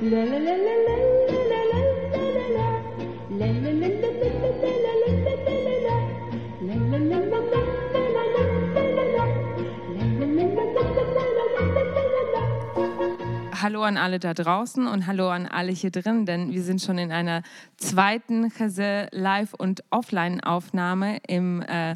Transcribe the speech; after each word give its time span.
Hallo 0.00 0.22
an 13.82 13.98
alle 13.98 14.18
da 14.18 14.32
draußen 14.32 14.86
und 14.86 15.06
hallo 15.06 15.28
an 15.28 15.44
alle 15.46 15.70
hier 15.72 15.90
drin, 15.90 16.24
denn 16.24 16.50
wir 16.50 16.62
sind 16.62 16.80
schon 16.80 16.96
in 16.96 17.12
einer 17.12 17.42
zweiten 17.76 18.48
Chese 18.48 19.08
Live- 19.12 19.52
und 19.52 19.84
Offline-Aufnahme 19.90 21.18
im 21.28 21.60
äh, 21.60 21.94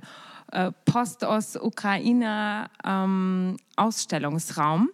äh, 0.53 0.73
Post-Ost-Ukrainer 0.85 2.69
ähm, 2.85 3.57
Ausstellungsraum. 3.77 4.91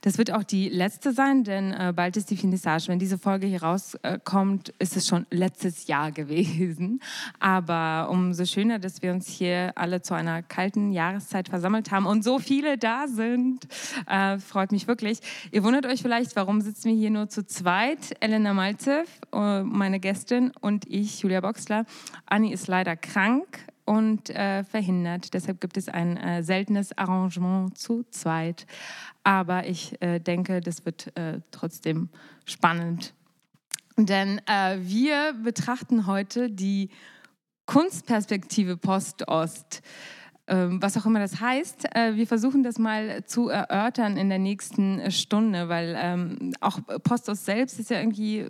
Das 0.00 0.18
wird 0.18 0.32
auch 0.32 0.42
die 0.42 0.68
letzte 0.68 1.12
sein, 1.12 1.44
denn 1.44 1.72
äh, 1.72 1.92
bald 1.94 2.16
ist 2.16 2.30
die 2.30 2.36
Finissage. 2.36 2.88
Wenn 2.88 2.98
diese 2.98 3.18
Folge 3.18 3.46
hier 3.46 3.62
rauskommt, 3.62 4.74
ist 4.78 4.96
es 4.96 5.06
schon 5.06 5.26
letztes 5.30 5.86
Jahr 5.86 6.12
gewesen. 6.12 7.00
Aber 7.40 8.08
umso 8.10 8.44
schöner, 8.44 8.78
dass 8.78 9.02
wir 9.02 9.12
uns 9.12 9.28
hier 9.28 9.72
alle 9.76 10.02
zu 10.02 10.14
einer 10.14 10.42
kalten 10.42 10.92
Jahreszeit 10.92 11.48
versammelt 11.48 11.90
haben 11.90 12.06
und 12.06 12.24
so 12.24 12.38
viele 12.38 12.78
da 12.78 13.06
sind. 13.06 13.66
Äh, 14.06 14.38
freut 14.38 14.72
mich 14.72 14.88
wirklich. 14.88 15.20
Ihr 15.52 15.62
wundert 15.64 15.86
euch 15.86 16.02
vielleicht, 16.02 16.36
warum 16.36 16.60
sitzen 16.60 16.90
wir 16.90 16.96
hier 16.96 17.10
nur 17.10 17.28
zu 17.28 17.46
zweit? 17.46 18.16
Elena 18.20 18.54
Malzev, 18.54 19.08
äh, 19.32 19.62
meine 19.62 20.00
Gästin, 20.00 20.52
und 20.60 20.86
ich, 20.86 21.20
Julia 21.20 21.40
Boxler. 21.40 21.84
Anni 22.26 22.52
ist 22.52 22.68
leider 22.68 22.96
krank 22.96 23.66
und 23.84 24.30
äh, 24.30 24.64
verhindert. 24.64 25.34
Deshalb 25.34 25.60
gibt 25.60 25.76
es 25.76 25.88
ein 25.88 26.16
äh, 26.16 26.42
seltenes 26.42 26.96
Arrangement 26.96 27.76
zu 27.76 28.04
zweit. 28.10 28.66
Aber 29.24 29.66
ich 29.66 30.00
äh, 30.00 30.20
denke, 30.20 30.60
das 30.60 30.84
wird 30.84 31.16
äh, 31.16 31.40
trotzdem 31.50 32.10
spannend. 32.44 33.14
Denn 33.96 34.40
äh, 34.46 34.78
wir 34.80 35.34
betrachten 35.42 36.06
heute 36.06 36.50
die 36.50 36.90
Kunstperspektive 37.66 38.76
Post-Ost. 38.76 39.82
Ähm, 40.46 40.82
was 40.82 40.94
auch 40.98 41.06
immer 41.06 41.20
das 41.20 41.40
heißt. 41.40 41.96
Äh, 41.96 42.16
wir 42.16 42.26
versuchen 42.26 42.62
das 42.62 42.78
mal 42.78 43.24
zu 43.24 43.48
erörtern 43.48 44.18
in 44.18 44.28
der 44.28 44.38
nächsten 44.38 45.10
Stunde, 45.10 45.70
weil 45.70 45.96
ähm, 45.98 46.52
auch 46.60 46.80
Post-Ost 47.02 47.46
selbst 47.46 47.80
ist 47.80 47.88
ja 47.88 47.98
irgendwie 47.98 48.46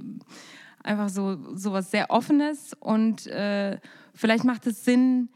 einfach 0.82 1.08
so, 1.08 1.56
so 1.56 1.72
was 1.72 1.92
sehr 1.92 2.10
Offenes 2.10 2.74
und 2.80 3.28
äh, 3.28 3.78
vielleicht 4.12 4.42
macht 4.42 4.66
es 4.66 4.84
Sinn, 4.84 5.28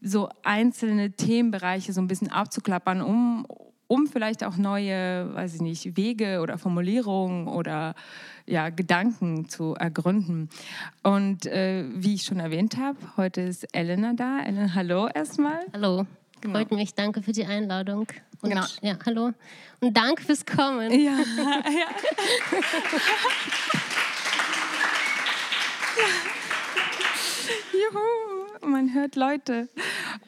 so 0.00 0.28
einzelne 0.42 1.12
Themenbereiche 1.12 1.92
so 1.92 2.00
ein 2.00 2.06
bisschen 2.06 2.30
abzuklappern, 2.30 3.02
um, 3.02 3.46
um 3.94 4.08
vielleicht 4.08 4.42
auch 4.42 4.56
neue, 4.56 5.32
weiß 5.34 5.54
ich 5.54 5.60
nicht, 5.60 5.96
Wege 5.96 6.40
oder 6.40 6.58
Formulierungen 6.58 7.46
oder 7.46 7.94
ja, 8.44 8.70
Gedanken 8.70 9.48
zu 9.48 9.74
ergründen. 9.74 10.48
Und 11.04 11.46
äh, 11.46 11.84
wie 11.94 12.14
ich 12.14 12.24
schon 12.24 12.40
erwähnt 12.40 12.76
habe, 12.76 12.98
heute 13.16 13.42
ist 13.42 13.72
Elena 13.72 14.12
da. 14.14 14.40
Elena, 14.40 14.74
hallo 14.74 15.06
erstmal. 15.06 15.60
Hallo. 15.72 16.06
Genau. 16.40 16.58
Freut 16.58 16.72
mich, 16.72 16.94
danke 16.94 17.22
für 17.22 17.30
die 17.30 17.44
Einladung. 17.46 18.08
Und, 18.42 18.50
genau. 18.50 18.64
Ja, 18.82 18.98
hallo. 19.06 19.30
Und 19.80 19.96
danke 19.96 20.24
fürs 20.24 20.44
Kommen. 20.44 20.90
Ja, 20.90 21.12
ja. 21.12 21.62
Juhu, 27.72 28.23
man 28.66 28.94
hört 28.94 29.16
Leute. 29.16 29.68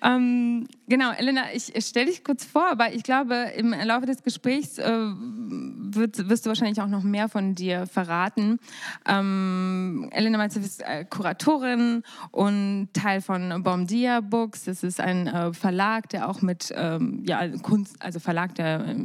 Ähm, 0.03 0.67
genau, 0.89 1.12
Elena, 1.12 1.53
ich 1.53 1.73
stelle 1.84 2.06
dich 2.06 2.25
kurz 2.25 2.45
vor, 2.45 2.67
aber 2.70 2.92
ich 2.92 3.03
glaube, 3.03 3.34
im 3.56 3.70
Laufe 3.70 4.06
des 4.06 4.23
Gesprächs 4.23 4.79
äh, 4.79 4.91
wird, 4.91 6.29
wirst 6.29 6.47
du 6.47 6.48
wahrscheinlich 6.48 6.81
auch 6.81 6.89
noch 6.89 7.03
mehr 7.03 7.29
von 7.29 7.55
dir 7.55 7.87
verraten. 7.87 8.59
Ähm, 9.07 10.09
Elena 10.12 10.39
Malzew 10.39 10.61
ist 10.61 10.83
äh, 10.83 11.05
Kuratorin 11.05 12.03
und 12.31 12.89
Teil 12.92 13.20
von 13.20 13.62
Bomdia 13.62 14.20
Books. 14.20 14.64
Das 14.64 14.83
ist 14.83 15.01
ein 15.01 15.27
äh, 15.27 15.52
Verlag, 15.52 16.08
der 16.11 16.29
auch 16.29 16.42
mit 16.42 16.73
ähm, 16.77 17.23
ja, 17.27 17.48
Kunst, 17.58 17.96
also 18.01 18.20
Verlag, 18.20 18.55
der 18.55 18.96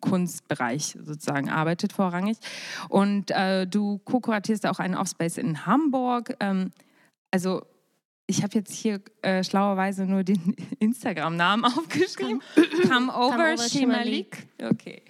Kunstbereich 0.00 0.98
sozusagen 1.02 1.48
arbeitet 1.48 1.92
vorrangig. 1.92 2.38
Und 2.88 3.30
äh, 3.30 3.66
du 3.66 3.98
co-kuratierst 4.04 4.66
auch 4.66 4.78
einen 4.78 4.94
Offspace 4.94 5.38
in 5.38 5.66
Hamburg. 5.66 6.36
Ähm, 6.40 6.72
also 7.30 7.62
ich 8.26 8.42
habe 8.42 8.54
jetzt 8.54 8.72
hier 8.72 9.00
äh, 9.22 9.42
schlauerweise 9.42 10.06
nur 10.06 10.22
den 10.22 10.56
Instagram-Namen 10.78 11.64
aufgeschrieben. 11.64 12.40
Come, 12.88 13.12
over, 13.12 13.36
Come 13.36 13.52
over 13.54 13.68
Shimalik. 13.68 14.46
Okay. 14.62 15.02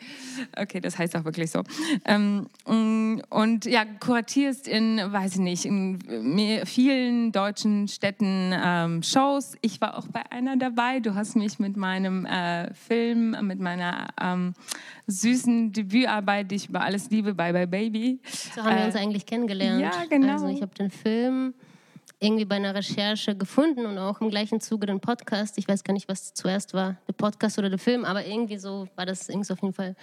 okay, 0.56 0.80
das 0.80 0.98
heißt 0.98 1.14
auch 1.16 1.24
wirklich 1.24 1.50
so. 1.50 1.62
Ähm, 2.06 2.48
und 2.64 3.66
ja, 3.66 3.84
kuratierst 3.84 4.66
in, 4.66 4.98
weiß 4.98 5.34
ich 5.34 5.40
nicht, 5.40 5.64
in 5.66 6.62
vielen 6.64 7.32
deutschen 7.32 7.86
Städten 7.86 8.52
ähm, 8.54 9.02
Shows. 9.02 9.56
Ich 9.60 9.80
war 9.80 9.98
auch 9.98 10.06
bei 10.08 10.22
einer 10.32 10.56
dabei. 10.56 11.00
Du 11.00 11.14
hast 11.14 11.36
mich 11.36 11.58
mit 11.58 11.76
meinem 11.76 12.24
äh, 12.24 12.72
Film, 12.72 13.36
mit 13.42 13.60
meiner 13.60 14.08
ähm, 14.20 14.54
süßen 15.06 15.72
Debütarbeit, 15.72 16.50
die 16.50 16.56
ich 16.56 16.68
über 16.70 16.80
alles 16.80 17.10
liebe, 17.10 17.34
Bye 17.34 17.52
Bye 17.52 17.66
Baby. 17.66 18.20
So 18.54 18.62
haben 18.62 18.74
äh, 18.74 18.80
wir 18.80 18.86
uns 18.86 18.96
eigentlich 18.96 19.26
kennengelernt. 19.26 19.82
Ja, 19.82 20.04
genau. 20.08 20.32
Also 20.32 20.46
ich 20.48 20.62
habe 20.62 20.74
den 20.74 20.90
Film 20.90 21.54
irgendwie 22.22 22.44
bei 22.44 22.54
einer 22.56 22.74
Recherche 22.74 23.36
gefunden 23.36 23.84
und 23.84 23.98
auch 23.98 24.20
im 24.20 24.30
gleichen 24.30 24.60
Zuge 24.60 24.86
den 24.86 25.00
Podcast. 25.00 25.58
Ich 25.58 25.66
weiß 25.66 25.82
gar 25.82 25.92
nicht, 25.92 26.08
was 26.08 26.32
zuerst 26.34 26.72
war, 26.72 26.96
der 27.08 27.14
Podcast 27.14 27.58
oder 27.58 27.68
der 27.68 27.80
Film, 27.80 28.04
aber 28.04 28.24
irgendwie 28.24 28.58
so 28.58 28.86
war 28.94 29.06
das 29.06 29.28
irgendwie 29.28 29.52
auf 29.52 29.60
jeden 29.60 29.74
Fall 29.74 29.96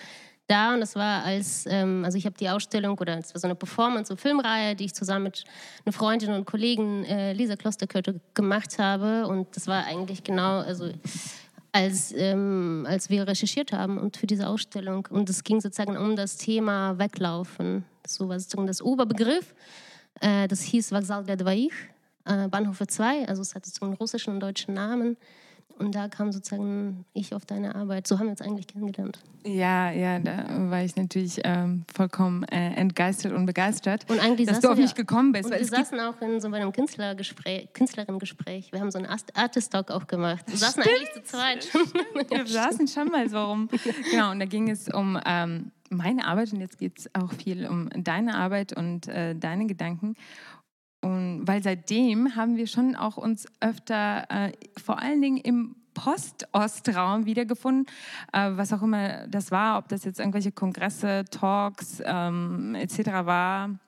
da. 0.48 0.74
Und 0.74 0.82
das 0.82 0.96
war 0.96 1.24
als, 1.24 1.66
ähm, 1.68 2.04
also 2.04 2.18
ich 2.18 2.26
habe 2.26 2.36
die 2.38 2.50
Ausstellung 2.50 2.98
oder 3.00 3.18
es 3.18 3.34
war 3.34 3.40
so 3.40 3.48
eine 3.48 3.56
Performance, 3.56 4.12
eine 4.12 4.18
Filmreihe, 4.18 4.76
die 4.76 4.86
ich 4.86 4.94
zusammen 4.94 5.24
mit 5.24 5.46
einer 5.86 5.94
Freundin 5.94 6.34
und 6.34 6.46
Kollegen 6.46 7.06
äh, 7.06 7.32
Lisa 7.32 7.56
Klosterkörte 7.56 8.20
gemacht 8.34 8.78
habe. 8.80 9.26
Und 9.26 9.56
das 9.56 9.68
war 9.68 9.86
eigentlich 9.86 10.22
genau, 10.22 10.60
also 10.60 10.92
als, 11.72 12.14
ähm, 12.18 12.86
als 12.90 13.10
wir 13.10 13.28
recherchiert 13.28 13.72
haben 13.72 13.98
und 13.98 14.18
für 14.18 14.28
diese 14.28 14.48
Ausstellung. 14.48 15.08
Und 15.10 15.30
es 15.30 15.46
ging 15.46 15.62
sozusagen 15.62 15.96
um 15.96 16.18
das 16.18 16.36
Thema 16.36 17.00
Weglaufen. 17.00 17.86
So 18.06 18.28
war 18.28 18.38
sozusagen 18.38 18.68
das 18.68 18.82
Oberbegriff. 18.82 19.56
Äh, 20.20 20.50
das 20.50 20.64
hieß 20.64 20.92
Vaxal 20.92 21.24
der 21.24 21.38
Dvaich 21.38 21.72
äh, 22.30 22.48
Bahnhofe 22.48 22.88
2, 22.88 23.28
also 23.28 23.42
es 23.42 23.56
hatte 23.56 23.70
so 23.70 23.86
einen 23.86 23.96
russischen 23.96 24.34
und 24.34 24.40
deutschen 24.40 24.74
Namen. 24.74 25.18
Und 25.80 25.96
da 25.96 26.10
kam 26.10 26.34
sozusagen 26.34 27.06
ich 27.14 27.34
auf 27.34 27.46
deine 27.46 27.74
Arbeit. 27.74 28.06
So 28.06 28.20
haben 28.20 28.26
wir 28.26 28.32
uns 28.32 28.42
eigentlich 28.42 28.68
kennengelernt. 28.68 29.20
Ja, 29.46 29.90
ja, 29.92 30.20
da 30.20 30.46
war 30.70 30.84
ich 30.84 30.98
natürlich 30.98 31.40
ähm, 31.46 31.86
vollkommen 31.94 32.44
äh, 32.44 32.74
entgeistert 32.74 33.32
und 33.32 33.46
begeistert, 33.46 34.06
und 34.10 34.20
eigentlich 34.20 34.50
dass 34.50 34.60
du 34.60 34.70
auf 34.70 34.78
mich 34.78 34.94
gekommen 34.94 35.32
bist. 35.32 35.46
Und 35.46 35.58
wir 35.58 35.66
saßen 35.66 35.98
auch 36.02 36.22
in 36.22 36.42
so 36.42 36.50
einem 36.50 36.74
Künstlergespräch, 36.74 37.72
Künstlerinnengespräch. 37.72 38.74
Wir 38.74 38.82
haben 38.82 38.92
so 38.92 38.98
einen 38.98 39.08
Artist-Talk 39.34 39.92
auch 39.92 40.06
gemacht. 40.06 40.44
Wir 40.48 40.58
saßen 40.58 40.84
Stimmt. 40.84 40.98
eigentlich 40.98 41.14
zu 41.14 41.24
zweit. 41.24 41.70
wir 42.30 42.46
saßen 42.46 42.86
schon 42.90 43.08
mal 43.08 43.30
so 43.30 43.42
rum. 43.42 43.70
Genau, 44.12 44.32
und 44.32 44.40
da 44.40 44.46
ging 44.46 44.70
es 44.70 44.90
um 44.90 45.18
ähm, 45.26 45.72
meine 45.90 46.26
Arbeit 46.26 46.52
und 46.52 46.60
jetzt 46.60 46.78
geht 46.78 47.00
es 47.00 47.16
auch 47.16 47.32
viel 47.32 47.68
um 47.68 47.90
deine 47.96 48.36
Arbeit 48.36 48.76
und 48.76 49.08
äh, 49.08 49.36
deine 49.36 49.66
Gedanken. 49.66 50.16
Und 51.02 51.48
weil 51.48 51.64
seitdem 51.64 52.36
haben 52.36 52.58
wir 52.58 52.68
schon 52.68 52.96
auch 52.96 53.18
uns 53.18 53.48
öfter, 53.62 54.26
äh, 54.30 54.52
vor 54.78 55.00
allen 55.00 55.22
Dingen 55.22 55.38
im 55.38 55.76
Post-Ostraum 55.94 57.26
wiedergefunden, 57.26 57.86
äh, 58.34 58.52
was 58.54 58.74
auch 58.74 58.82
immer 58.82 59.28
das 59.28 59.52
war, 59.52 59.78
ob 59.78 59.88
das 59.90 60.04
jetzt 60.04 60.20
irgendwelche 60.20 60.52
Kongresse, 60.52 61.26
Talks 61.30 62.02
ähm, 62.06 62.76
etc. 62.76 63.00
war. 63.26 63.80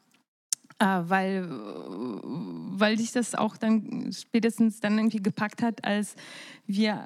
Äh, 0.80 0.86
weil, 1.04 1.48
weil 1.48 2.96
dich 2.96 3.12
das 3.12 3.36
auch 3.36 3.56
dann 3.56 4.12
spätestens 4.12 4.80
dann 4.80 4.98
irgendwie 4.98 5.22
gepackt 5.22 5.62
hat, 5.62 5.86
als 5.86 6.16
wir 6.66 7.06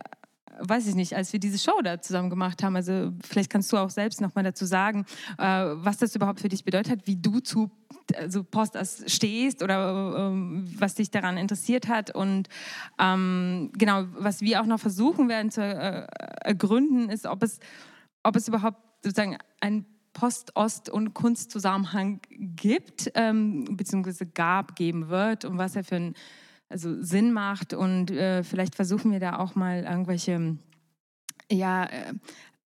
weiß 0.59 0.87
ich 0.87 0.95
nicht, 0.95 1.15
als 1.15 1.33
wir 1.33 1.39
diese 1.39 1.57
Show 1.57 1.79
da 1.83 2.01
zusammen 2.01 2.29
gemacht 2.29 2.63
haben. 2.63 2.75
Also 2.75 3.11
vielleicht 3.23 3.49
kannst 3.49 3.71
du 3.71 3.77
auch 3.77 3.89
selbst 3.89 4.21
noch 4.21 4.35
mal 4.35 4.43
dazu 4.43 4.65
sagen, 4.65 5.05
äh, 5.37 5.43
was 5.43 5.97
das 5.97 6.15
überhaupt 6.15 6.39
für 6.39 6.49
dich 6.49 6.63
bedeutet 6.63 7.01
wie 7.05 7.15
du 7.15 7.39
zu 7.39 7.71
also 8.15 8.43
Post 8.43 8.77
stehst 9.07 9.63
oder 9.63 10.15
ähm, 10.17 10.65
was 10.77 10.95
dich 10.95 11.09
daran 11.09 11.37
interessiert 11.37 11.87
hat 11.87 12.13
und 12.13 12.49
ähm, 12.99 13.71
genau, 13.77 14.05
was 14.17 14.41
wir 14.41 14.61
auch 14.61 14.65
noch 14.65 14.79
versuchen 14.79 15.27
werden 15.29 15.49
zu 15.49 15.61
äh, 15.61 16.07
ergründen, 16.41 17.09
ist, 17.09 17.25
ob 17.25 17.41
es, 17.41 17.59
ob 18.23 18.35
es 18.35 18.47
überhaupt 18.47 18.77
sozusagen 19.03 19.37
ein 19.59 19.85
Post-Ost- 20.13 20.89
und 20.89 21.13
Kunstzusammenhang 21.13 22.21
gibt, 22.29 23.11
ähm, 23.15 23.65
beziehungsweise 23.71 24.25
gab, 24.25 24.75
geben 24.75 25.09
wird 25.09 25.45
und 25.45 25.57
was 25.57 25.75
er 25.75 25.83
für 25.83 25.97
ein 25.97 26.15
also 26.69 27.01
Sinn 27.01 27.31
macht. 27.31 27.73
Und 27.73 28.11
äh, 28.11 28.43
vielleicht 28.43 28.75
versuchen 28.75 29.11
wir 29.11 29.19
da 29.19 29.37
auch 29.37 29.55
mal 29.55 29.83
irgendwelche 29.83 30.57
ja, 31.51 31.85
äh, 31.85 32.13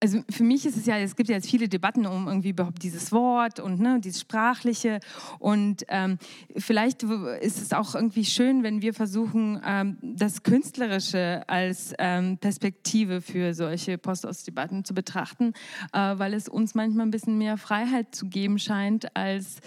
also 0.01 0.23
für 0.29 0.43
mich 0.43 0.65
ist 0.65 0.77
es 0.77 0.85
ja, 0.85 0.97
es 0.97 1.17
gibt 1.17 1.29
ja 1.29 1.35
jetzt 1.35 1.49
viele 1.49 1.67
Debatten 1.67 2.05
um 2.05 2.27
irgendwie 2.27 2.49
überhaupt 2.49 2.81
dieses 2.83 3.11
Wort 3.11 3.59
und 3.59 3.81
ne, 3.81 3.99
dieses 4.01 4.21
Sprachliche. 4.21 5.01
Und 5.39 5.83
ähm, 5.89 6.17
vielleicht 6.55 7.03
ist 7.03 7.61
es 7.61 7.73
auch 7.73 7.95
irgendwie 7.95 8.23
schön, 8.23 8.63
wenn 8.63 8.81
wir 8.81 8.93
versuchen, 8.93 9.61
ähm, 9.65 9.97
das 10.01 10.43
Künstlerische 10.43 11.43
als 11.47 11.93
ähm, 11.99 12.37
Perspektive 12.37 13.19
für 13.19 13.53
solche 13.53 13.97
Postostdebatten 13.97 14.85
zu 14.85 14.93
betrachten, 14.93 15.53
äh, 15.91 16.17
weil 16.17 16.33
es 16.33 16.47
uns 16.47 16.75
manchmal 16.75 17.05
ein 17.05 17.11
bisschen 17.11 17.37
mehr 17.37 17.57
Freiheit 17.57 18.15
zu 18.15 18.27
geben 18.27 18.57
scheint, 18.57 19.13
als, 19.17 19.57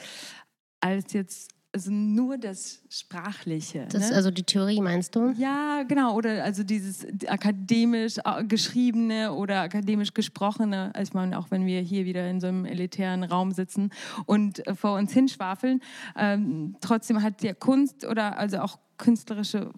als 0.80 1.12
jetzt 1.12 1.50
also 1.72 1.90
nur 1.90 2.36
das 2.36 2.82
Sprachliche. 2.90 3.86
Das 3.90 4.10
ne? 4.10 4.16
also 4.16 4.30
die 4.30 4.42
Theorie 4.42 4.80
meinst 4.80 5.16
du? 5.16 5.32
Ja, 5.38 5.84
genau. 5.84 6.14
Oder 6.14 6.44
also 6.44 6.62
dieses 6.62 7.06
akademisch 7.26 8.16
geschriebene 8.46 9.32
oder 9.32 9.62
akademisch 9.62 10.12
gesprochene, 10.12 10.94
als 10.94 11.14
man 11.14 11.32
auch 11.32 11.50
wenn 11.50 11.64
wir 11.64 11.80
hier 11.80 12.04
wieder 12.04 12.28
in 12.28 12.40
so 12.40 12.48
einem 12.48 12.66
elitären 12.66 13.24
Raum 13.24 13.52
sitzen 13.52 13.90
und 14.26 14.66
äh, 14.66 14.74
vor 14.74 14.98
uns 14.98 15.12
hinschwafeln. 15.12 15.80
Ähm, 16.16 16.76
trotzdem 16.80 17.22
hat 17.22 17.42
der 17.42 17.54
Kunst 17.54 18.04
oder 18.04 18.38
also 18.38 18.58
auch 18.58 18.78
künstlerische 18.98 19.72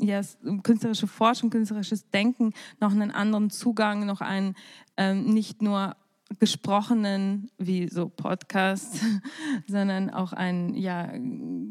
ja, 0.00 0.20
künstlerische 0.62 1.08
Forschung, 1.08 1.50
künstlerisches 1.50 2.08
Denken 2.10 2.52
noch 2.80 2.92
einen 2.92 3.10
anderen 3.10 3.50
Zugang, 3.50 4.06
noch 4.06 4.20
einen 4.20 4.54
ähm, 4.96 5.24
nicht 5.34 5.60
nur 5.60 5.96
gesprochenen, 6.38 7.50
wie 7.58 7.88
so 7.88 8.08
Podcasts, 8.08 9.00
sondern 9.66 10.10
auch 10.10 10.32
einen 10.32 10.74
ja, 10.74 11.10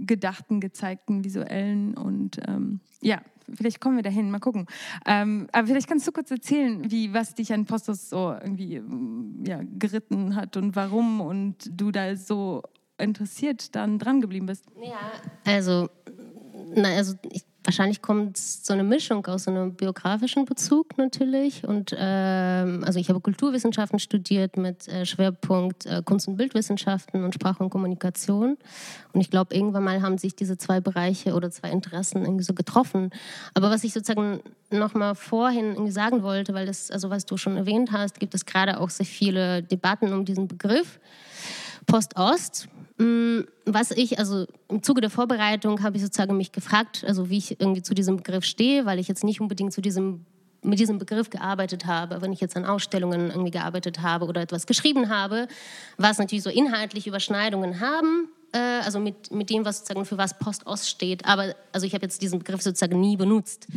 gedachten, 0.06 0.60
gezeigten, 0.60 1.24
visuellen 1.24 1.96
und 1.96 2.40
ähm, 2.48 2.80
ja, 3.02 3.22
vielleicht 3.54 3.80
kommen 3.80 3.96
wir 3.96 4.04
dahin, 4.04 4.32
mal 4.32 4.40
gucken. 4.40 4.66
Ähm, 5.06 5.48
aber 5.52 5.68
vielleicht 5.68 5.88
kannst 5.88 6.08
du 6.08 6.12
kurz 6.12 6.32
erzählen, 6.32 6.90
wie, 6.92 7.14
was 7.14 7.36
dich 7.36 7.54
an 7.54 7.66
Postos 7.66 8.10
so 8.10 8.32
irgendwie 8.32 8.82
ja, 9.46 9.62
geritten 9.78 10.36
hat 10.36 10.58
und 10.58 10.76
warum 10.76 11.22
und 11.22 11.70
du 11.72 11.92
da 11.92 12.16
so 12.16 12.64
interessiert 12.98 13.76
dann 13.76 14.00
dran 14.00 14.22
geblieben 14.22 14.48
bist. 14.48 14.66
Ja, 14.82 15.12
also, 15.46 15.90
na, 16.76 16.90
also 16.96 17.14
ich 17.32 17.47
Wahrscheinlich 17.68 18.02
kommt 18.02 18.38
so 18.38 18.72
eine 18.72 18.86
Mischung 18.86 19.26
aus 19.26 19.46
einem 19.50 19.74
biografischen 19.74 20.46
Bezug 20.46 20.98
natürlich. 20.98 21.68
Und 21.68 21.94
ähm, 21.98 22.82
also 22.86 22.98
ich 22.98 23.10
habe 23.10 23.20
Kulturwissenschaften 23.20 24.00
studiert 24.00 24.56
mit 24.56 24.88
äh, 24.88 25.06
Schwerpunkt 25.06 25.86
äh, 25.86 26.02
Kunst- 26.02 26.30
und 26.30 26.38
Bildwissenschaften 26.38 27.26
und 27.26 27.34
Sprache 27.34 27.62
und 27.62 27.70
Kommunikation. 27.70 28.58
Und 29.12 29.20
ich 29.20 29.30
glaube, 29.30 29.54
irgendwann 29.54 29.84
mal 29.84 30.02
haben 30.02 30.18
sich 30.18 30.34
diese 30.34 30.58
zwei 30.58 30.80
Bereiche 30.80 31.34
oder 31.34 31.52
zwei 31.52 31.70
Interessen 31.70 32.24
irgendwie 32.24 32.46
so 32.46 32.54
getroffen. 32.54 33.10
Aber 33.54 33.70
was 33.70 33.84
ich 33.84 33.92
sozusagen 33.92 34.40
noch 34.72 34.94
mal 34.94 35.14
vorhin 35.14 35.74
irgendwie 35.74 35.92
sagen 35.92 36.24
wollte, 36.24 36.54
weil 36.54 36.68
das, 36.68 36.90
also 36.90 37.10
was 37.10 37.26
du 37.26 37.36
schon 37.36 37.58
erwähnt 37.58 37.92
hast, 37.92 38.22
gibt 38.22 38.34
es 38.34 38.46
gerade 38.46 38.80
auch 38.80 38.92
sehr 38.92 39.06
viele 39.06 39.62
Debatten 39.62 40.14
um 40.14 40.24
diesen 40.24 40.48
Begriff 40.48 41.02
Post-Ost. 41.86 42.70
Mm, 42.98 43.42
was 43.66 43.92
ich, 43.92 44.18
also 44.18 44.48
im 44.70 44.82
Zuge 44.82 45.02
der 45.02 45.10
Vorbereitung 45.10 45.84
habe 45.84 45.98
ich 45.98 46.04
sozusagen 46.04 46.36
mich 46.36 46.52
gefragt, 46.52 47.04
also 47.08 47.30
wie 47.30 47.38
ich 47.38 47.60
irgendwie 47.60 47.84
zu 47.84 47.94
diesem 47.94 48.18
Begriff 48.18 48.44
stehe, 48.44 48.86
weil 48.86 49.00
ich 49.00 49.08
jetzt 49.08 49.24
nicht 49.24 49.40
unbedingt 49.40 49.74
zu 49.74 49.82
diesem 49.82 50.26
mit 50.64 50.80
diesem 50.80 50.98
Begriff 50.98 51.30
gearbeitet 51.30 51.86
habe, 51.86 52.22
wenn 52.22 52.34
ich 52.34 52.42
jetzt 52.42 52.58
an 52.58 52.66
Ausstellungen 52.66 53.30
irgendwie 53.30 53.52
gearbeitet 53.52 54.02
habe 54.02 54.26
oder 54.26 54.42
etwas 54.42 54.66
geschrieben 54.66 55.10
habe, 55.10 55.48
was 55.98 56.18
natürlich 56.18 56.44
so 56.44 56.50
inhaltlich 56.50 57.08
Überschneidungen 57.08 57.80
haben, 57.80 58.28
äh, 58.54 58.58
also 58.58 59.00
mit, 59.00 59.32
mit 59.32 59.50
dem, 59.50 59.66
was 59.66 59.80
sozusagen 59.80 60.06
für 60.06 60.18
was 60.18 60.38
Post-Ost 60.38 60.90
steht. 60.90 61.26
Aber 61.26 61.56
also 61.72 61.86
ich 61.86 61.94
habe 61.94 62.04
jetzt 62.04 62.22
diesen 62.22 62.40
Begriff 62.40 62.62
sozusagen 62.62 63.00
nie 63.00 63.18
benutzt. 63.18 63.68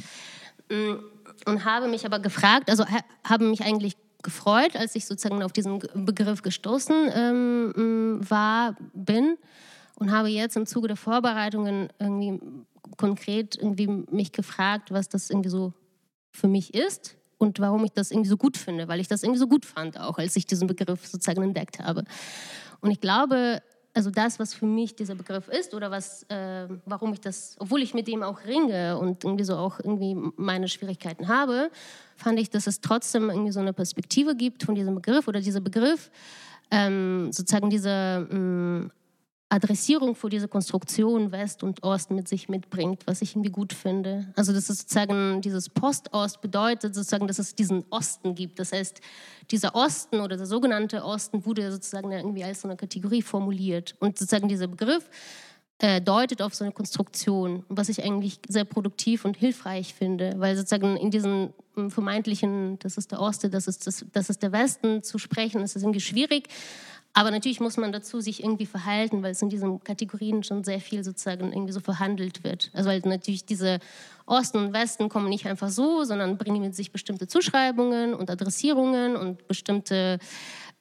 Mm, 0.71 0.95
und 1.47 1.65
habe 1.65 1.89
mich 1.89 2.05
aber 2.05 2.19
gefragt, 2.19 2.69
also 2.69 2.85
habe 3.25 3.45
mich 3.45 3.63
eigentlich 3.63 3.97
gefreut, 4.23 4.77
als 4.77 4.95
ich 4.95 5.07
sozusagen 5.07 5.43
auf 5.43 5.53
diesen 5.53 5.79
Begriff 5.95 6.43
gestoßen 6.43 7.11
ähm, 7.15 8.21
war, 8.29 8.77
bin 8.95 9.37
und 9.97 10.11
habe 10.11 10.29
jetzt 10.29 10.57
im 10.57 10.67
Zuge 10.67 10.89
der 10.89 10.97
Vorbereitungen 10.97 11.89
irgendwie 11.99 12.41
konkret 12.97 13.57
irgendwie 13.57 13.87
mich 14.11 14.33
gefragt, 14.33 14.91
was 14.91 15.09
das 15.09 15.31
irgendwie 15.31 15.51
so 15.51 15.73
für 16.33 16.49
mich 16.49 16.75
ist 16.75 17.17
und 17.39 17.59
warum 17.61 17.85
ich 17.85 17.93
das 17.93 18.11
irgendwie 18.11 18.29
so 18.29 18.37
gut 18.37 18.57
finde, 18.57 18.89
weil 18.89 19.01
ich 19.01 19.09
das 19.09 19.23
irgendwie 19.23 19.39
so 19.39 19.49
gut 19.49 19.65
fand, 19.65 19.99
auch 19.99 20.19
als 20.19 20.37
ich 20.37 20.47
diesen 20.47 20.67
Begriff 20.67 21.07
sozusagen 21.07 21.43
entdeckt 21.43 21.79
habe. 21.79 22.05
Und 22.81 22.91
ich 22.91 23.01
glaube, 23.01 23.63
also 23.93 24.11
das, 24.11 24.39
was 24.39 24.55
für 24.55 24.67
mich 24.67 24.95
dieser 24.95 25.15
Begriff 25.15 25.49
ist 25.49 25.75
oder 25.75 25.91
was, 25.91 26.23
äh, 26.25 26.69
warum 26.87 27.13
ich 27.13 27.21
das, 27.21 27.57
obwohl 27.59 27.83
ich 27.83 27.95
mit 27.95 28.07
dem 28.07 28.23
auch 28.23 28.45
ringe 28.45 28.99
und 28.99 29.25
irgendwie 29.25 29.45
so 29.45 29.57
auch 29.57 29.81
irgendwie 29.81 30.17
meine 30.37 30.69
Schwierigkeiten 30.69 31.29
habe, 31.29 31.71
fand 32.17 32.39
ich, 32.39 32.51
dass 32.51 32.67
es 32.67 32.81
trotzdem 32.81 33.31
irgendwie 33.31 33.53
so 33.53 33.61
eine 33.61 33.73
Perspektive 33.73 34.37
gibt 34.37 34.63
von 34.63 34.75
diesem 34.75 34.95
Begriff 34.95 35.27
oder 35.27 35.41
dieser 35.41 35.61
Begriff 35.61 36.11
ähm, 36.71 37.33
sozusagen 37.33 37.71
diese 37.71 38.27
mh, 38.31 38.91
Adressierung 39.51 40.15
vor 40.15 40.31
dieser 40.31 40.47
Konstruktion 40.47 41.33
West 41.33 41.65
und 41.65 41.83
Ost 41.83 42.13
mit 42.13 42.29
sich 42.29 42.49
mitbringt, 42.49 43.03
was 43.07 43.21
ich 43.21 43.33
irgendwie 43.33 43.51
gut 43.51 43.73
finde. 43.73 44.33
Also 44.37 44.53
das 44.53 44.71
ist 44.71 44.83
sozusagen 44.83 45.41
dieses 45.41 45.69
Post-Ost 45.69 46.41
bedeutet 46.41 46.95
sozusagen, 46.95 47.27
dass 47.27 47.41
es 47.41 47.57
diesen 47.57 47.85
Osten 47.91 48.37
gibt. 48.37 48.61
Das 48.61 48.73
heißt, 48.73 49.01
dieser 49.51 49.75
Osten 49.75 50.21
oder 50.21 50.37
der 50.37 50.47
sogenannte 50.47 51.05
Osten 51.05 51.45
wurde 51.45 51.71
sozusagen 51.73 52.13
irgendwie 52.13 52.45
als 52.45 52.61
so 52.61 52.69
eine 52.69 52.77
Kategorie 52.77 53.23
formuliert. 53.23 53.97
Und 53.99 54.19
sozusagen 54.19 54.47
dieser 54.47 54.69
Begriff 54.69 55.11
äh, 55.81 56.01
deutet 56.01 56.43
auf 56.43 56.55
so 56.55 56.63
eine 56.63 56.73
Konstruktion, 56.73 57.65
was 57.69 57.89
ich 57.89 58.05
eigentlich 58.05 58.39
sehr 58.49 58.65
produktiv 58.65 59.25
und 59.25 59.37
hilfreich 59.37 59.95
finde, 59.95 60.35
weil 60.37 60.57
sozusagen 60.57 60.97
in 60.97 61.11
diesen 61.11 61.53
hm, 61.75 61.91
vermeintlichen, 61.91 62.79
das 62.79 62.99
ist 62.99 63.11
der 63.11 63.21
Osten, 63.21 63.51
das 63.51 63.67
ist, 63.67 63.87
das, 63.87 64.05
das 64.13 64.31
ist 64.31 64.43
der 64.43 64.53
Westen 64.53 65.03
zu 65.03 65.19
sprechen, 65.19 65.63
ist 65.63 65.75
es 65.75 65.83
irgendwie 65.83 66.01
schwierig. 66.01 66.49
Aber 67.13 67.31
natürlich 67.31 67.61
muss 67.61 67.77
man 67.77 67.93
dazu 67.93 68.21
sich 68.21 68.43
irgendwie 68.43 68.67
verhalten, 68.67 69.23
weil 69.23 69.33
es 69.33 69.43
in 69.43 69.49
diesen 69.49 69.83
Kategorien 69.83 70.45
schon 70.45 70.63
sehr 70.63 70.81
viel 70.81 71.03
sozusagen 71.03 71.53
irgendwie 71.53 71.73
so 71.73 71.81
verhandelt 71.81 72.45
wird. 72.45 72.71
Also 72.73 72.89
weil 72.89 73.01
natürlich 73.05 73.45
diese 73.45 73.81
Osten 74.27 74.59
und 74.59 74.73
Westen 74.73 75.09
kommen 75.09 75.29
nicht 75.29 75.47
einfach 75.47 75.71
so, 75.71 76.05
sondern 76.05 76.39
bringen 76.39 76.63
mit 76.63 76.75
sich 76.75 76.93
bestimmte 76.93 77.27
Zuschreibungen 77.27 78.15
und 78.15 78.31
Adressierungen 78.31 79.17
und 79.17 79.49
bestimmte 79.49 80.19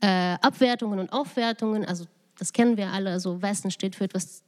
äh, 0.01 0.35
Abwertungen 0.41 0.99
und 0.99 1.11
Aufwertungen. 1.11 1.83
Also 1.83 2.05
das 2.37 2.53
kennen 2.53 2.77
wir 2.77 2.91
alle. 2.91 3.09
Also 3.09 3.41
Westen 3.41 3.71
steht 3.71 3.95
für 3.95 4.03
etwas 4.03 4.43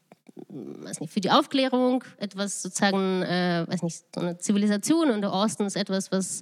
weiß 0.47 1.01
nicht, 1.01 1.11
für 1.11 1.19
die 1.19 1.31
Aufklärung, 1.31 2.03
etwas 2.17 2.61
sozusagen, 2.61 3.21
äh, 3.23 3.65
weiß 3.67 3.83
nicht, 3.83 4.03
so 4.13 4.21
eine 4.21 4.37
Zivilisation 4.37 5.11
und 5.11 5.21
der 5.21 5.33
Osten 5.33 5.65
ist 5.65 5.75
etwas, 5.75 6.11
was, 6.11 6.41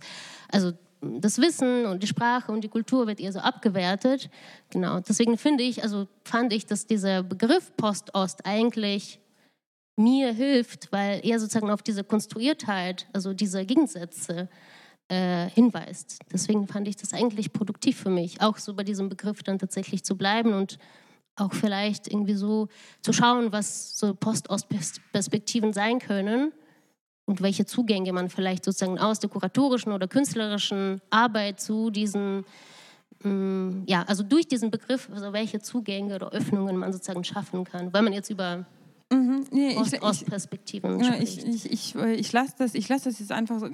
also 0.52 0.74
das 1.02 1.38
Wissen 1.38 1.86
und 1.86 2.04
die 2.04 2.08
Sprache 2.08 2.52
und 2.52 2.62
die 2.62 2.70
Kultur 2.70 3.08
wird 3.08 3.20
eher 3.20 3.32
so 3.32 3.40
abgewertet. 3.40 4.30
Genau. 4.70 5.00
Deswegen 5.00 5.38
finde 5.38 5.64
ich, 5.64 5.84
also 5.84 6.08
fand 6.24 6.52
ich, 6.54 6.66
dass 6.66 6.88
dieser 6.88 7.24
Begriff 7.24 7.72
Post-Ost 7.78 8.46
eigentlich 8.46 9.20
mir 9.96 10.34
hilft, 10.34 10.92
weil 10.92 11.22
er 11.24 11.40
sozusagen 11.40 11.70
auf 11.70 11.84
diese 11.84 12.04
Konstruiertheit, 12.04 13.08
also 13.14 13.34
diese 13.34 13.66
Gegensätze 13.66 14.50
äh, 15.10 15.50
hinweist. 15.50 16.20
Deswegen 16.32 16.68
fand 16.68 16.88
ich 16.88 16.96
das 16.96 17.14
eigentlich 17.14 17.52
produktiv 17.52 18.00
für 18.00 18.10
mich, 18.10 18.42
auch 18.42 18.58
so 18.58 18.74
bei 18.74 18.84
diesem 18.84 19.10
Begriff 19.10 19.44
dann 19.44 19.60
tatsächlich 19.60 20.04
zu 20.04 20.18
bleiben 20.18 20.54
und 20.54 20.78
auch 21.36 21.54
vielleicht 21.54 22.08
irgendwie 22.08 22.34
so 22.34 22.68
zu 23.02 23.14
schauen, 23.14 23.52
was 23.52 23.98
so 23.98 24.14
Post-Ost-Perspektiven 24.14 25.74
sein 25.74 26.00
können 26.00 26.52
und 27.30 27.44
welche 27.44 27.64
Zugänge 27.64 28.12
man 28.12 28.30
vielleicht 28.30 28.66
sozusagen 28.66 28.98
aus 28.98 29.20
der 29.20 29.30
kuratorischen 29.30 29.92
oder 29.92 30.08
künstlerischen 30.08 31.00
Arbeit 31.12 31.60
zu 31.60 31.92
diesen, 31.92 32.44
mm, 33.22 33.84
ja, 33.86 34.02
also 34.08 34.24
durch 34.24 34.48
diesen 34.48 34.72
Begriff, 34.72 35.08
also 35.14 35.32
welche 35.32 35.62
Zugänge 35.62 36.16
oder 36.16 36.32
Öffnungen 36.32 36.76
man 36.76 36.92
sozusagen 36.92 37.24
schaffen 37.24 37.66
kann, 37.66 37.94
weil 37.94 38.02
man 38.02 38.14
jetzt 38.14 38.32
über 38.32 38.66
Mhm, 39.12 39.46
nee, 39.52 39.76
Ost 39.76 40.00
Ostperspektiven 40.04 41.00
ja, 41.00 41.16
ich, 41.16 41.44
ich, 41.44 41.72
ich, 41.72 41.96
ich 41.96 42.32
lasse 42.32 42.54
das, 42.60 42.74
lass 42.90 43.04
das 43.04 43.20
jetzt 43.20 43.32
einfach 43.32 43.60
so 43.60 43.68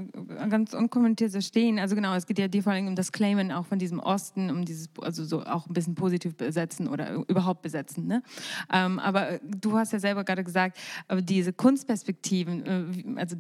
ganz 0.50 0.74
unkommentiert 0.74 1.32
so 1.32 1.42
stehen. 1.42 1.78
Also 1.78 1.96
genau, 1.96 2.14
es 2.16 2.26
geht 2.26 2.40
ja 2.40 2.48
dir 2.48 2.64
vor 2.64 2.72
allem 2.72 2.88
um 2.88 2.96
das 2.96 3.12
Claimen 3.12 3.52
auch 3.52 3.66
von 3.66 3.78
diesem 3.78 4.00
Osten, 4.00 4.50
um 4.50 4.64
dieses, 4.64 4.90
also 5.02 5.26
so 5.26 5.44
auch 5.44 5.68
ein 5.68 5.74
bisschen 5.74 5.96
positiv 5.96 6.38
besetzen 6.38 6.88
oder 6.88 7.16
überhaupt 7.28 7.64
besetzen. 7.64 8.08
Ne? 8.08 8.24
Ähm, 8.72 8.98
aber 9.00 9.40
du 9.44 9.78
hast 9.78 9.92
ja 9.92 10.00
selber 10.00 10.24
gerade 10.24 10.44
gesagt, 10.46 10.78
aber 11.10 11.22
diese 11.22 11.52
Kunstperspektiven, 11.52 12.66
äh, 12.66 13.20
also 13.20 13.36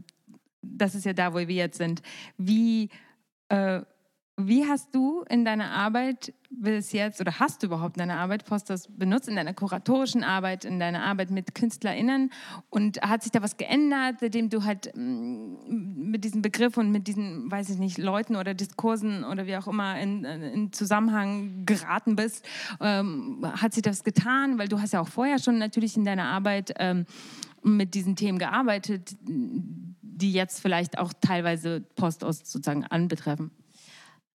das 0.62 0.96
ist 0.96 1.06
ja 1.06 1.14
da, 1.14 1.34
wo 1.34 1.38
wir 1.38 1.48
jetzt 1.48 1.78
sind. 1.78 2.02
Wie 2.38 2.90
äh, 3.48 3.82
wie 4.38 4.65
hast 4.65 4.94
du 4.94 5.24
in 5.30 5.46
deiner 5.46 5.72
Arbeit 5.72 6.34
bis 6.50 6.92
jetzt 6.92 7.22
oder 7.22 7.39
hast 7.39 7.63
du 7.63 7.68
überhaupt 7.68 7.96
in 7.96 8.00
deiner 8.00 8.20
Arbeit 8.20 8.46
Posters 8.46 8.89
benutzt, 8.89 9.30
in 9.30 9.38
deiner 9.38 9.54
kuratorischen 9.54 10.25
Arbeit, 10.25 10.65
in 10.65 10.77
deiner 10.77 11.04
Arbeit 11.04 11.32
mit 11.32 11.56
KünstlerInnen? 11.56 12.32
Und 12.70 13.01
hat 13.01 13.24
sich 13.24 13.32
da 13.32 13.42
was 13.42 13.56
geändert, 13.56 14.18
seitdem 14.20 14.50
du 14.50 14.65
halt 14.65 14.92
mm, 14.94 16.10
mit 16.10 16.25
diesem 16.25 16.42
Begriff 16.42 16.75
und 16.75 16.92
mit 16.92 17.08
diesen, 17.08 17.50
weiß 17.50 17.70
ich 17.70 17.77
nicht, 17.77 17.98
Leuten 17.98 18.36
oder 18.36 18.54
Diskursen 18.54 19.24
oder 19.24 19.48
wie 19.48 19.56
auch 19.56 19.68
immer 19.68 19.98
in, 20.01 20.25
in 20.25 20.74
Zusammenhang 20.74 21.65
geraten 21.65 22.18
bist? 22.18 22.46
Ähm, 22.82 23.39
hat 23.62 23.74
sich 23.74 23.84
das 23.84 24.04
getan? 24.04 24.58
Weil 24.58 24.68
du 24.68 24.82
hast 24.82 24.92
ja 24.92 25.00
auch 25.00 25.08
vorher 25.08 25.39
schon 25.39 25.60
natürlich 25.60 25.96
in 25.96 26.04
deiner 26.04 26.25
Arbeit 26.25 26.74
ähm, 26.80 27.06
mit 27.63 27.94
diesen 27.94 28.18
Themen 28.18 28.38
gearbeitet, 28.38 29.15
die 29.22 30.34
jetzt 30.34 30.60
vielleicht 30.60 30.98
auch 30.98 31.13
teilweise 31.22 31.80
Postost 31.96 32.51
sozusagen 32.51 32.84
anbetreffen. 32.84 33.51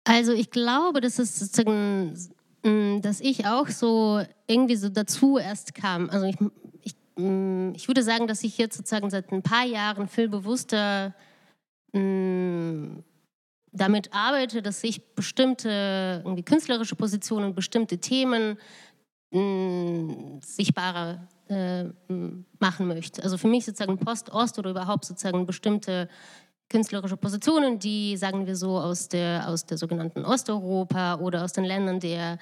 Also 0.09 0.33
ich 0.33 0.51
glaube, 0.51 1.03
dass 1.03 1.19
es 1.19 1.39
sozusagen, 1.39 2.15
mm, 2.65 3.03
dass 3.03 3.21
ich 3.21 3.47
auch 3.47 3.69
so 3.69 4.23
irgendwie 4.47 4.77
so 4.77 4.89
dazu 4.89 5.37
erst 5.37 5.75
kam. 5.75 6.09
Also 6.09 6.25
ich, 6.25 6.37
ich, 6.83 6.95
mm, 7.17 7.73
ich 7.75 7.89
würde 7.89 8.03
sagen, 8.03 8.27
dass 8.27 8.43
ich 8.43 8.57
jetzt 8.57 8.79
sozusagen 8.79 9.11
seit 9.11 9.31
ein 9.31 9.43
paar 9.43 9.67
Jahren 9.67 10.09
viel 10.09 10.31
bewusster 10.31 11.15
mm, 11.93 13.01
damit 13.73 14.15
arbeite, 14.15 14.63
dass 14.63 14.83
ich 14.83 15.15
bestimmte 15.15 16.23
irgendwie 16.25 16.43
künstlerische 16.43 16.97
Positionen, 16.97 17.55
bestimmte 17.55 17.99
Themen 17.99 18.57
mh, 19.31 20.41
sichtbarer 20.43 21.29
äh, 21.49 21.85
machen 22.59 22.89
möchte. 22.89 23.23
Also 23.23 23.37
für 23.37 23.49
mich 23.49 23.67
sozusagen 23.67 23.99
Post-Ost 23.99 24.59
oder 24.59 24.71
überhaupt 24.71 25.05
sozusagen 25.05 25.45
bestimmte 25.45 26.09
künstlerische 26.69 27.17
Positionen, 27.17 27.79
die, 27.79 28.17
sagen 28.17 28.47
wir 28.47 28.57
so, 28.57 28.79
aus 28.79 29.09
der, 29.09 29.49
aus 29.49 29.65
der 29.65 29.79
sogenannten 29.79 30.25
Osteuropa 30.25 31.17
oder 31.17 31.45
aus 31.45 31.53
den 31.53 31.65
Ländern 31.65 32.01
der 32.01 32.39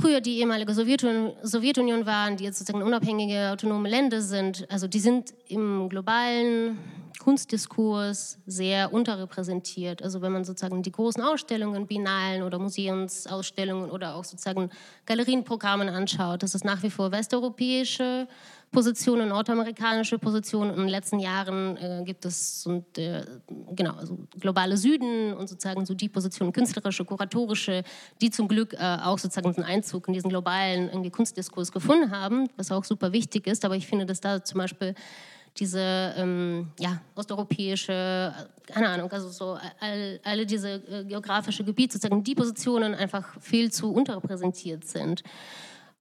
früher 0.00 0.20
die 0.20 0.38
ehemalige 0.38 0.72
Sowjetunion, 0.74 2.06
waren, 2.06 2.36
die 2.36 2.44
jetzt 2.44 2.58
sozusagen 2.58 2.84
unabhängige, 2.84 3.50
autonome 3.50 3.88
Länder 3.88 4.20
sind. 4.20 4.66
Also 4.70 4.86
die 4.86 5.00
sind 5.00 5.34
im 5.48 5.88
globalen 5.88 6.78
Kunstdiskurs 7.18 8.38
sehr 8.46 8.92
unterrepräsentiert. 8.92 10.02
Also 10.02 10.22
wenn 10.22 10.32
man 10.32 10.44
sozusagen 10.44 10.82
die 10.82 10.92
großen 10.92 11.22
Ausstellungen, 11.22 11.86
Biennalen 11.86 12.42
oder 12.42 12.58
Museumsausstellungen 12.58 13.90
oder 13.90 14.14
auch 14.14 14.24
sozusagen 14.24 14.70
Galerienprogramme 15.04 15.90
anschaut, 15.92 16.42
das 16.42 16.54
ist 16.54 16.64
nach 16.64 16.82
wie 16.82 16.90
vor 16.90 17.10
westeuropäische 17.10 18.28
Positionen, 18.70 19.28
nordamerikanische 19.28 20.18
Positionen. 20.18 20.70
In 20.72 20.80
den 20.80 20.88
letzten 20.88 21.18
Jahren 21.18 21.76
äh, 21.76 22.02
gibt 22.04 22.24
es 22.24 22.66
und, 22.66 22.98
äh, 22.98 23.24
genau, 23.74 23.94
also 23.94 24.18
globale 24.38 24.76
Süden 24.76 25.32
und 25.34 25.48
sozusagen 25.48 25.86
so 25.86 25.94
die 25.94 26.08
Positionen, 26.08 26.52
künstlerische, 26.52 27.04
kuratorische, 27.04 27.82
die 28.20 28.30
zum 28.30 28.48
Glück 28.48 28.74
äh, 28.74 28.98
auch 29.02 29.18
sozusagen 29.18 29.54
einen 29.56 29.64
Einzug 29.64 30.08
in 30.08 30.14
diesen 30.14 30.28
globalen 30.28 30.88
irgendwie 30.88 31.10
Kunstdiskurs 31.10 31.72
gefunden 31.72 32.10
haben, 32.10 32.48
was 32.56 32.70
auch 32.70 32.84
super 32.84 33.12
wichtig 33.12 33.46
ist. 33.46 33.64
Aber 33.64 33.76
ich 33.76 33.86
finde, 33.86 34.06
dass 34.06 34.20
da 34.20 34.44
zum 34.44 34.58
Beispiel 34.58 34.94
diese 35.56 36.14
ähm, 36.16 36.68
ja, 36.78 37.00
osteuropäische, 37.14 38.32
keine 38.66 38.88
Ahnung, 38.88 39.10
also 39.10 39.28
so 39.28 39.58
all, 39.80 40.20
alle 40.22 40.46
diese 40.46 40.74
äh, 40.74 41.04
geografische 41.04 41.64
Gebiete, 41.64 41.94
sozusagen 41.94 42.22
die 42.22 42.34
Positionen 42.34 42.94
einfach 42.94 43.40
viel 43.40 43.72
zu 43.72 43.92
unterrepräsentiert 43.92 44.84
sind. 44.84 45.22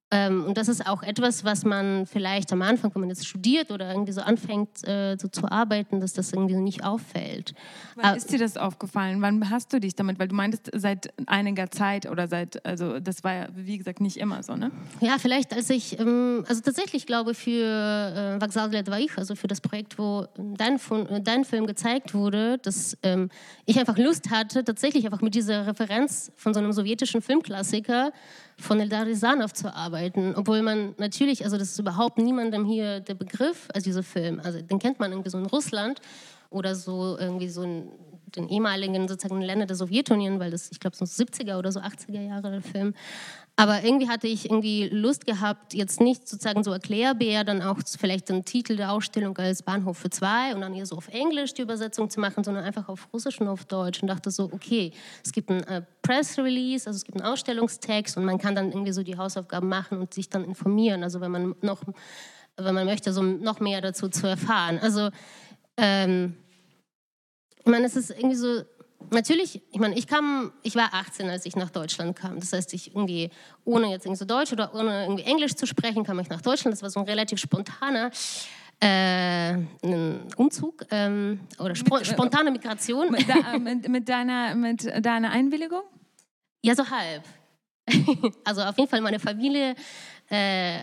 Ähm, 0.10 0.46
und 0.46 0.58
das 0.58 0.70
ist 0.70 0.88
auch 0.88 1.04
etwas, 1.04 1.44
was 1.44 1.66
man 1.66 2.06
vielleicht 2.06 2.54
am 2.54 2.62
Anfang, 2.62 2.96
wenn 2.96 3.02
man 3.02 3.10
jetzt 3.10 3.28
studiert 3.28 3.72
oder 3.72 3.90
irgendwie 3.92 4.14
so 4.14 4.22
anfängt 4.22 4.88
äh, 4.88 5.18
so 5.20 5.28
zu 5.28 5.52
arbeiten, 5.52 6.00
dass 6.00 6.14
das 6.14 6.32
irgendwie 6.32 6.56
nicht 6.56 6.86
auffällt. 6.86 7.54
Wann 7.96 8.16
ist 8.16 8.32
dir 8.32 8.40
das 8.40 8.56
aufgefallen? 8.56 9.22
Wann 9.22 9.50
hast 9.50 9.74
du 9.74 9.82
dich 9.82 9.96
damit? 9.96 10.18
Weil 10.18 10.30
du 10.30 10.36
meintest 10.36 10.72
seit 10.74 11.14
einiger 11.26 11.72
Zeit 11.72 12.10
oder 12.10 12.30
seit, 12.30 12.66
also 12.66 13.02
das 13.02 13.26
war 13.26 13.34
ja 13.34 13.48
wie 13.54 13.78
gesagt 13.78 14.00
nicht 14.00 14.16
immer 14.16 14.44
so, 14.44 14.56
ne? 14.56 14.72
Ja, 15.02 15.18
vielleicht 15.20 15.54
als 15.54 15.70
ich, 15.70 16.00
ähm, 16.00 16.46
also 16.48 16.62
tatsächlich 16.62 17.06
glaube 17.06 17.34
für 17.34 17.66
äh, 17.66 18.42
Vaxal 18.42 18.70
Dvaich, 18.70 19.18
also 19.18 19.36
für 19.36 19.48
das 19.48 19.60
Projekt, 19.60 20.00
wo 20.00 20.26
dein, 20.38 20.80
dein 21.24 21.44
Film 21.44 21.68
gezeigt 21.68 22.14
wurde, 22.14 22.60
dass 22.60 22.98
ähm, 23.04 23.30
ich 23.66 23.78
einfach 23.78 23.98
Lust 23.98 24.30
hatte, 24.30 24.64
tatsächlich 24.64 25.04
einfach 25.04 25.22
mit 25.22 25.36
dieser 25.36 25.68
Referenz 25.68 26.32
von 26.38 26.54
so 26.54 26.62
einem 26.62 26.72
sowjetischen 26.72 27.22
Filmklassiker 27.22 28.14
von 28.60 28.80
Eldar 28.80 29.06
Risanov 29.06 29.54
zu 29.54 29.74
arbeiten, 29.74 30.34
obwohl 30.36 30.62
man 30.62 30.96
natürlich, 30.98 31.46
also 31.46 31.58
das 31.58 31.72
ist 31.72 31.80
überhaupt 31.80 32.18
niemandem 32.18 32.66
hier 32.66 33.00
der 33.00 33.14
Begriff, 33.14 33.68
also 33.74 33.86
dieser 33.86 34.04
Film, 34.04 34.40
also 34.44 34.62
den 34.62 34.80
kennt 34.80 35.00
man 35.00 35.12
irgendwie 35.12 35.30
so 35.30 35.38
in 35.38 35.46
Russland 35.46 36.02
oder 36.50 36.76
so 36.76 37.18
irgendwie 37.20 37.50
so 37.50 37.64
in 37.64 37.90
den 38.36 38.50
ehemaligen 38.50 39.08
sozusagen 39.08 39.42
Ländern 39.42 39.68
der 39.68 39.78
Sowjetunion, 39.78 40.40
weil 40.40 40.52
das, 40.52 40.72
ich 40.72 40.80
glaube, 40.80 40.96
so 40.96 41.06
70er 41.06 41.58
oder 41.58 41.72
so 41.72 41.80
80er 41.80 42.22
Jahre 42.22 42.52
der 42.52 42.62
Film. 42.62 42.94
Aber 43.60 43.84
irgendwie 43.84 44.08
hatte 44.08 44.28
ich 44.28 44.46
irgendwie 44.46 44.88
Lust 44.88 45.26
gehabt, 45.26 45.74
jetzt 45.74 46.00
nicht 46.00 46.28
sozusagen 46.28 46.64
so 46.64 46.72
erklärbär, 46.72 47.44
dann 47.44 47.64
auch 47.64 47.80
vielleicht 48.00 48.30
den 48.30 48.46
Titel 48.46 48.76
der 48.76 48.92
Ausstellung 48.92 49.36
als 49.40 49.64
Bahnhof 49.64 49.98
für 49.98 50.12
zwei 50.12 50.54
und 50.54 50.62
dann 50.62 50.76
hier 50.76 50.86
so 50.86 50.96
auf 50.96 51.08
Englisch 51.08 51.56
die 51.56 51.64
Übersetzung 51.64 52.08
zu 52.12 52.20
machen, 52.20 52.44
sondern 52.44 52.64
einfach 52.64 52.88
auf 52.88 53.10
Russisch 53.12 53.42
und 53.42 53.48
auf 53.48 53.66
Deutsch 53.66 54.04
und 54.04 54.10
dachte 54.10 54.30
so, 54.30 54.44
okay, 54.54 54.92
es 55.26 55.32
gibt 55.32 55.50
ein 55.50 55.64
äh, 55.64 55.82
Press 56.04 56.38
Release, 56.38 56.86
also 56.86 56.98
es 56.98 57.04
gibt 57.04 57.20
einen 57.20 57.26
Ausstellungstext 57.26 58.16
und 58.16 58.26
man 58.26 58.38
kann 58.38 58.54
dann 58.54 58.72
irgendwie 58.72 58.92
so 58.92 59.02
die 59.02 59.18
Hausaufgaben 59.18 59.68
machen 59.68 59.98
und 59.98 60.14
sich 60.14 60.30
dann 60.30 60.46
informieren, 60.46 61.02
also 61.02 61.20
wenn 61.20 61.32
man 61.32 61.56
noch, 61.62 61.82
wenn 62.58 62.76
man 62.76 62.86
möchte, 62.86 63.12
so 63.12 63.24
noch 63.24 63.60
mehr 63.60 63.82
dazu 63.82 64.08
zu 64.08 64.28
erfahren. 64.28 64.78
Also 64.80 65.10
ähm, 65.78 66.36
ich 67.58 67.66
meine, 67.66 67.88
es 67.88 67.96
ist 67.96 68.12
irgendwie 68.12 68.36
so 68.36 68.62
natürlich, 69.12 69.62
ich 69.72 69.80
meine, 69.80 69.98
ich 69.98 70.08
kam, 70.08 70.52
ich 70.64 70.76
war 70.76 70.94
18, 70.94 71.30
als 71.30 71.46
ich 71.46 71.56
nach 71.56 71.70
Deutschland 71.70 72.16
kam. 72.16 72.40
Das 72.40 72.54
heißt, 72.54 72.74
ich 72.74 72.96
irgendwie, 72.96 73.30
ohne 73.66 73.88
jetzt 73.88 74.06
irgendwie 74.06 74.20
so 74.20 74.26
Deutsch 74.26 74.52
oder 74.52 74.74
ohne 74.74 75.04
irgendwie 75.04 75.24
Englisch 75.24 75.56
zu 75.56 75.66
sprechen, 75.66 76.04
kam 76.04 76.20
ich 76.20 76.30
nach 76.30 76.42
Deutschland. 76.42 76.74
Das 76.74 76.82
war 76.82 76.90
so 76.90 77.00
ein 77.00 77.06
relativ 77.06 77.40
spontaner 77.40 78.12
äh, 78.80 79.58
Umzug 80.36 80.86
ähm, 80.92 81.40
oder 81.60 81.76
spo 81.76 81.98
äh, 81.98 82.06
spontane 82.06 82.52
Migration. 82.52 83.12
Mit, 83.12 83.28
da, 83.28 83.58
mit, 83.58 83.88
mit, 83.88 84.10
deiner, 84.10 84.56
mit 84.56 85.06
deiner 85.06 85.32
Einwilligung? 85.32 85.84
Ja, 86.64 86.76
so 86.76 86.90
halb. 86.90 87.24
also 88.44 88.62
auf 88.62 88.78
jeden 88.78 88.90
Fall 88.90 89.02
meine 89.02 89.20
Familie 89.20 89.76
äh, 90.30 90.80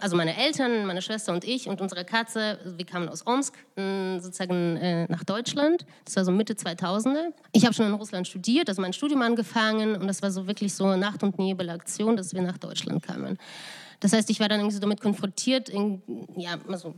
also 0.00 0.16
meine 0.16 0.36
Eltern, 0.36 0.86
meine 0.86 1.00
Schwester 1.00 1.32
und 1.32 1.44
ich 1.44 1.68
und 1.68 1.80
unsere 1.80 2.04
Katze, 2.04 2.58
wir 2.76 2.84
kamen 2.84 3.08
aus 3.08 3.26
Omsk 3.26 3.54
sozusagen 3.76 4.76
äh, 4.76 5.06
nach 5.08 5.24
Deutschland. 5.24 5.86
Das 6.04 6.16
war 6.16 6.24
so 6.24 6.32
Mitte 6.32 6.54
2000er. 6.54 7.32
Ich 7.52 7.64
habe 7.64 7.74
schon 7.74 7.86
in 7.86 7.94
Russland 7.94 8.26
studiert, 8.26 8.68
also 8.68 8.82
mein 8.82 8.92
Studium 8.92 9.22
angefangen 9.22 9.96
und 9.96 10.06
das 10.06 10.22
war 10.22 10.30
so 10.30 10.46
wirklich 10.46 10.74
so 10.74 10.96
Nacht- 10.96 11.22
und 11.22 11.38
Nebelaktion, 11.38 12.16
dass 12.16 12.34
wir 12.34 12.42
nach 12.42 12.58
Deutschland 12.58 13.02
kamen. 13.02 13.38
Das 14.00 14.12
heißt, 14.12 14.28
ich 14.30 14.40
war 14.40 14.48
dann 14.48 14.60
irgendwie 14.60 14.74
so 14.74 14.80
damit 14.80 15.00
konfrontiert, 15.00 15.68
in, 15.68 16.02
ja, 16.36 16.58
also, 16.68 16.94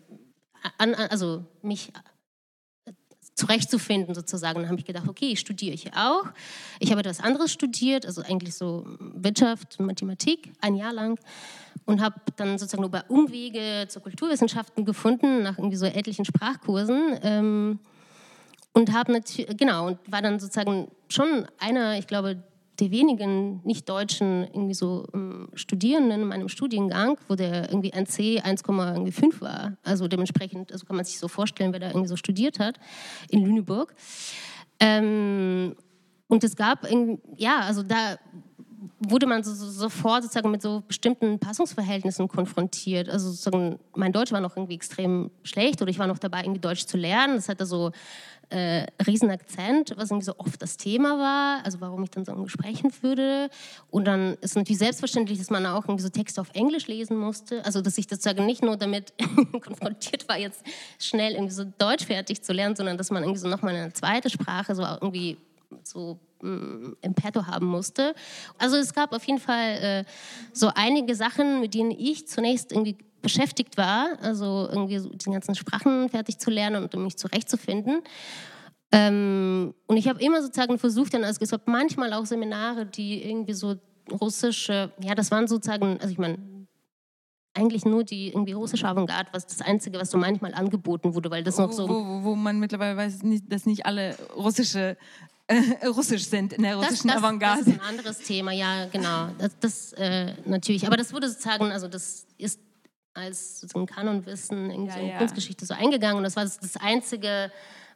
an, 0.79 0.95
also 0.95 1.45
mich 1.63 1.93
zurechtzufinden 3.35 4.15
sozusagen. 4.15 4.61
Dann 4.61 4.69
habe 4.69 4.81
ich 4.81 4.87
gedacht, 4.87 5.07
okay, 5.07 5.27
ich 5.27 5.41
studiere 5.41 5.77
hier 5.77 5.93
auch. 5.95 6.25
Ich 6.81 6.91
habe 6.91 7.01
etwas 7.01 7.21
anderes 7.21 7.53
studiert, 7.53 8.07
also 8.07 8.23
eigentlich 8.23 8.55
so 8.55 8.87
Wirtschaft, 8.99 9.79
Mathematik, 9.79 10.53
ein 10.61 10.75
Jahr 10.75 10.93
lang 10.93 11.19
und 11.87 12.03
habe 12.03 12.21
dann 12.37 12.59
sozusagen 12.59 12.85
über 12.85 13.05
Umwege 13.09 13.87
zur 13.89 14.03
Kulturwissenschaften 14.03 14.85
gefunden, 14.85 15.43
nach 15.43 15.57
irgendwie 15.57 15.77
so 15.77 15.87
etlichen 15.87 16.25
Sprachkursen. 16.25 17.19
Ähm, 17.23 17.79
und 18.73 18.93
habe 18.93 19.13
natürlich, 19.13 19.57
genau, 19.57 19.87
und 19.87 19.99
war 20.07 20.21
dann 20.21 20.39
sozusagen 20.39 20.89
schon 21.09 21.47
einer, 21.59 21.99
ich 21.99 22.07
glaube, 22.07 22.43
der 22.79 22.91
wenigen 22.91 23.61
nicht-deutschen 23.65 24.45
irgendwie 24.53 24.75
so 24.75 25.07
um, 25.13 25.49
Studierenden 25.55 26.23
in 26.23 26.29
meinem 26.29 26.49
Studiengang, 26.49 27.19
wo 27.29 27.35
der 27.35 27.71
irgendwie 27.71 27.95
ein 27.95 28.07
C 28.07 28.41
1,5 28.41 29.41
war. 29.41 29.79
Also 29.83 30.09
dementsprechend, 30.09 30.73
also 30.73 30.85
kann 30.85 30.97
man 30.97 31.05
sich 31.05 31.19
so 31.19 31.29
vorstellen, 31.29 31.73
wer 31.73 31.81
da 31.81 31.89
irgendwie 31.89 32.09
so 32.09 32.17
studiert 32.17 32.59
hat 32.59 32.79
in 33.31 33.45
Lüneburg. 33.45 33.95
Ähm, 34.79 35.75
und 36.29 36.45
es 36.45 36.57
gab, 36.57 36.87
ja, 37.37 37.61
also 37.61 37.83
da 37.83 38.19
wurde 38.99 39.27
man 39.27 39.43
so, 39.43 39.53
so, 39.55 39.69
sofort 39.69 40.23
sozusagen 40.23 40.51
mit 40.51 40.63
so 40.63 40.83
bestimmten 40.87 41.39
Passungsverhältnissen 41.39 42.29
konfrontiert. 42.29 43.09
Also 43.09 43.31
sozusagen, 43.31 43.79
mein 43.95 44.13
Deutsch 44.13 44.33
war 44.33 44.41
noch 44.41 44.57
irgendwie 44.57 44.75
extrem 44.75 45.31
schlecht 45.43 45.81
oder 45.83 45.91
ich 45.91 45.99
war 45.99 46.07
noch 46.07 46.19
dabei, 46.19 46.41
irgendwie 46.41 46.61
Deutsch 46.61 46.87
zu 46.87 46.97
lernen. 46.97 47.37
Das 47.37 47.49
hatte 47.49 47.67
so 47.67 47.93
äh, 48.51 48.87
riesen 49.07 49.31
Akzent, 49.31 49.95
was 49.97 50.11
irgendwie 50.11 50.25
so 50.25 50.35
oft 50.39 50.61
das 50.63 50.77
Thema 50.77 51.19
war, 51.19 51.65
also 51.65 51.81
warum 51.81 52.05
ich 52.05 52.11
dann 52.11 52.25
so 52.25 52.47
sprechen 52.47 52.93
würde. 53.01 53.51
Und 53.91 54.05
dann 54.05 54.37
ist 54.41 54.57
natürlich 54.57 54.79
selbstverständlich, 54.79 55.39
dass 55.39 55.51
man 55.51 55.67
auch 55.67 55.85
irgendwie 55.85 56.03
so 56.03 56.09
Texte 56.09 56.41
auf 56.41 56.51
Englisch 56.55 56.87
lesen 56.87 57.17
musste. 57.17 57.65
Also 57.65 57.81
dass 57.81 57.99
ich 57.99 58.07
sozusagen 58.09 58.47
nicht 58.47 58.63
nur 58.63 58.77
damit 58.77 59.13
konfrontiert 59.61 60.29
war, 60.29 60.39
jetzt 60.39 60.63
schnell 60.99 61.33
irgendwie 61.33 61.55
so 61.55 61.65
Deutsch 61.79 62.05
fertig 62.05 62.43
zu 62.43 62.53
lernen, 62.53 62.77
sondern 62.77 62.97
dass 62.99 63.11
man 63.11 63.23
irgendwie 63.23 63.41
so 63.41 63.49
nochmal 63.49 63.75
eine 63.75 63.93
zweite 63.93 64.31
Sprache 64.31 64.75
so 64.75 64.83
irgendwie 64.83 65.39
so 65.83 66.19
im 66.43 67.15
Petto 67.15 67.47
haben 67.47 67.67
musste. 67.67 68.15
Also 68.59 68.77
es 68.77 68.93
gab 68.93 69.13
auf 69.13 69.25
jeden 69.25 69.41
Fall 69.41 69.71
äh, 69.81 70.05
so 70.53 70.71
einige 70.75 71.15
Sachen, 71.15 71.61
mit 71.61 71.75
denen 71.75 71.91
ich 71.91 72.27
zunächst 72.29 72.73
irgendwie 72.73 72.99
beschäftigt 73.23 73.77
war, 73.77 74.19
also 74.21 74.69
irgendwie 74.71 74.99
so 74.99 75.09
die 75.09 75.31
ganzen 75.31 75.55
Sprachen 75.55 76.09
fertig 76.09 76.39
zu 76.39 76.51
lernen 76.51 76.83
und 76.83 76.95
um 76.95 77.05
mich 77.05 77.17
zurechtzufinden. 77.17 78.03
Ähm, 78.93 79.75
und 79.87 79.97
ich 79.97 80.09
habe 80.09 80.21
immer 80.21 80.43
sozusagen 80.43 80.79
versucht, 80.79 81.15
dann, 81.15 81.25
also 81.25 81.41
es 81.43 81.51
gab 81.51 81.67
manchmal 81.67 82.13
auch 82.13 82.25
Seminare, 82.25 82.87
die 82.87 83.29
irgendwie 83.29 83.55
so 83.55 83.77
russische, 84.11 84.93
ja, 85.01 85.15
das 85.15 85.31
waren 85.31 85.49
sozusagen, 85.49 85.99
also 86.01 86.09
ich 86.09 86.19
meine, 86.19 86.39
eigentlich 87.57 87.85
nur 87.85 88.05
die 88.05 88.29
irgendwie 88.29 88.53
russische 88.53 88.87
Avantgarde, 88.87 89.31
was 89.33 89.47
das 89.47 89.63
Einzige, 89.63 89.99
was 89.99 90.11
so 90.11 90.19
manchmal 90.19 90.55
angeboten 90.55 91.15
wurde, 91.15 91.31
weil 91.31 91.43
das 91.43 91.59
noch 91.59 91.73
so... 91.73 91.89
Wo, 91.89 92.23
wo 92.23 92.35
man 92.37 92.61
mittlerweile 92.61 92.97
weiß, 92.97 93.21
dass 93.49 93.67
nicht 93.67 93.87
alle 93.87 94.15
russische 94.37 94.97
äh, 95.49 95.87
russisch 95.87 96.27
sind 96.27 96.53
in 96.53 96.63
der 96.63 96.77
russischen 96.77 97.09
das, 97.09 97.17
das, 97.17 97.25
Avantgarde. 97.25 97.65
Das 97.65 97.69
ist 97.69 97.81
ein 97.81 97.87
anderes 97.87 98.19
Thema, 98.19 98.53
ja, 98.53 98.87
genau. 98.87 99.29
Das, 99.39 99.53
das 99.61 99.93
äh, 99.95 100.35
natürlich. 100.45 100.87
Aber 100.87 100.97
das 100.97 101.13
wurde 101.13 101.29
sozusagen, 101.29 101.71
also 101.71 101.89
das 101.89 102.27
ist 102.39 102.61
als 103.15 103.61
sozusagen 103.61 103.87
Kanonwissen 103.87 104.71
in 104.71 104.87
ja, 104.87 104.93
so 104.93 105.01
ja. 105.01 105.19
Kunstgeschichte 105.19 105.65
so 105.65 105.75
eingegangen 105.75 106.19
und 106.19 106.25
das 106.25 106.37
war 106.37 106.45
das, 106.45 106.77
Einzige, 106.77 107.51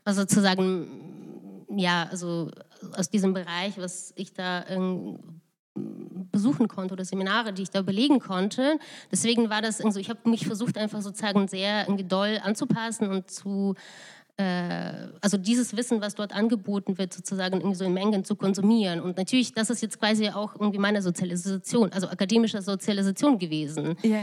was 0.04 0.16
sozusagen, 0.16 1.66
ja, 1.76 2.08
also 2.10 2.50
aus 2.96 3.10
diesem 3.10 3.34
Bereich, 3.34 3.76
was 3.76 4.12
ich 4.16 4.32
da 4.32 4.64
besuchen 5.74 6.68
konnte 6.68 6.94
oder 6.94 7.04
Seminare, 7.04 7.52
die 7.52 7.62
ich 7.62 7.70
da 7.70 7.82
belegen 7.82 8.18
konnte. 8.18 8.78
Deswegen 9.10 9.50
war 9.50 9.62
das 9.62 9.80
irgendwie, 9.80 10.00
ich 10.00 10.10
habe 10.10 10.28
mich 10.28 10.46
versucht 10.46 10.78
einfach 10.78 11.00
sozusagen 11.00 11.48
sehr 11.48 11.82
irgendwie 11.82 12.04
doll 12.04 12.40
anzupassen 12.42 13.08
und 13.08 13.30
zu 13.30 13.74
also 15.20 15.36
dieses 15.36 15.76
Wissen, 15.76 16.00
was 16.00 16.14
dort 16.14 16.34
angeboten 16.34 16.98
wird, 16.98 17.12
sozusagen 17.12 17.56
irgendwie 17.56 17.76
so 17.76 17.84
in 17.84 17.94
Mengen 17.94 18.24
zu 18.24 18.36
konsumieren. 18.36 19.00
Und 19.00 19.16
natürlich, 19.16 19.52
das 19.52 19.70
ist 19.70 19.82
jetzt 19.82 19.98
quasi 19.98 20.28
auch 20.30 20.54
irgendwie 20.54 20.78
meine 20.78 21.02
Sozialisation, 21.02 21.92
also 21.92 22.08
akademische 22.08 22.62
Sozialisation 22.62 23.38
gewesen. 23.38 23.96
Yeah. 24.04 24.22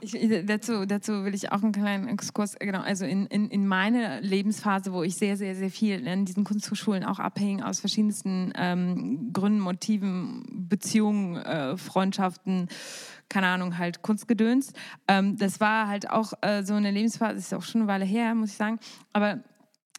Ich, 0.00 0.14
dazu, 0.46 0.84
dazu 0.86 1.24
will 1.24 1.34
ich 1.34 1.50
auch 1.52 1.62
einen 1.62 1.72
kleinen 1.72 2.08
Exkurs, 2.08 2.54
genau, 2.58 2.80
also 2.80 3.04
in, 3.04 3.26
in, 3.26 3.48
in 3.48 3.66
meine 3.66 4.20
Lebensphase, 4.20 4.92
wo 4.92 5.02
ich 5.02 5.16
sehr, 5.16 5.36
sehr, 5.36 5.54
sehr 5.54 5.70
viel 5.70 6.06
in 6.06 6.24
diesen 6.24 6.44
Kunsthochschulen 6.44 7.02
auch 7.02 7.18
abhängen 7.18 7.62
aus 7.62 7.80
verschiedensten 7.80 8.52
ähm, 8.56 9.30
Gründen, 9.32 9.60
Motiven, 9.60 10.44
Beziehungen, 10.68 11.36
äh, 11.36 11.76
Freundschaften, 11.76 12.68
keine 13.28 13.48
Ahnung, 13.48 13.78
halt 13.78 14.02
Kunstgedöns. 14.02 14.72
Ähm, 15.08 15.36
das 15.38 15.60
war 15.60 15.88
halt 15.88 16.10
auch 16.10 16.34
äh, 16.42 16.62
so 16.62 16.74
eine 16.74 16.90
Lebensphase, 16.90 17.34
das 17.34 17.46
ist 17.46 17.54
auch 17.54 17.62
schon 17.62 17.80
eine 17.80 17.88
Weile 17.88 18.04
her, 18.04 18.34
muss 18.34 18.50
ich 18.50 18.56
sagen, 18.56 18.78
aber 19.12 19.40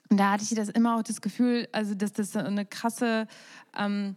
da 0.09 0.31
hatte 0.31 0.43
ich 0.43 0.55
das 0.55 0.69
immer 0.69 0.97
auch 0.97 1.03
das 1.03 1.21
Gefühl, 1.21 1.67
also 1.71 1.95
dass 1.95 2.13
das 2.13 2.33
so 2.33 2.39
eine 2.39 2.65
krasse 2.65 3.27
ähm, 3.77 4.15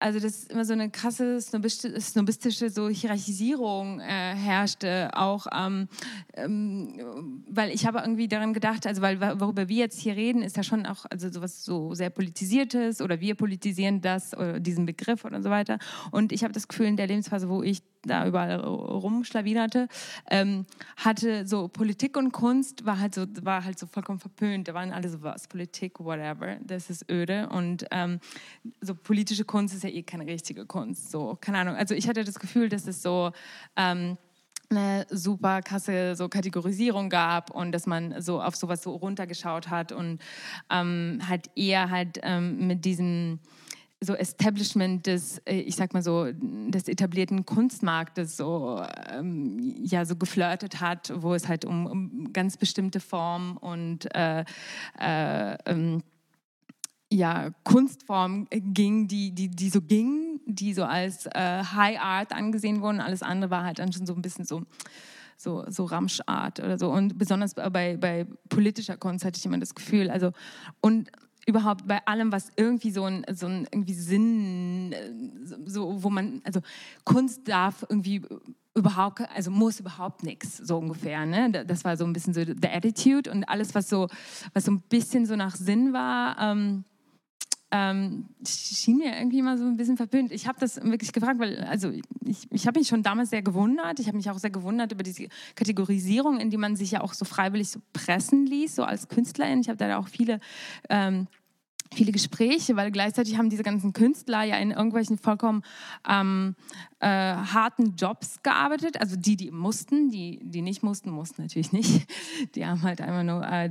also 0.00 0.20
dass 0.20 0.44
immer 0.44 0.64
so 0.64 0.72
eine 0.72 0.90
krasse 0.90 1.40
snobistische 1.40 2.70
so 2.70 2.88
Hierarchisierung 2.88 4.00
äh, 4.00 4.04
herrschte, 4.34 5.10
auch 5.14 5.46
ähm, 5.52 5.88
ähm, 6.34 7.42
weil 7.48 7.70
ich 7.70 7.86
habe 7.86 7.98
irgendwie 7.98 8.28
daran 8.28 8.54
gedacht, 8.54 8.86
also 8.86 9.02
weil 9.02 9.20
worüber 9.20 9.68
wir 9.68 9.76
jetzt 9.76 9.98
hier 9.98 10.14
reden, 10.14 10.42
ist 10.42 10.56
ja 10.56 10.62
schon 10.62 10.86
auch 10.86 11.04
also 11.10 11.30
sowas 11.30 11.64
so 11.64 11.94
sehr 11.94 12.10
politisiertes 12.10 13.00
oder 13.00 13.20
wir 13.20 13.34
politisieren 13.34 14.00
das 14.00 14.36
oder 14.36 14.60
diesen 14.60 14.86
Begriff 14.86 15.24
oder 15.24 15.42
so 15.42 15.50
weiter. 15.50 15.78
Und 16.12 16.32
ich 16.32 16.44
habe 16.44 16.52
das 16.52 16.68
Gefühl 16.68 16.86
in 16.86 16.96
der 16.96 17.08
Lebensphase, 17.08 17.48
wo 17.48 17.62
ich 17.62 17.82
da 18.02 18.26
überall 18.26 18.60
rumschlawinerte, 18.60 19.88
ähm, 20.30 20.66
hatte 20.96 21.46
so 21.46 21.68
Politik 21.68 22.16
und 22.16 22.32
Kunst 22.32 22.84
war 22.86 22.98
halt 22.98 23.14
so 23.14 23.26
war 23.42 23.64
halt 23.64 23.78
so 23.78 23.86
vollkommen 23.86 24.20
verpönt. 24.20 24.68
Da 24.68 24.74
waren 24.74 24.92
alle 24.92 25.08
so 25.08 25.22
was 25.22 25.48
Politik, 25.48 26.00
whatever, 26.00 26.56
das 26.62 26.90
ist 26.90 27.10
öde 27.10 27.48
und 27.48 27.86
ähm, 27.90 28.20
so 28.80 28.94
politische 28.94 29.44
Kunst 29.44 29.74
ist 29.74 29.84
ja 29.84 29.90
eh 29.90 30.02
keine 30.02 30.26
richtige 30.26 30.66
Kunst. 30.66 31.10
So 31.10 31.36
keine 31.40 31.58
Ahnung. 31.58 31.74
Also 31.76 31.94
ich 31.94 32.08
hatte 32.08 32.24
das 32.24 32.38
Gefühl, 32.38 32.68
dass 32.68 32.86
es 32.86 33.02
so 33.02 33.32
ähm, 33.76 34.16
eine 34.70 35.06
super 35.10 35.62
krasse 35.62 36.14
so 36.14 36.28
Kategorisierung 36.28 37.08
gab 37.08 37.50
und 37.50 37.72
dass 37.72 37.86
man 37.86 38.20
so 38.20 38.42
auf 38.42 38.54
sowas 38.56 38.82
so 38.82 38.94
runtergeschaut 38.94 39.70
hat 39.70 39.92
und 39.92 40.20
ähm, 40.70 41.20
halt 41.26 41.50
eher 41.56 41.90
halt 41.90 42.20
ähm, 42.22 42.66
mit 42.66 42.84
diesem 42.84 43.40
so 44.00 44.14
Establishment 44.14 45.06
des, 45.06 45.38
äh, 45.38 45.60
ich 45.60 45.76
sag 45.76 45.92
mal 45.92 46.02
so, 46.02 46.28
des 46.32 46.88
etablierten 46.88 47.44
Kunstmarktes 47.44 48.36
so, 48.36 48.82
ähm, 49.10 49.58
ja, 49.82 50.04
so 50.04 50.16
geflirtet 50.16 50.80
hat, 50.80 51.12
wo 51.16 51.34
es 51.34 51.48
halt 51.48 51.64
um, 51.64 51.86
um 51.86 52.32
ganz 52.32 52.56
bestimmte 52.56 53.00
Formen 53.00 53.56
und 53.56 54.14
äh, 54.14 54.44
äh, 54.98 55.56
ähm, 55.66 56.02
ja, 57.10 57.50
Kunstformen 57.64 58.46
ging, 58.50 59.08
die, 59.08 59.32
die, 59.32 59.48
die 59.48 59.70
so 59.70 59.80
gingen, 59.80 60.40
die 60.46 60.74
so 60.74 60.84
als 60.84 61.26
äh, 61.26 61.62
High 61.64 61.98
Art 62.00 62.32
angesehen 62.32 62.82
wurden. 62.82 63.00
Alles 63.00 63.22
andere 63.22 63.50
war 63.50 63.64
halt 63.64 63.78
dann 63.78 63.92
schon 63.92 64.06
so 64.06 64.14
ein 64.14 64.22
bisschen 64.22 64.44
so 64.44 64.62
so, 65.40 65.64
so 65.68 65.84
Ramschart 65.84 66.58
oder 66.58 66.78
so. 66.78 66.90
Und 66.90 67.16
besonders 67.16 67.54
bei, 67.54 67.96
bei 67.96 68.26
politischer 68.48 68.96
Kunst 68.96 69.24
hatte 69.24 69.38
ich 69.38 69.46
immer 69.46 69.58
das 69.58 69.74
Gefühl, 69.74 70.10
also 70.10 70.32
und 70.80 71.10
überhaupt 71.48 71.88
bei 71.88 72.06
allem, 72.06 72.30
was 72.30 72.52
irgendwie 72.56 72.90
so 72.90 73.04
ein, 73.04 73.24
so 73.32 73.46
ein 73.46 73.66
irgendwie 73.72 73.94
Sinn, 73.94 74.94
so, 75.64 76.02
wo 76.02 76.10
man, 76.10 76.42
also 76.44 76.60
Kunst 77.04 77.48
darf 77.48 77.86
irgendwie 77.88 78.22
überhaupt, 78.74 79.22
also 79.34 79.50
muss 79.50 79.80
überhaupt 79.80 80.22
nichts, 80.22 80.58
so 80.58 80.76
ungefähr. 80.76 81.24
Ne? 81.24 81.50
Das 81.66 81.84
war 81.84 81.96
so 81.96 82.04
ein 82.04 82.12
bisschen 82.12 82.34
so 82.34 82.44
the 82.44 82.68
attitude 82.68 83.30
und 83.30 83.44
alles, 83.44 83.74
was 83.74 83.88
so, 83.88 84.08
was 84.52 84.66
so 84.66 84.72
ein 84.72 84.82
bisschen 84.82 85.24
so 85.24 85.36
nach 85.36 85.56
Sinn 85.56 85.94
war, 85.94 86.36
ähm, 86.38 86.84
ähm, 87.70 88.26
schien 88.46 88.96
mir 88.96 89.16
irgendwie 89.16 89.42
mal 89.42 89.58
so 89.58 89.64
ein 89.64 89.76
bisschen 89.76 89.96
verpönt. 89.96 90.32
Ich 90.32 90.46
habe 90.46 90.58
das 90.58 90.82
wirklich 90.82 91.12
gefragt, 91.12 91.38
weil 91.38 91.62
also 91.64 91.90
ich, 92.24 92.46
ich 92.50 92.66
habe 92.66 92.78
mich 92.78 92.88
schon 92.88 93.02
damals 93.02 93.30
sehr 93.30 93.42
gewundert. 93.42 94.00
Ich 94.00 94.06
habe 94.06 94.16
mich 94.16 94.30
auch 94.30 94.38
sehr 94.38 94.50
gewundert 94.50 94.92
über 94.92 95.02
diese 95.02 95.28
Kategorisierung, 95.54 96.40
in 96.40 96.50
die 96.50 96.56
man 96.56 96.76
sich 96.76 96.92
ja 96.92 97.02
auch 97.02 97.12
so 97.12 97.24
freiwillig 97.24 97.68
so 97.70 97.80
pressen 97.92 98.46
ließ, 98.46 98.76
so 98.76 98.84
als 98.84 99.08
Künstlerin. 99.08 99.60
Ich 99.60 99.68
habe 99.68 99.76
da 99.76 99.98
auch 99.98 100.08
viele 100.08 100.40
ähm, 100.88 101.26
viele 101.94 102.12
Gespräche, 102.12 102.76
weil 102.76 102.90
gleichzeitig 102.90 103.38
haben 103.38 103.50
diese 103.50 103.62
ganzen 103.62 103.92
Künstler 103.92 104.42
ja 104.42 104.56
in 104.56 104.70
irgendwelchen 104.70 105.18
vollkommen 105.18 105.62
ähm, 106.08 106.54
äh, 107.00 107.06
harten 107.08 107.94
Jobs 107.96 108.42
gearbeitet. 108.42 109.00
Also 109.00 109.16
die, 109.16 109.36
die 109.36 109.50
mussten, 109.50 110.10
die, 110.10 110.40
die 110.42 110.62
nicht 110.62 110.82
mussten, 110.82 111.10
mussten 111.10 111.42
natürlich 111.42 111.72
nicht. 111.72 112.08
Die 112.54 112.66
haben 112.66 112.82
halt 112.82 113.00
einfach 113.00 113.22
nur 113.22 113.46
äh, 113.46 113.70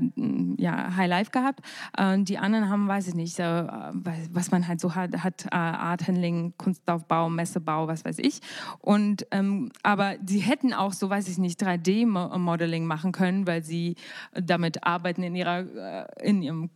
ja, 0.58 0.96
High 0.96 1.10
Life 1.10 1.32
gehabt. 1.32 1.62
Und 1.98 2.30
die 2.30 2.38
anderen 2.38 2.70
haben, 2.70 2.88
weiß 2.88 3.08
ich 3.08 3.16
nicht, 3.16 3.36
so, 3.36 3.44
äh, 3.44 3.92
was 4.32 4.52
man 4.52 4.68
halt 4.68 4.80
so 4.80 4.96
hat, 4.96 5.24
hat 5.24 5.46
äh, 5.46 5.56
Art 5.56 6.08
Handling, 6.08 6.54
Kunstaufbau, 6.58 7.30
Messebau, 7.30 7.88
was 7.88 8.06
weiß 8.06 8.20
ich. 8.20 8.40
Und 8.80 9.26
ähm, 9.32 9.72
aber 9.84 10.16
sie 10.26 10.40
hätten 10.40 10.74
auch 10.74 10.94
so, 10.94 11.10
weiß 11.10 11.28
ich 11.28 11.38
nicht, 11.38 11.62
3D-Modeling 11.62 12.86
machen 12.86 13.12
können, 13.12 13.48
weil 13.48 13.64
sie 13.64 13.96
damit 14.34 14.84
arbeiten 14.84 15.24
in 15.24 15.36
ihrer 15.36 15.60
äh, 15.60 16.28
in 16.28 16.42
ihrem 16.42 16.70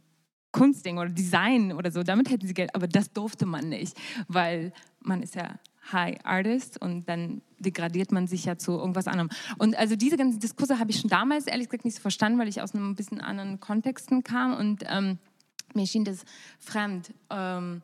Kunstding 0.51 0.97
oder 0.97 1.09
Design 1.09 1.73
oder 1.73 1.91
so, 1.91 2.03
damit 2.03 2.29
hätten 2.29 2.47
sie 2.47 2.53
Geld, 2.53 2.75
aber 2.75 2.87
das 2.87 3.11
durfte 3.11 3.45
man 3.45 3.69
nicht, 3.69 3.97
weil 4.27 4.73
man 5.01 5.23
ist 5.23 5.35
ja 5.35 5.59
High 5.91 6.19
Artist 6.23 6.79
und 6.81 7.09
dann 7.09 7.41
degradiert 7.59 8.11
man 8.11 8.27
sich 8.27 8.45
ja 8.45 8.57
zu 8.57 8.73
irgendwas 8.73 9.07
anderem. 9.07 9.29
Und 9.57 9.77
also 9.77 9.95
diese 9.95 10.17
ganzen 10.17 10.39
Diskurse 10.39 10.79
habe 10.79 10.91
ich 10.91 10.99
schon 10.99 11.09
damals 11.09 11.47
ehrlich 11.47 11.69
gesagt 11.69 11.85
nicht 11.85 11.95
so 11.95 12.01
verstanden, 12.01 12.39
weil 12.39 12.47
ich 12.47 12.61
aus 12.61 12.75
einem 12.75 12.95
bisschen 12.95 13.21
anderen 13.21 13.59
Kontexten 13.59 14.23
kam 14.23 14.55
und 14.55 14.83
ähm, 14.87 15.17
mir 15.73 15.87
schien 15.87 16.05
das 16.05 16.23
fremd. 16.59 17.13
Ähm, 17.29 17.81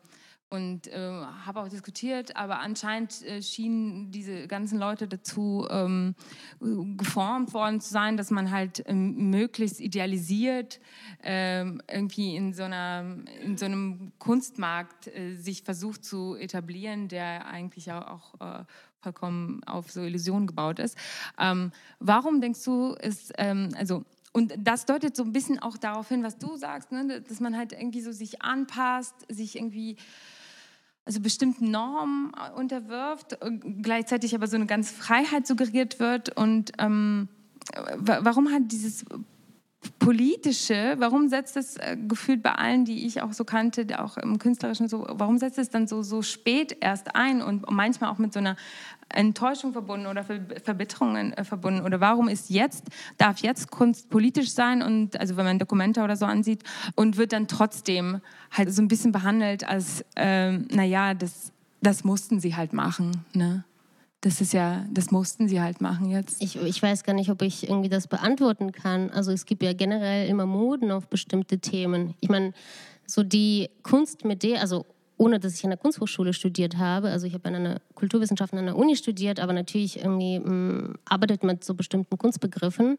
und 0.50 0.86
äh, 0.88 0.98
habe 1.44 1.60
auch 1.60 1.68
diskutiert, 1.68 2.36
aber 2.36 2.60
anscheinend 2.60 3.22
äh, 3.24 3.42
schienen 3.42 4.10
diese 4.10 4.46
ganzen 4.46 4.78
Leute 4.78 5.06
dazu 5.06 5.66
ähm, 5.70 6.14
geformt 6.60 7.52
worden 7.52 7.80
zu 7.80 7.90
sein, 7.90 8.16
dass 8.16 8.30
man 8.30 8.50
halt 8.50 8.82
ähm, 8.86 9.30
möglichst 9.30 9.80
idealisiert 9.80 10.80
ähm, 11.22 11.82
irgendwie 11.90 12.34
in 12.34 12.54
so, 12.54 12.62
einer, 12.62 13.04
in 13.42 13.58
so 13.58 13.66
einem 13.66 14.12
Kunstmarkt 14.18 15.08
äh, 15.08 15.34
sich 15.34 15.64
versucht 15.64 16.04
zu 16.04 16.34
etablieren, 16.36 17.08
der 17.08 17.46
eigentlich 17.46 17.92
auch, 17.92 18.06
auch 18.40 18.60
äh, 18.60 18.64
vollkommen 19.00 19.62
auf 19.64 19.90
so 19.90 20.00
Illusionen 20.00 20.46
gebaut 20.46 20.78
ist. 20.78 20.96
Ähm, 21.38 21.72
warum 22.00 22.40
denkst 22.40 22.64
du, 22.64 22.94
ist, 22.94 23.32
ähm, 23.36 23.70
also 23.76 24.04
und 24.32 24.54
das 24.58 24.86
deutet 24.86 25.16
so 25.16 25.24
ein 25.24 25.32
bisschen 25.32 25.58
auch 25.58 25.76
darauf 25.76 26.08
hin, 26.08 26.22
was 26.22 26.38
du 26.38 26.56
sagst, 26.56 26.92
ne? 26.92 27.22
dass 27.22 27.40
man 27.40 27.56
halt 27.56 27.72
irgendwie 27.72 28.00
so 28.00 28.12
sich 28.12 28.42
anpasst, 28.42 29.14
sich 29.28 29.56
irgendwie 29.56 29.96
also 31.08 31.20
bestimmten 31.20 31.70
Normen 31.70 32.32
äh, 32.36 32.52
unterwirft, 32.54 33.32
äh, 33.40 33.50
gleichzeitig 33.82 34.34
aber 34.34 34.46
so 34.46 34.56
eine 34.56 34.66
ganz 34.66 34.90
Freiheit 34.90 35.46
suggeriert 35.46 36.00
wird. 36.00 36.36
Und 36.36 36.72
ähm, 36.78 37.28
warum 37.96 38.52
hat 38.52 38.70
dieses 38.70 39.06
politische, 39.98 40.96
warum 40.98 41.28
setzt 41.28 41.56
es 41.56 41.76
äh, 41.76 41.96
gefühlt 41.96 42.42
bei 42.42 42.52
allen, 42.52 42.84
die 42.84 43.06
ich 43.06 43.22
auch 43.22 43.32
so 43.32 43.44
kannte, 43.44 43.86
auch 44.02 44.16
im 44.16 44.38
künstlerischen 44.38 44.88
so, 44.88 45.06
warum 45.08 45.38
setzt 45.38 45.58
es 45.58 45.70
dann 45.70 45.86
so 45.86 46.02
so 46.02 46.22
spät 46.22 46.76
erst 46.80 47.14
ein 47.14 47.42
und 47.42 47.70
manchmal 47.70 48.10
auch 48.10 48.18
mit 48.18 48.32
so 48.32 48.38
einer 48.40 48.56
Enttäuschung 49.08 49.72
verbunden 49.72 50.06
oder 50.06 50.24
Verbitterungen 50.24 51.32
äh, 51.32 51.44
verbunden? 51.44 51.82
Oder 51.82 52.00
warum 52.00 52.28
ist 52.28 52.50
jetzt, 52.50 52.86
darf 53.18 53.38
jetzt 53.38 53.70
Kunst 53.70 54.10
politisch 54.10 54.50
sein 54.50 54.82
und 54.82 55.18
also 55.20 55.36
wenn 55.36 55.44
man 55.44 55.58
Dokumente 55.58 56.02
oder 56.02 56.16
so 56.16 56.26
ansieht 56.26 56.64
und 56.94 57.16
wird 57.16 57.32
dann 57.32 57.46
trotzdem 57.46 58.20
halt 58.50 58.72
so 58.72 58.82
ein 58.82 58.88
bisschen 58.88 59.12
behandelt 59.12 59.68
als, 59.68 60.04
ähm, 60.16 60.66
naja, 60.72 61.14
das, 61.14 61.52
das 61.82 62.02
mussten 62.02 62.40
sie 62.40 62.56
halt 62.56 62.72
machen. 62.72 63.24
Ne? 63.32 63.64
Das 64.20 64.40
ist 64.40 64.52
ja, 64.52 64.84
das 64.90 65.12
mussten 65.12 65.46
sie 65.48 65.60
halt 65.60 65.80
machen 65.80 66.10
jetzt. 66.10 66.42
Ich, 66.42 66.56
ich 66.56 66.82
weiß 66.82 67.04
gar 67.04 67.12
nicht, 67.12 67.30
ob 67.30 67.40
ich 67.42 67.68
irgendwie 67.68 67.88
das 67.88 68.08
beantworten 68.08 68.72
kann. 68.72 69.10
Also 69.10 69.30
es 69.30 69.46
gibt 69.46 69.62
ja 69.62 69.72
generell 69.72 70.28
immer 70.28 70.44
Moden 70.44 70.90
auf 70.90 71.06
bestimmte 71.06 71.58
Themen. 71.60 72.14
Ich 72.20 72.28
meine, 72.28 72.52
so 73.06 73.22
die 73.22 73.70
Kunst 73.84 74.24
mit 74.24 74.42
der, 74.42 74.60
also 74.60 74.86
ohne 75.18 75.38
dass 75.38 75.54
ich 75.54 75.64
an 75.64 75.70
der 75.70 75.78
Kunsthochschule 75.78 76.32
studiert 76.32 76.78
habe. 76.78 77.10
Also 77.10 77.26
ich 77.26 77.34
habe 77.34 77.48
an 77.48 77.54
einer 77.54 77.80
Kulturwissenschaften 77.94 78.58
an 78.58 78.66
der 78.66 78.76
Uni 78.76 78.96
studiert, 78.96 79.40
aber 79.40 79.52
natürlich 79.52 79.98
irgendwie 79.98 80.38
mh, 80.38 80.50
mm, 80.50 80.94
arbeitet 81.04 81.42
mit 81.42 81.64
so 81.64 81.74
bestimmten 81.74 82.16
Kunstbegriffen. 82.16 82.98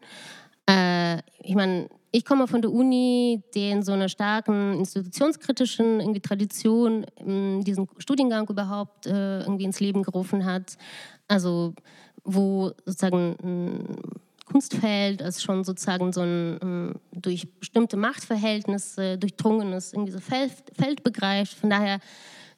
Äh, 0.70 1.18
ich 1.42 1.54
meine, 1.54 1.88
ich 2.12 2.24
komme 2.24 2.46
von 2.46 2.62
der 2.62 2.72
Uni, 2.72 3.42
die 3.54 3.70
in 3.70 3.82
so 3.82 3.92
einer 3.92 4.08
starken 4.08 4.74
institutionskritischen 4.78 6.00
irgendwie 6.00 6.20
Tradition 6.20 7.06
mh, 7.24 7.62
diesen 7.64 7.88
Studiengang 7.98 8.48
überhaupt 8.48 9.06
äh, 9.06 9.40
irgendwie 9.40 9.64
ins 9.64 9.80
Leben 9.80 10.02
gerufen 10.02 10.44
hat. 10.44 10.76
Also 11.28 11.74
wo 12.24 12.72
sozusagen 12.84 13.36
mh, 13.42 13.96
Kunstfeld 14.44 15.22
als 15.22 15.42
schon 15.42 15.64
sozusagen 15.64 16.12
so 16.12 16.22
ein 16.22 16.58
ähm, 16.62 16.94
durch 17.12 17.48
bestimmte 17.60 17.96
Machtverhältnisse 17.96 19.16
durchdrungenes 19.18 19.92
irgendwie 19.92 20.12
so 20.12 20.20
Feld, 20.20 20.52
Feld 20.76 21.02
begreift. 21.04 21.54
Von 21.54 21.70
daher, 21.70 22.00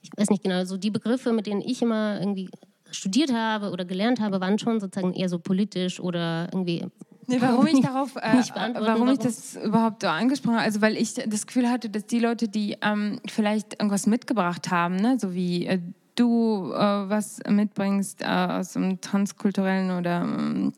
ich 0.02 0.10
weiß 0.16 0.30
nicht 0.30 0.42
genau, 0.42 0.64
so 0.64 0.78
die 0.78 0.90
Begriffe, 0.90 1.32
mit 1.32 1.46
denen 1.46 1.60
ich 1.60 1.82
immer 1.82 2.18
irgendwie 2.20 2.48
studiert 2.90 3.32
habe 3.32 3.70
oder 3.70 3.84
gelernt 3.84 4.20
habe, 4.20 4.40
waren 4.40 4.58
schon 4.58 4.80
sozusagen 4.80 5.12
eher 5.14 5.28
so 5.28 5.38
politisch 5.38 6.00
oder 6.00 6.48
irgendwie 6.52 6.84
Nee, 7.26 7.40
warum 7.40 7.66
ich 7.66 7.80
darauf, 7.80 8.16
äh, 8.16 8.42
warum, 8.80 9.08
ich 9.08 9.18
das 9.18 9.56
überhaupt 9.56 10.02
so 10.02 10.08
angesprochen 10.08 10.56
habe, 10.56 10.64
also 10.64 10.80
weil 10.80 10.96
ich 10.96 11.14
das 11.14 11.46
Gefühl 11.46 11.70
hatte, 11.70 11.88
dass 11.88 12.06
die 12.06 12.18
Leute, 12.18 12.48
die 12.48 12.76
ähm, 12.82 13.20
vielleicht 13.26 13.74
irgendwas 13.74 14.06
mitgebracht 14.06 14.70
haben, 14.70 14.96
ne, 14.96 15.18
so 15.20 15.32
wie 15.32 15.66
äh, 15.66 15.78
du 16.16 16.72
äh, 16.72 16.78
was 16.78 17.40
mitbringst 17.48 18.22
äh, 18.22 18.26
aus 18.26 18.76
einem 18.76 19.00
transkulturellen 19.00 19.92
oder 19.92 20.22
ähm, 20.22 20.72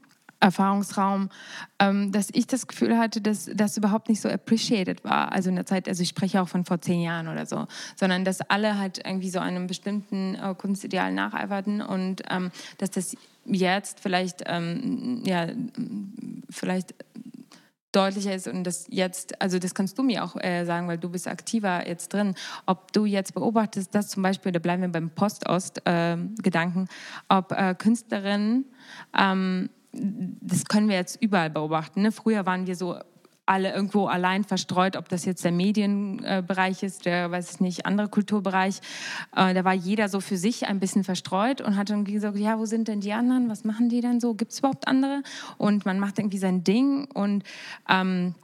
Erfahrungsraum, 0.45 1.31
ähm, 1.79 2.13
dass 2.13 2.29
ich 2.33 2.47
das 2.47 2.67
Gefühl 2.67 2.99
hatte, 2.99 3.23
dass 3.23 3.51
das 3.55 3.79
überhaupt 3.79 4.11
nicht 4.11 4.21
so 4.21 4.29
appreciated 4.29 5.03
war. 5.03 5.33
Also 5.33 5.49
in 5.49 5.57
der 5.57 5.65
Zeit, 5.65 5.89
also 5.89 6.03
ich 6.03 6.11
spreche 6.11 6.43
auch 6.43 6.49
von 6.49 6.67
vor 6.67 6.81
zehn 6.83 7.01
Jahren 7.01 7.29
oder 7.29 7.47
so, 7.47 7.67
sondern 7.97 8.27
dass 8.27 8.43
alle 8.43 8.79
halt 8.79 9.01
irgendwie 9.05 9.31
so 9.31 9.39
einem 9.39 9.67
bestimmten 9.67 10.35
äh, 10.35 10.55
Kunstideal 10.55 11.13
nacheiferten 11.13 11.81
und 11.81 12.23
ähm, 12.29 12.51
dass 12.77 12.91
das 12.91 13.17
jetzt 13.47 14.01
vielleicht, 14.01 14.43
ähm, 14.47 15.23
ja, 15.25 15.49
vielleicht 16.51 16.95
deutlicher 17.95 18.35
ist 18.35 18.49
und 18.49 18.65
das 18.65 18.87
jetzt, 18.89 19.41
also 19.41 19.59
das 19.59 19.75
kannst 19.75 19.99
du 19.99 20.03
mir 20.03 20.25
auch 20.25 20.37
äh, 20.37 20.65
sagen, 20.65 20.89
weil 20.89 20.99
du 20.99 21.09
bist 21.09 21.29
aktiver 21.29 21.87
jetzt 21.87 22.13
drin, 22.13 22.35
ob 22.67 22.93
du 22.93 23.05
jetzt 23.05 23.35
beobachtest, 23.35 23.95
dass 23.95 24.09
zum 24.09 24.23
Beispiel, 24.23 24.53
da 24.53 24.59
bleiben 24.59 24.83
wir 24.83 24.89
beim 24.89 25.11
Postost-Gedanken, 25.11 26.85
äh, 26.85 27.35
ob 27.35 27.53
äh, 27.53 27.75
Künstlerinnen, 27.79 28.65
ähm, 29.17 29.71
das 29.93 30.65
können 30.65 30.89
wir 30.89 30.97
jetzt 30.97 31.23
überall 31.23 31.51
beobachten. 31.51 32.03
Ne? 32.03 32.11
Früher 32.11 32.47
waren 32.47 32.67
wir 32.67 32.75
so 32.75 32.99
alle 33.47 33.73
irgendwo 33.73 34.07
allein 34.07 34.45
verstreut, 34.45 34.97
ob 34.97 35.09
das 35.09 35.25
jetzt 35.25 35.45
der 35.45 35.53
Medienbereich 35.53 36.83
ist, 36.83 37.05
der, 37.05 37.31
weiß 37.31 37.53
ich 37.53 37.61
nicht, 37.61 37.87
andere 37.87 38.09
Kulturbereich. 38.09 38.81
Äh, 39.37 39.55
da 39.55 39.65
war 39.65 39.75
jeder 39.75 40.09
so 40.09 40.21
für 40.21 40.37
sich 40.37 40.67
ein 40.67 40.81
bisschen 40.81 41.05
verstreut 41.05 41.61
und 41.61 41.77
hat 41.77 41.91
irgendwie 41.91 42.13
gesagt, 42.13 42.39
ja, 42.39 42.59
wo 42.59 42.65
sind 42.65 42.89
denn 42.89 43.01
die 43.01 43.13
anderen? 43.13 43.49
Was 43.49 43.65
machen 43.65 43.89
die 43.89 44.01
denn 44.01 44.21
so? 44.21 44.35
Gibt 44.35 44.53
es 44.53 44.61
überhaupt 44.61 44.89
andere? 44.89 45.23
Und 45.59 45.85
man 45.85 45.99
macht 45.99 46.19
irgendwie 46.19 46.39
sein 46.39 46.65
Ding 46.65 47.07
und 47.13 47.45
ähm, 47.89 48.35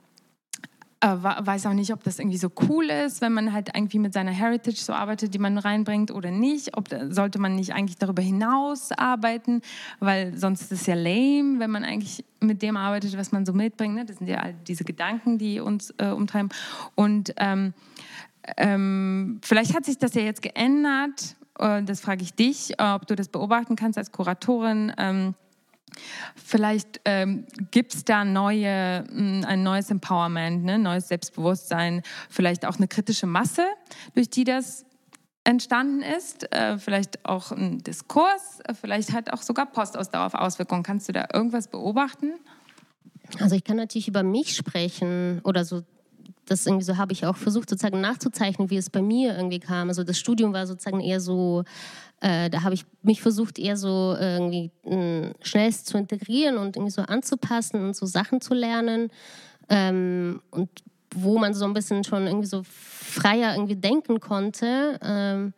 äh, 1.00 1.08
weiß 1.08 1.66
auch 1.66 1.72
nicht, 1.72 1.92
ob 1.92 2.04
das 2.04 2.18
irgendwie 2.18 2.36
so 2.36 2.50
cool 2.68 2.90
ist, 2.90 3.22
wenn 3.22 3.32
man 3.32 3.52
halt 3.52 3.70
irgendwie 3.74 3.98
mit 3.98 4.12
seiner 4.12 4.32
Heritage 4.32 4.76
so 4.76 4.92
arbeitet, 4.92 5.32
die 5.32 5.38
man 5.38 5.56
reinbringt 5.56 6.10
oder 6.10 6.30
nicht. 6.30 6.76
Ob 6.76 6.88
sollte 7.08 7.38
man 7.38 7.54
nicht 7.54 7.72
eigentlich 7.72 7.96
darüber 7.96 8.22
hinaus 8.22 8.92
arbeiten, 8.92 9.62
weil 9.98 10.36
sonst 10.36 10.62
ist 10.62 10.72
es 10.72 10.86
ja 10.86 10.94
lame, 10.94 11.58
wenn 11.58 11.70
man 11.70 11.84
eigentlich 11.84 12.24
mit 12.40 12.60
dem 12.60 12.76
arbeitet, 12.76 13.16
was 13.16 13.32
man 13.32 13.46
so 13.46 13.54
mitbringt. 13.54 13.94
Ne? 13.94 14.04
Das 14.04 14.18
sind 14.18 14.26
ja 14.26 14.40
all 14.40 14.54
diese 14.68 14.84
Gedanken, 14.84 15.38
die 15.38 15.60
uns 15.60 15.94
äh, 15.96 16.08
umtreiben. 16.08 16.50
Und 16.94 17.32
ähm, 17.38 17.72
ähm, 18.58 19.40
vielleicht 19.42 19.74
hat 19.74 19.86
sich 19.86 19.96
das 19.96 20.12
ja 20.14 20.22
jetzt 20.22 20.42
geändert. 20.42 21.36
Äh, 21.58 21.82
das 21.82 22.00
frage 22.00 22.22
ich 22.22 22.34
dich, 22.34 22.74
ob 22.78 23.06
du 23.06 23.16
das 23.16 23.28
beobachten 23.28 23.74
kannst 23.74 23.96
als 23.96 24.12
Kuratorin. 24.12 24.92
Ähm, 24.98 25.34
Vielleicht 26.36 27.00
ähm, 27.04 27.46
gibt 27.70 27.94
es 27.94 28.04
da 28.04 28.24
neue, 28.24 29.04
hm, 29.08 29.44
ein 29.46 29.62
neues 29.62 29.90
Empowerment, 29.90 30.64
ne, 30.64 30.78
neues 30.78 31.08
Selbstbewusstsein, 31.08 32.02
vielleicht 32.28 32.66
auch 32.66 32.76
eine 32.76 32.88
kritische 32.88 33.26
Masse, 33.26 33.64
durch 34.14 34.30
die 34.30 34.44
das 34.44 34.84
entstanden 35.44 36.02
ist, 36.02 36.52
äh, 36.52 36.78
vielleicht 36.78 37.24
auch 37.24 37.50
ein 37.50 37.78
Diskurs, 37.78 38.60
äh, 38.64 38.74
vielleicht 38.74 39.12
hat 39.12 39.32
auch 39.32 39.42
sogar 39.42 39.66
Post 39.66 39.96
aus 39.96 40.10
darauf 40.10 40.34
Auswirkungen. 40.34 40.82
Kannst 40.82 41.08
du 41.08 41.12
da 41.12 41.28
irgendwas 41.32 41.68
beobachten? 41.68 42.32
Also 43.38 43.54
ich 43.54 43.64
kann 43.64 43.76
natürlich 43.76 44.08
über 44.08 44.22
mich 44.22 44.54
sprechen 44.54 45.40
oder 45.44 45.64
so 45.64 45.82
das 46.50 46.66
irgendwie 46.66 46.84
so 46.84 46.96
habe 46.96 47.12
ich 47.12 47.26
auch 47.26 47.36
versucht 47.36 47.70
sozusagen 47.70 48.00
nachzuzeichnen, 48.00 48.70
wie 48.70 48.76
es 48.76 48.90
bei 48.90 49.02
mir 49.02 49.36
irgendwie 49.36 49.60
kam. 49.60 49.88
Also 49.88 50.04
das 50.04 50.18
Studium 50.18 50.52
war 50.52 50.66
sozusagen 50.66 51.00
eher 51.00 51.20
so 51.20 51.64
äh, 52.20 52.50
da 52.50 52.62
habe 52.62 52.74
ich 52.74 52.84
mich 53.02 53.22
versucht, 53.22 53.58
eher 53.58 53.76
so 53.76 54.14
irgendwie 54.18 54.70
äh, 54.84 55.32
schnellst 55.40 55.86
zu 55.86 55.96
integrieren 55.96 56.58
und 56.58 56.76
irgendwie 56.76 56.92
so 56.92 57.02
anzupassen 57.02 57.82
und 57.82 57.96
so 57.96 58.04
Sachen 58.04 58.40
zu 58.42 58.52
lernen. 58.52 59.10
Ähm, 59.70 60.42
und 60.50 60.68
wo 61.14 61.38
man 61.38 61.54
so 61.54 61.64
ein 61.64 61.72
bisschen 61.72 62.04
schon 62.04 62.26
irgendwie 62.26 62.46
so 62.46 62.62
freier 62.62 63.54
irgendwie 63.54 63.76
denken 63.76 64.20
konnte. 64.20 64.98
Ähm, 65.02 65.54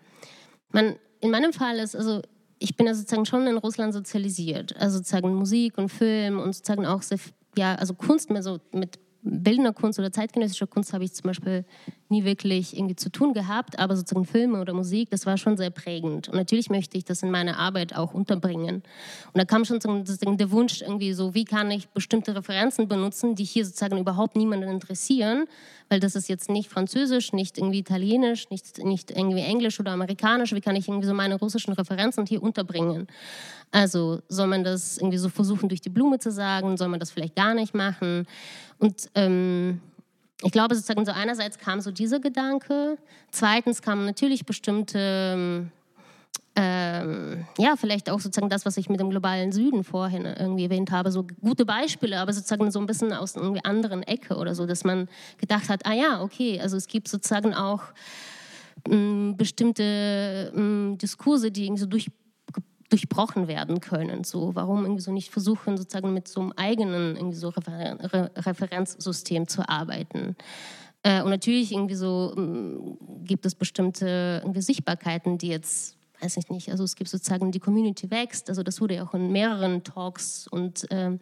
man, 0.70 0.96
in 1.20 1.31
meinem 1.31 1.52
Fall 1.52 1.78
ist, 1.78 1.96
also 1.96 2.22
ich 2.59 2.76
bin 2.76 2.87
ja 2.87 2.94
sozusagen 2.94 3.26
schon 3.26 3.46
in 3.46 3.59
Russland 3.59 3.92
sozialisiert. 3.92 4.76
Also 4.76 4.98
sozusagen 4.98 5.35
Musik 5.35 5.76
und 5.78 5.88
Film 5.88 6.38
und 6.38 6.55
sozusagen 6.55 6.87
auch 6.87 7.02
sehr, 7.02 7.18
ja, 7.57 7.74
also 7.74 7.94
Kunst 7.94 8.31
mehr 8.31 8.42
so 8.42 8.61
mit 8.72 8.98
bildender 9.22 9.72
Kunst 9.72 9.98
oder 9.98 10.11
zeitgenössischer 10.11 10.66
Kunst 10.66 10.92
habe 10.92 11.04
ich 11.04 11.12
zum 11.12 11.28
Beispiel 11.28 11.64
nie 12.08 12.24
wirklich 12.24 12.76
irgendwie 12.76 12.96
zu 12.96 13.11
tun 13.11 13.32
gehabt, 13.32 13.78
aber 13.78 13.96
sozusagen 13.96 14.26
Filme 14.26 14.61
oder 14.61 14.74
Musik, 14.74 15.11
das 15.11 15.26
war 15.26 15.38
schon 15.38 15.56
sehr 15.56 15.70
prägend. 15.70 16.28
Und 16.28 16.35
natürlich 16.35 16.70
möchte 16.70 16.98
ich 16.98 17.04
das 17.04 17.22
in 17.22 17.30
meiner 17.30 17.58
Arbeit 17.58 17.94
auch 17.96 18.14
unterbringen. 18.14 18.76
Und 18.76 19.38
da 19.38 19.44
kam 19.44 19.64
schon 19.64 19.80
sozusagen 19.80 20.37
der 20.37 20.50
Wunsch 20.50 20.82
irgendwie 20.82 21.12
so, 21.12 21.35
wie 21.35 21.44
kann 21.44 21.70
ich 21.70 21.88
bestimmte 21.88 22.35
Referenzen 22.35 22.88
benutzen, 22.88 23.35
die 23.35 23.44
hier 23.44 23.64
sozusagen 23.64 23.98
überhaupt 23.98 24.37
niemanden 24.37 24.68
interessieren, 24.68 25.46
weil 25.88 26.00
das 26.00 26.16
ist 26.16 26.28
jetzt 26.28 26.50
nicht 26.50 26.68
Französisch, 26.68 27.32
nicht 27.32 27.58
irgendwie 27.58 27.78
Italienisch, 27.78 28.50
nicht, 28.50 28.85
nicht 28.85 29.11
irgendwie 29.11 29.42
Englisch 29.42 29.78
oder 29.78 29.92
Amerikanisch. 29.92 30.52
Wie 30.52 30.61
kann 30.61 30.76
ich 30.76 30.88
irgendwie 30.88 31.06
so 31.06 31.14
meine 31.14 31.37
russischen 31.37 31.72
Referenzen 31.72 32.26
hier 32.26 32.42
unterbringen? 32.42 33.06
Also 33.72 34.20
soll 34.28 34.46
man 34.46 34.64
das 34.64 34.98
irgendwie 34.98 35.16
so 35.16 35.30
versuchen, 35.30 35.68
durch 35.68 35.80
die 35.80 35.88
Blume 35.88 36.18
zu 36.18 36.30
sagen? 36.30 36.76
Soll 36.76 36.88
man 36.88 37.00
das 37.00 37.11
vielleicht 37.11 37.35
gar 37.35 37.54
nicht 37.54 37.74
machen? 37.74 38.26
Und 38.78 39.08
ähm, 39.14 39.80
ich 40.42 40.52
glaube 40.52 40.74
sozusagen 40.74 41.04
so 41.06 41.12
einerseits 41.12 41.58
kam 41.58 41.80
so 41.80 41.90
dieser 41.90 42.20
Gedanke, 42.20 42.98
zweitens 43.30 43.80
kamen 43.80 44.04
natürlich 44.04 44.44
bestimmte, 44.44 45.70
ähm, 46.54 47.46
ja, 47.58 47.76
vielleicht 47.76 48.11
auch 48.11 48.20
sozusagen 48.20 48.50
das, 48.50 48.66
was 48.66 48.76
ich 48.76 48.90
mit 48.90 49.00
dem 49.00 49.08
globalen 49.08 49.52
Süden 49.52 49.85
vorhin 49.85 50.26
irgendwie 50.26 50.64
erwähnt 50.64 50.90
habe, 50.90 51.11
so 51.11 51.26
gute 51.40 51.64
Beispiele, 51.64 52.20
aber 52.20 52.32
sozusagen 52.32 52.70
so 52.70 52.78
ein 52.78 52.87
bisschen 52.87 53.12
aus 53.12 53.37
einer 53.37 53.64
anderen 53.64 54.02
Ecke 54.02 54.37
oder 54.37 54.54
so, 54.54 54.66
dass 54.66 54.85
man 54.85 55.08
gedacht 55.38 55.70
hat, 55.70 55.87
ah 55.87 55.94
ja, 55.94 56.20
okay, 56.22 56.61
also 56.61 56.76
es 56.76 56.88
gibt 56.88 57.08
sozusagen 57.08 57.54
auch 57.54 57.82
ähm, 58.90 59.37
bestimmte 59.37 60.52
ähm, 60.54 60.98
Diskurse, 60.98 61.50
die 61.50 61.66
irgendwie 61.66 61.80
so 61.80 61.87
durch 61.87 62.11
durchbrochen 62.92 63.48
werden 63.48 63.81
können. 63.81 64.24
So, 64.24 64.55
warum 64.55 64.85
irgendwie 64.85 65.02
so 65.02 65.12
nicht 65.12 65.31
versuchen, 65.31 65.76
sozusagen 65.76 66.12
mit 66.12 66.28
so 66.28 66.40
einem 66.40 66.52
eigenen 66.52 67.16
irgendwie 67.16 67.37
so 67.37 67.48
Referen 67.48 68.00
Re 68.00 68.31
Referenzsystem 68.37 69.48
zu 69.48 69.68
arbeiten? 69.68 70.37
Äh, 71.02 71.22
und 71.22 71.31
natürlich 71.31 71.72
irgendwie 71.72 71.94
so 71.94 72.35
äh, 72.37 73.24
gibt 73.24 73.46
es 73.46 73.55
bestimmte 73.55 74.40
irgendwie 74.42 74.61
Sichtbarkeiten, 74.61 75.38
die 75.38 75.48
jetzt 75.48 75.96
weiß 76.20 76.37
ich 76.37 76.50
nicht, 76.50 76.70
also 76.70 76.85
es 76.85 76.94
gibt 76.94 77.11
sozusagen 77.11 77.50
die 77.50 77.59
Community 77.59 78.09
wächst, 78.11 78.48
also 78.48 78.62
das 78.62 78.81
wurde 78.81 78.94
ja 78.94 79.05
auch 79.05 79.12
in 79.12 79.33
mehreren 79.33 79.83
Talks 79.83 80.46
und 80.46 80.88
äh, 80.92 81.18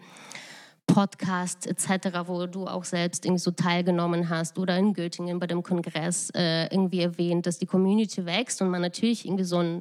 Podcasts 0.87 1.67
etc., 1.67 2.19
wo 2.27 2.47
du 2.47 2.67
auch 2.67 2.85
selbst 2.85 3.25
irgendwie 3.25 3.41
so 3.41 3.51
teilgenommen 3.51 4.29
hast 4.29 4.59
oder 4.59 4.77
in 4.77 4.93
Göttingen 4.93 5.39
bei 5.39 5.47
dem 5.47 5.63
Kongress 5.63 6.31
äh, 6.35 6.65
irgendwie 6.65 7.01
erwähnt, 7.01 7.47
dass 7.47 7.59
die 7.59 7.67
Community 7.67 8.27
wächst 8.27 8.61
und 8.61 8.69
man 8.69 8.83
natürlich 8.83 9.25
irgendwie 9.25 9.45
so 9.45 9.59
ein 9.59 9.81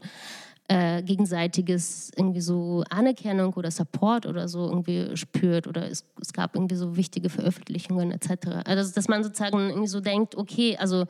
äh, 0.70 1.02
gegenseitiges 1.02 2.12
irgendwie 2.16 2.42
so 2.42 2.84
Anerkennung 2.92 3.54
oder 3.56 3.72
Support 3.72 4.28
oder 4.28 4.48
so 4.48 4.68
irgendwie 4.68 5.18
spürt 5.18 5.66
oder 5.66 5.90
es, 5.90 6.06
es 6.22 6.32
gab 6.32 6.56
irgendwie 6.56 6.76
so 6.76 6.96
wichtige 6.96 7.30
Veröffentlichungen 7.30 8.12
etc. 8.12 8.66
Also 8.66 8.94
dass 8.94 9.08
man 9.08 9.24
sozusagen 9.24 9.70
irgendwie 9.70 9.88
so 9.88 10.00
denkt, 10.00 10.36
okay, 10.36 10.78
also 10.78 11.06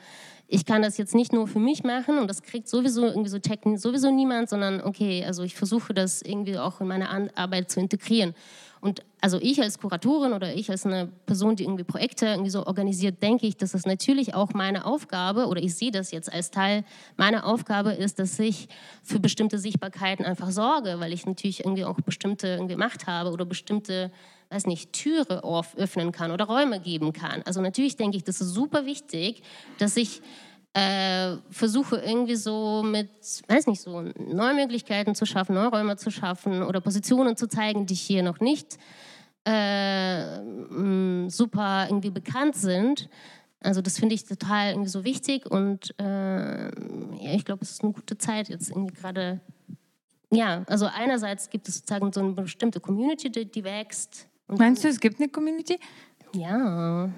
ich 0.47 0.65
kann 0.65 0.81
das 0.81 0.97
jetzt 0.97 1.13
nicht 1.13 1.33
nur 1.33 1.45
für 1.45 1.59
mich 1.59 1.83
machen 1.83 2.19
und 2.19 2.29
das 2.29 2.41
kriegt 2.41 2.69
sowieso 2.69 3.05
irgendwie 3.05 3.29
so 3.29 3.37
checken 3.37 3.77
sowieso 3.77 4.09
niemand, 4.09 4.49
sondern 4.49 4.81
okay, 4.81 5.25
also 5.25 5.43
ich 5.43 5.55
versuche 5.55 5.93
das 5.93 6.21
irgendwie 6.21 6.57
auch 6.57 6.79
in 6.79 6.87
meine 6.87 7.09
Arbeit 7.35 7.69
zu 7.69 7.81
integrieren. 7.81 8.33
Und 8.81 9.03
also 9.19 9.37
ich 9.41 9.61
als 9.61 9.79
Kuratorin 9.79 10.33
oder 10.33 10.55
ich 10.55 10.69
als 10.71 10.85
eine 10.85 11.07
Person, 11.25 11.55
die 11.55 11.63
irgendwie 11.63 11.83
Projekte 11.83 12.27
irgendwie 12.27 12.49
so 12.49 12.65
organisiert, 12.65 13.21
denke 13.21 13.45
ich, 13.45 13.57
dass 13.57 13.71
das 13.71 13.85
natürlich 13.85 14.33
auch 14.33 14.53
meine 14.53 14.85
Aufgabe 14.85 15.47
oder 15.47 15.61
ich 15.61 15.75
sehe 15.75 15.91
das 15.91 16.11
jetzt 16.11 16.31
als 16.31 16.51
Teil 16.51 16.85
meiner 17.17 17.45
Aufgabe 17.45 17.91
ist, 17.91 18.19
dass 18.19 18.39
ich 18.39 18.69
für 19.03 19.19
bestimmte 19.19 19.59
Sichtbarkeiten 19.59 20.25
einfach 20.25 20.51
sorge, 20.51 20.99
weil 20.99 21.11
ich 21.11 21.25
natürlich 21.25 21.59
irgendwie 21.59 21.83
auch 21.83 21.99
bestimmte 21.99 22.47
irgendwie 22.47 22.77
Macht 22.77 23.07
habe 23.07 23.31
oder 23.31 23.45
bestimmte 23.45 24.11
weiß 24.51 24.65
nicht, 24.65 24.93
Türe 24.93 25.43
öffnen 25.77 26.11
kann 26.11 26.31
oder 26.31 26.45
Räume 26.45 26.79
geben 26.79 27.13
kann. 27.13 27.43
Also 27.45 27.61
natürlich 27.61 27.97
denke 27.97 28.17
ich, 28.17 28.23
das 28.23 28.41
ist 28.41 28.53
super 28.53 28.85
wichtig, 28.85 29.43
dass 29.77 29.95
ich 29.95 30.21
äh, 30.73 31.37
versuche 31.49 31.97
irgendwie 31.97 32.35
so 32.35 32.83
mit, 32.83 33.09
weiß 33.47 33.67
nicht, 33.67 33.81
so 33.81 34.01
neue 34.01 34.53
Möglichkeiten 34.53 35.15
zu 35.15 35.25
schaffen, 35.25 35.55
neue 35.55 35.69
Räume 35.69 35.97
zu 35.97 36.11
schaffen 36.11 36.63
oder 36.63 36.81
Positionen 36.81 37.35
zu 37.35 37.47
zeigen, 37.47 37.85
die 37.85 37.95
hier 37.95 38.23
noch 38.23 38.39
nicht 38.39 38.77
äh, 39.45 40.39
super 41.29 41.87
irgendwie 41.89 42.11
bekannt 42.11 42.55
sind. 42.55 43.09
Also 43.61 43.81
das 43.81 43.99
finde 43.99 44.15
ich 44.15 44.25
total 44.25 44.71
irgendwie 44.71 44.89
so 44.89 45.03
wichtig 45.03 45.45
und 45.49 45.93
äh, 45.99 46.65
ja, 46.65 47.33
ich 47.33 47.43
glaube, 47.43 47.63
es 47.63 47.71
ist 47.71 47.83
eine 47.83 47.91
gute 47.91 48.17
Zeit 48.17 48.49
jetzt 48.49 48.69
irgendwie 48.69 48.93
gerade. 48.93 49.41
Ja, 50.31 50.63
also 50.67 50.85
einerseits 50.85 51.49
gibt 51.49 51.67
es 51.67 51.77
sozusagen 51.77 52.13
so 52.13 52.19
eine 52.19 52.33
bestimmte 52.33 52.79
Community, 52.79 53.31
die, 53.31 53.45
die 53.49 53.63
wächst 53.63 54.29
Meinst 54.57 54.83
du, 54.83 54.87
es 54.87 54.99
gibt 54.99 55.19
eine 55.19 55.29
Community? 55.29 55.79
Ja. 56.33 57.09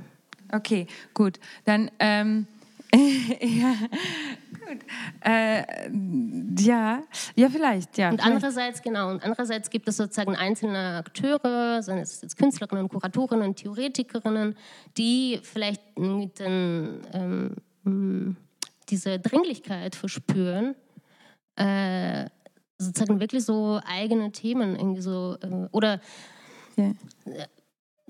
Okay, 0.52 0.86
gut. 1.14 1.40
Dann, 1.64 1.90
ähm, 2.00 2.46
ja, 3.42 3.76
gut. 4.52 4.80
Äh, 5.22 5.90
ja, 6.60 7.04
ja, 7.36 7.50
vielleicht, 7.50 7.98
ja. 7.98 8.10
Und 8.10 8.22
vielleicht. 8.22 8.34
andererseits, 8.36 8.82
genau, 8.82 9.10
und 9.10 9.24
andererseits 9.24 9.70
gibt 9.70 9.88
es 9.88 9.98
sozusagen 9.98 10.36
einzelne 10.36 10.98
Akteure, 10.98 11.82
seien 11.82 12.00
es 12.00 12.22
jetzt 12.22 12.38
Künstlerinnen, 12.38 12.90
Kuratorinnen, 12.90 13.56
Theoretikerinnen, 13.56 14.56
die 14.98 15.40
vielleicht 15.42 15.98
mit 15.98 16.40
den, 16.40 17.02
ähm, 17.14 17.56
mh, 17.84 18.36
diese 18.90 19.20
Dringlichkeit 19.20 19.96
verspüren, 19.96 20.76
äh, 21.56 22.26
sozusagen 22.78 23.20
wirklich 23.20 23.46
so 23.46 23.80
eigene 23.86 24.32
Themen 24.32 24.76
irgendwie 24.76 25.02
so, 25.02 25.38
äh, 25.42 25.68
oder 25.72 26.02
Ja. 26.76 26.92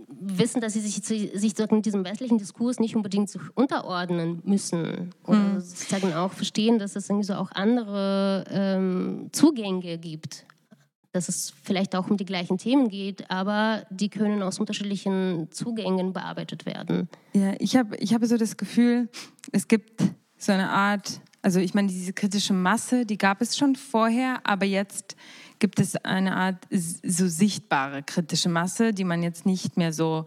Wissen, 0.08 0.62
dass 0.62 0.74
sie 0.74 0.80
sich, 0.82 0.96
sich 0.96 1.30
sozusagen 1.32 1.82
diesem 1.82 2.04
westlichen 2.04 2.38
Diskurs 2.38 2.80
nicht 2.80 2.96
unbedingt 2.96 3.30
unterordnen 3.56 4.42
müssen. 4.44 5.14
Oder 5.26 5.38
Mhm. 5.40 5.60
sozusagen 5.60 6.14
auch 6.14 6.32
verstehen, 6.34 6.80
dass 6.80 6.96
es 6.96 7.10
irgendwie 7.10 7.26
so 7.28 7.34
auch 7.36 7.52
andere 7.52 8.46
ähm, 8.50 9.30
Zugänge 9.32 9.98
gibt. 9.98 10.46
Dass 11.14 11.28
es 11.28 11.54
vielleicht 11.64 11.94
auch 11.96 12.10
um 12.10 12.16
die 12.16 12.24
gleichen 12.26 12.58
Themen 12.58 12.88
geht, 12.88 13.30
aber 13.30 13.84
die 13.90 14.08
können 14.08 14.42
aus 14.44 14.60
unterschiedlichen 14.60 15.50
Zugängen 15.52 16.14
bearbeitet 16.14 16.66
werden. 16.66 17.10
Ja, 17.34 17.54
ich 17.60 17.76
habe 17.76 17.98
ich 17.98 18.14
habe 18.14 18.26
so 18.28 18.38
das 18.38 18.56
Gefühl, 18.56 19.10
es 19.52 19.68
gibt 19.68 20.02
so 20.38 20.54
eine 20.54 20.70
Art, 20.70 21.20
also 21.42 21.60
ich 21.60 21.74
meine, 21.74 21.90
diese 21.90 22.14
kritische 22.14 22.54
Masse, 22.54 23.06
die 23.06 23.18
gab 23.18 23.42
es 23.42 23.58
schon 23.58 23.76
vorher, 23.76 24.40
aber 24.46 24.66
jetzt 24.66 25.18
gibt 25.62 25.80
es 25.80 25.96
eine 25.96 26.36
Art 26.36 26.58
so 26.70 27.28
sichtbare 27.28 28.04
kritische 28.04 28.50
Masse, 28.50 28.94
die 28.94 29.06
man 29.06 29.24
jetzt 29.24 29.46
nicht 29.46 29.78
mehr 29.78 29.94
so 29.94 30.26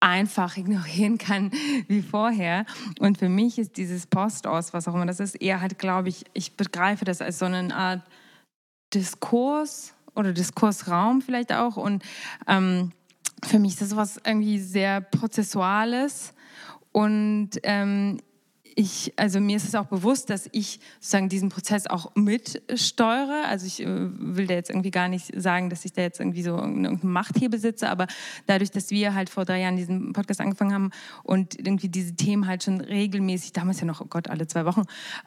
einfach 0.00 0.56
ignorieren 0.56 1.18
kann 1.18 1.50
wie 1.88 2.00
vorher. 2.00 2.64
Und 3.00 3.18
für 3.18 3.28
mich 3.28 3.58
ist 3.58 3.76
dieses 3.76 4.06
Post-Aus, 4.06 4.72
was 4.72 4.88
auch 4.88 4.94
immer 4.94 5.06
das 5.06 5.20
ist, 5.20 5.34
eher 5.34 5.60
halt, 5.60 5.78
glaube 5.78 6.08
ich, 6.08 6.24
ich 6.32 6.56
begreife 6.56 7.04
das 7.04 7.20
als 7.20 7.38
so 7.38 7.44
eine 7.44 7.74
Art 7.74 8.02
Diskurs 8.94 9.92
oder 10.14 10.32
Diskursraum 10.32 11.20
vielleicht 11.20 11.52
auch. 11.52 11.76
Und 11.76 12.02
ähm, 12.46 12.92
für 13.44 13.58
mich 13.58 13.72
ist 13.72 13.82
das 13.82 13.96
was 13.96 14.20
irgendwie 14.24 14.60
sehr 14.60 15.00
Prozessuales. 15.00 16.32
Und 16.92 17.50
ähm, 17.64 18.18
ich, 18.76 19.12
also 19.16 19.40
mir 19.40 19.56
ist 19.56 19.66
es 19.68 19.74
auch 19.74 19.86
bewusst, 19.86 20.30
dass 20.30 20.48
ich 20.52 20.80
sozusagen 21.00 21.28
diesen 21.28 21.48
Prozess 21.48 21.86
auch 21.86 22.14
mitsteuere. 22.14 23.44
Also 23.46 23.66
ich 23.66 23.82
äh, 23.82 23.86
will 23.88 24.46
da 24.46 24.54
jetzt 24.54 24.70
irgendwie 24.70 24.90
gar 24.90 25.08
nicht 25.08 25.30
sagen, 25.40 25.70
dass 25.70 25.84
ich 25.84 25.92
da 25.92 26.02
jetzt 26.02 26.20
irgendwie 26.20 26.42
so 26.42 26.56
irgendeine 26.56 26.98
Macht 27.02 27.38
hier 27.38 27.50
besitze, 27.50 27.88
aber 27.88 28.06
dadurch, 28.46 28.70
dass 28.70 28.90
wir 28.90 29.14
halt 29.14 29.30
vor 29.30 29.44
drei 29.44 29.60
Jahren 29.60 29.76
diesen 29.76 30.12
Podcast 30.12 30.40
angefangen 30.40 30.72
haben 30.72 30.90
und 31.22 31.58
irgendwie 31.58 31.88
diese 31.88 32.14
Themen 32.14 32.46
halt 32.46 32.64
schon 32.64 32.80
regelmäßig, 32.80 33.52
damals 33.52 33.80
ja 33.80 33.86
noch, 33.86 34.00
oh 34.00 34.06
Gott, 34.06 34.28
alle 34.28 34.46
zwei 34.46 34.64
Wochen 34.64 34.82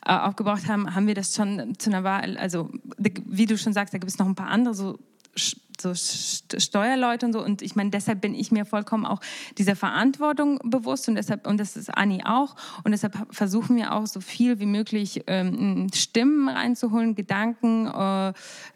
äh, 0.05 0.12
aufgebraucht 0.12 0.67
haben, 0.67 0.93
haben 0.93 1.07
wir 1.07 1.15
das 1.15 1.36
schon 1.36 1.77
zu 1.79 1.89
einer 1.89 2.03
Wahl, 2.03 2.38
also 2.38 2.69
wie 2.97 3.45
du 3.45 3.57
schon 3.57 3.73
sagst, 3.73 3.93
da 3.93 3.97
gibt 3.97 4.12
es 4.12 4.17
noch 4.17 4.27
ein 4.27 4.36
paar 4.36 4.49
andere 4.49 4.73
so 4.73 4.99
so 5.82 5.90
St- 5.92 6.60
Steuerleute 6.60 7.26
und 7.26 7.34
so. 7.34 7.44
Und 7.44 7.62
ich 7.62 7.76
meine, 7.76 7.90
deshalb 7.90 8.22
bin 8.22 8.34
ich 8.36 8.52
mir 8.52 8.66
vollkommen 8.66 9.06
auch 9.06 9.20
dieser 9.58 9.76
Verantwortung 9.76 10.60
bewusst 10.63 11.08
und 11.08 11.16
deshalb, 11.16 11.48
und 11.48 11.60
das 11.60 11.78
ist 11.78 11.90
Anni 11.90 12.24
auch. 12.26 12.56
Und 12.84 12.92
deshalb 12.92 13.16
versuchen 13.32 13.76
wir 13.76 13.94
auch 13.94 14.08
so 14.08 14.22
viel 14.22 14.60
wie 14.60 14.66
möglich 14.66 15.24
ähm, 15.28 15.88
Stimmen 15.94 16.50
reinzuholen, 16.50 17.16
Gedanken, 17.16 17.88
äh, 17.88 18.34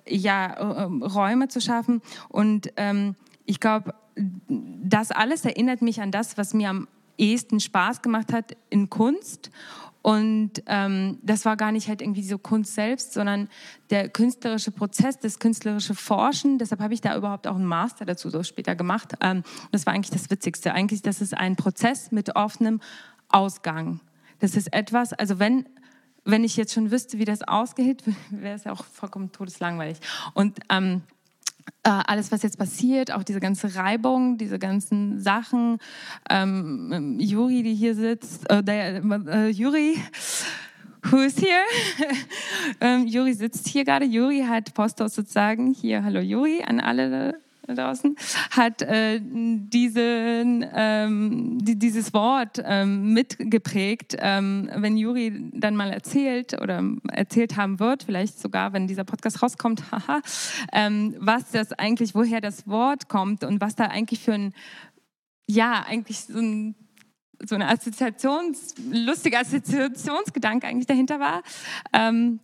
ja, 0.08 0.46
äh, 0.48 0.84
Räume 0.84 1.48
zu 1.48 1.62
schaffen. 1.62 2.02
Und 2.30 2.72
ähm, 2.78 3.16
ich 3.46 3.60
glaube, 3.60 3.94
das 4.16 5.12
alles 5.12 5.46
erinnert 5.46 5.82
mich 5.82 6.02
an 6.02 6.12
das, 6.12 6.38
was 6.38 6.54
mir 6.54 6.70
am 6.70 6.88
ehesten 7.18 7.60
Spaß 7.60 8.02
gemacht 8.02 8.34
hat 8.34 8.58
in 8.70 8.90
Kunst. 8.90 9.52
Und 10.02 10.64
ähm, 10.66 11.20
das 11.22 11.46
war 11.46 11.58
gar 11.58 11.72
nicht 11.72 11.88
halt 11.88 12.02
irgendwie 12.02 12.24
so 12.24 12.38
Kunst 12.38 12.74
selbst, 12.74 13.14
sondern 13.14 13.50
der 13.92 14.10
künstlerische 14.10 14.72
Prozess, 14.72 15.20
das 15.20 15.40
künstlerische 15.40 15.94
Forschen. 15.94 16.58
Deshalb 16.58 16.82
habe 16.82 16.94
ich 16.94 17.02
da 17.02 17.16
überhaupt 17.16 17.48
auch 17.48 17.56
einen 17.56 17.66
Master 17.66 18.06
dazu 18.06 18.30
so 18.30 18.42
später 18.44 18.76
gemacht. 18.76 19.14
Ähm, 19.22 19.44
das 19.72 19.86
war 19.86 19.94
eigentlich 19.94 20.12
das 20.12 20.30
Witzigste. 20.30 20.74
Eigentlich, 20.74 21.02
das 21.04 21.22
ist 21.22 21.38
ein 21.38 21.56
Prozess 21.56 22.12
mit 22.12 22.36
offenem 22.36 22.82
Ausgang. 23.30 24.00
Das 24.40 24.56
ist 24.56 24.74
etwas, 24.74 25.14
also 25.14 25.38
wenn 25.40 25.66
wenn 26.24 26.44
ich 26.44 26.56
jetzt 26.56 26.74
schon 26.74 26.92
wüsste, 26.92 27.18
wie 27.18 27.26
das 27.26 27.42
ausgeht, 27.42 28.04
wäre 28.30 28.56
es 28.56 28.64
ja 28.64 28.72
auch 28.72 28.86
vollkommen 28.86 29.32
todeslangweilig. 29.32 29.98
Und 30.34 30.60
ähm, 30.70 31.02
äh, 31.02 31.21
alles, 31.84 32.32
was 32.32 32.44
jetzt 32.44 32.58
passiert, 32.58 33.12
auch 33.12 33.24
diese 33.24 33.40
ganze 33.40 33.76
Reibung, 33.76 34.38
diese 34.38 34.60
ganzen 34.60 35.20
Sachen. 35.20 35.80
Ähm, 36.30 37.18
Juri, 37.20 37.64
die 37.64 37.74
hier 37.74 37.96
sitzt, 37.96 38.50
äh, 38.50 38.64
der, 38.64 39.04
äh, 39.04 39.50
Juri, 39.50 39.98
who 41.04 41.18
is 41.18 41.38
here? 41.38 41.64
ähm, 42.82 43.08
Juri 43.08 43.34
sitzt 43.34 43.68
hier 43.68 43.84
gerade. 43.84 44.06
Juri 44.06 44.46
hat 44.48 44.74
Postos 44.74 45.16
sozusagen 45.16 45.74
hier, 45.74 46.04
hallo 46.04 46.20
Juri 46.20 46.64
an 46.64 46.80
alle 46.80 47.42
da 47.76 47.88
draußen, 47.88 48.16
hat 48.52 48.82
äh, 48.82 49.20
diesen, 49.22 50.66
ähm, 50.74 51.58
die, 51.62 51.78
dieses 51.78 52.14
Wort 52.14 52.62
ähm, 52.64 53.14
mitgeprägt. 53.14 54.18
Ähm, 54.20 54.70
wenn 54.76 54.98
Juri 54.98 55.52
dann 55.54 55.76
mal 55.76 55.92
erzählt 55.92 56.60
oder 56.62 56.84
erzählt 57.12 57.58
haben 57.58 57.80
wird, 57.80 58.04
vielleicht 58.04 58.40
sogar, 58.40 58.74
wenn 58.74 58.88
dieser 58.88 59.04
Podcast 59.04 59.42
rauskommt, 59.42 59.84
haha, 59.92 60.22
ähm, 60.72 61.16
was 61.20 61.52
das 61.52 61.74
eigentlich, 61.74 62.16
woher 62.16 62.42
das 62.42 62.68
Wort 62.68 63.08
kommt 63.08 63.44
und 63.44 63.62
was 63.62 63.76
da 63.76 63.86
eigentlich 63.86 64.22
für 64.22 64.34
ein, 64.34 64.54
ja, 65.48 65.84
eigentlich 65.88 66.22
so 66.22 66.40
ein 66.40 66.76
so 67.44 67.56
eine 67.56 67.70
Assoziations, 67.70 68.76
lustige 68.92 69.40
Assoziationsgedanke 69.40 70.68
eigentlich 70.68 70.86
dahinter 70.86 71.20
war. 71.20 71.42
Ähm, 71.92 72.40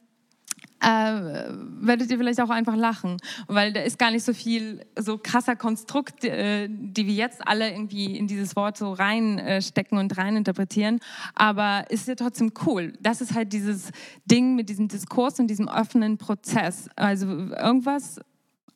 äh, 0.81 0.87
werdet 0.87 2.11
ihr 2.11 2.17
vielleicht 2.17 2.39
auch 2.41 2.49
einfach 2.49 2.75
lachen, 2.75 3.17
weil 3.47 3.73
da 3.73 3.81
ist 3.81 3.97
gar 3.97 4.11
nicht 4.11 4.23
so 4.23 4.33
viel 4.33 4.85
so 4.97 5.17
krasser 5.17 5.55
Konstrukt, 5.55 6.23
äh, 6.23 6.67
die 6.69 7.07
wir 7.07 7.13
jetzt 7.13 7.47
alle 7.47 7.71
irgendwie 7.71 8.17
in 8.17 8.27
dieses 8.27 8.55
Wort 8.55 8.77
so 8.77 8.93
reinstecken 8.93 9.97
äh, 9.97 10.01
und 10.01 10.17
reininterpretieren, 10.17 10.99
aber 11.35 11.85
ist 11.89 12.07
ja 12.07 12.15
trotzdem 12.15 12.51
cool. 12.65 12.93
Das 13.01 13.21
ist 13.21 13.33
halt 13.33 13.53
dieses 13.53 13.91
Ding 14.25 14.55
mit 14.55 14.69
diesem 14.69 14.87
Diskurs 14.87 15.39
und 15.39 15.47
diesem 15.47 15.67
offenen 15.67 16.17
Prozess. 16.17 16.89
Also 16.95 17.27
irgendwas 17.27 18.19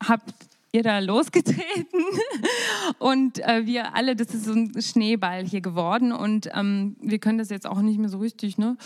habt 0.03 0.33
ihr 0.71 0.83
da 0.83 0.99
losgetreten. 0.99 2.03
Und 2.99 3.39
äh, 3.39 3.65
wir 3.65 3.93
alle, 3.95 4.15
das 4.15 4.33
ist 4.33 4.45
so 4.45 4.53
ein 4.53 4.81
Schneeball 4.81 5.45
hier 5.45 5.61
geworden 5.61 6.11
und 6.11 6.49
ähm, 6.53 6.95
wir 7.01 7.19
können 7.19 7.37
das 7.37 7.49
jetzt 7.49 7.67
auch 7.67 7.81
nicht 7.81 7.99
mehr 7.99 8.09
so 8.09 8.19
richtig 8.19 8.57
ne, 8.57 8.77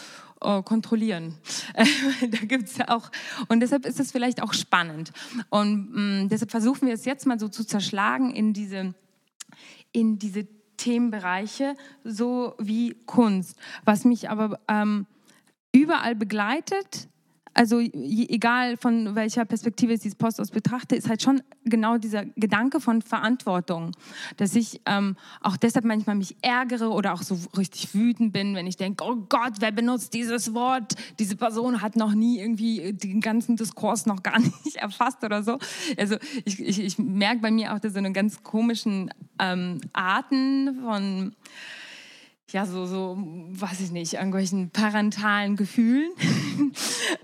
äh, 0.41 0.61
kontrollieren. 0.63 1.35
da 1.75 2.37
gibt 2.45 2.65
es 2.65 2.77
ja 2.77 2.89
auch, 2.89 3.11
und 3.47 3.59
deshalb 3.59 3.85
ist 3.85 3.99
es 3.99 4.11
vielleicht 4.11 4.41
auch 4.41 4.53
spannend. 4.53 5.11
Und 5.49 5.89
mh, 5.91 6.27
deshalb 6.29 6.51
versuchen 6.51 6.87
wir 6.87 6.93
es 6.93 7.05
jetzt 7.05 7.25
mal 7.25 7.39
so 7.39 7.47
zu 7.47 7.65
zerschlagen 7.65 8.31
in 8.31 8.53
diese, 8.53 8.93
in 9.91 10.17
diese 10.17 10.47
Themenbereiche, 10.77 11.75
so 12.03 12.55
wie 12.59 12.95
Kunst, 13.05 13.57
was 13.83 14.05
mich 14.05 14.29
aber 14.29 14.59
ähm, 14.67 15.05
überall 15.71 16.15
begleitet, 16.15 17.07
also 17.55 17.79
egal 17.79 18.75
von 18.75 19.15
welcher 19.15 19.45
Perspektive 19.45 19.93
ich 19.93 20.01
dieses 20.01 20.17
Post 20.17 20.41
aus 20.41 20.51
betrachte, 20.51 20.95
ist 20.95 21.07
halt 21.07 21.21
schon 21.21 21.41
genau 21.63 21.97
dieser 21.97 22.25
Gedanke 22.25 22.81
von 22.81 23.01
Verantwortung, 23.01 23.91
dass 24.35 24.55
ich 24.55 24.81
ähm, 24.85 25.15
auch 25.41 25.55
deshalb 25.55 25.85
manchmal 25.85 26.17
mich 26.17 26.35
ärgere 26.41 26.91
oder 26.91 27.13
auch 27.13 27.23
so 27.23 27.39
richtig 27.57 27.95
wütend 27.95 28.33
bin, 28.33 28.55
wenn 28.55 28.67
ich 28.67 28.75
denke, 28.75 29.05
oh 29.05 29.15
Gott, 29.29 29.53
wer 29.59 29.71
benutzt 29.71 30.13
dieses 30.13 30.53
Wort? 30.53 30.95
Diese 31.17 31.37
Person 31.37 31.81
hat 31.81 31.95
noch 31.95 32.13
nie 32.13 32.39
irgendwie 32.39 32.91
den 32.91 33.21
ganzen 33.21 33.55
Diskurs 33.55 34.05
noch 34.05 34.21
gar 34.21 34.39
nicht 34.65 34.75
erfasst 34.75 35.23
oder 35.23 35.41
so. 35.41 35.57
Also 35.97 36.17
ich, 36.43 36.59
ich, 36.59 36.79
ich 36.81 36.99
merke 36.99 37.39
bei 37.39 37.51
mir 37.51 37.73
auch 37.73 37.79
so 37.81 37.97
eine 37.97 38.11
ganz 38.11 38.43
komischen 38.43 39.11
ähm, 39.39 39.79
Arten 39.93 40.81
von 40.81 41.33
ja, 42.51 42.65
so, 42.65 42.85
so, 42.85 43.17
weiß 43.17 43.79
ich 43.81 43.91
nicht, 43.91 44.13
irgendwelchen 44.13 44.69
parentalen 44.69 45.55
Gefühlen, 45.55 46.11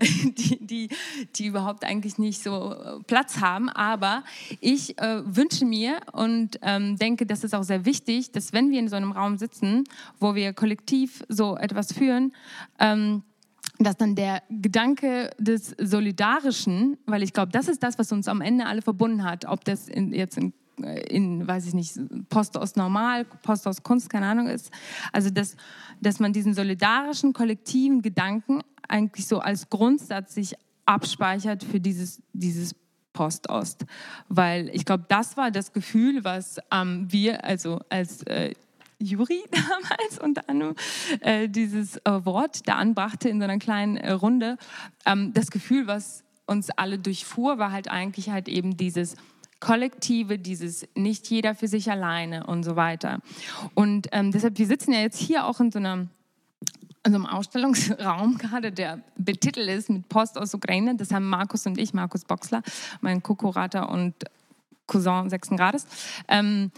die, 0.36 0.58
die, 0.66 0.88
die 1.36 1.46
überhaupt 1.46 1.84
eigentlich 1.84 2.18
nicht 2.18 2.42
so 2.42 2.74
Platz 3.06 3.40
haben. 3.40 3.68
Aber 3.68 4.24
ich 4.60 4.98
äh, 4.98 5.22
wünsche 5.24 5.64
mir 5.64 6.00
und 6.12 6.58
ähm, 6.62 6.96
denke, 6.96 7.24
das 7.24 7.44
ist 7.44 7.54
auch 7.54 7.62
sehr 7.62 7.84
wichtig, 7.84 8.32
dass 8.32 8.52
wenn 8.52 8.70
wir 8.70 8.80
in 8.80 8.88
so 8.88 8.96
einem 8.96 9.12
Raum 9.12 9.38
sitzen, 9.38 9.84
wo 10.18 10.34
wir 10.34 10.52
kollektiv 10.52 11.22
so 11.28 11.56
etwas 11.56 11.92
führen, 11.92 12.32
ähm, 12.80 13.22
dass 13.78 13.96
dann 13.96 14.16
der 14.16 14.42
Gedanke 14.50 15.30
des 15.38 15.74
Solidarischen, 15.78 16.98
weil 17.06 17.22
ich 17.22 17.32
glaube, 17.32 17.52
das 17.52 17.68
ist 17.68 17.82
das, 17.82 17.98
was 17.98 18.10
uns 18.12 18.26
am 18.28 18.40
Ende 18.40 18.66
alle 18.66 18.82
verbunden 18.82 19.24
hat, 19.24 19.44
ob 19.44 19.64
das 19.64 19.88
in, 19.88 20.12
jetzt 20.12 20.36
in 20.36 20.52
in, 20.76 21.46
weiß 21.46 21.66
ich 21.66 21.74
nicht, 21.74 21.98
Post 22.28 22.56
aus 22.56 22.76
Normal, 22.76 23.24
Post 23.24 23.66
aus 23.66 23.82
Kunst, 23.82 24.10
keine 24.10 24.26
Ahnung 24.26 24.48
ist. 24.48 24.70
Also, 25.12 25.30
dass, 25.30 25.56
dass 26.00 26.20
man 26.20 26.32
diesen 26.32 26.54
solidarischen, 26.54 27.32
kollektiven 27.32 28.02
Gedanken 28.02 28.60
eigentlich 28.88 29.26
so 29.26 29.38
als 29.38 29.68
Grundsatz 29.70 30.34
sich 30.34 30.54
abspeichert 30.86 31.64
für 31.64 31.80
dieses, 31.80 32.20
dieses 32.32 32.74
Post-Ost, 33.12 33.84
weil 34.28 34.70
ich 34.72 34.84
glaube, 34.84 35.04
das 35.08 35.36
war 35.36 35.50
das 35.50 35.72
Gefühl, 35.72 36.24
was 36.24 36.58
ähm, 36.70 37.06
wir, 37.10 37.44
also 37.44 37.80
als 37.88 38.22
äh, 38.24 38.54
Juri 38.98 39.42
damals 39.50 40.18
unter 40.18 40.48
anderem 40.48 40.74
äh, 41.20 41.48
dieses 41.48 41.96
äh, 41.98 42.24
Wort 42.24 42.66
da 42.66 42.76
anbrachte 42.76 43.28
in 43.28 43.38
so 43.38 43.44
einer 43.44 43.58
kleinen 43.58 43.96
äh, 43.96 44.12
Runde. 44.12 44.56
Ähm, 45.04 45.32
das 45.34 45.50
Gefühl, 45.50 45.86
was 45.86 46.24
uns 46.46 46.70
alle 46.70 46.98
durchfuhr, 46.98 47.58
war 47.58 47.72
halt 47.72 47.88
eigentlich 47.88 48.30
halt 48.30 48.48
eben 48.48 48.76
dieses 48.76 49.16
Kollektive, 49.62 50.40
dieses 50.40 50.88
nicht 50.96 51.30
jeder 51.30 51.54
für 51.54 51.68
sich 51.68 51.88
alleine 51.88 52.44
und 52.48 52.64
so 52.64 52.74
weiter. 52.74 53.20
Und 53.74 54.08
ähm, 54.10 54.32
deshalb, 54.32 54.58
wir 54.58 54.66
sitzen 54.66 54.92
ja 54.92 54.98
jetzt 54.98 55.20
hier 55.20 55.46
auch 55.46 55.60
in 55.60 55.70
so 55.70 55.78
einer 55.78 56.08
in 57.04 57.12
so 57.12 57.16
einem 57.16 57.26
Ausstellungsraum 57.26 58.38
gerade, 58.38 58.72
der 58.72 59.00
betitelt 59.16 59.68
ist 59.68 59.88
mit 59.88 60.08
Post 60.08 60.36
aus 60.36 60.52
Ukraine. 60.54 60.96
Das 60.96 61.12
haben 61.12 61.28
Markus 61.28 61.66
und 61.66 61.78
ich, 61.78 61.94
Markus 61.94 62.24
Boxler, 62.24 62.62
mein 63.00 63.22
Co-Kurator 63.22 63.88
und 63.88 64.14
Cousin 64.86 65.30
sechsten 65.30 65.56
Grades. 65.56 65.86
Ähm, 66.26 66.72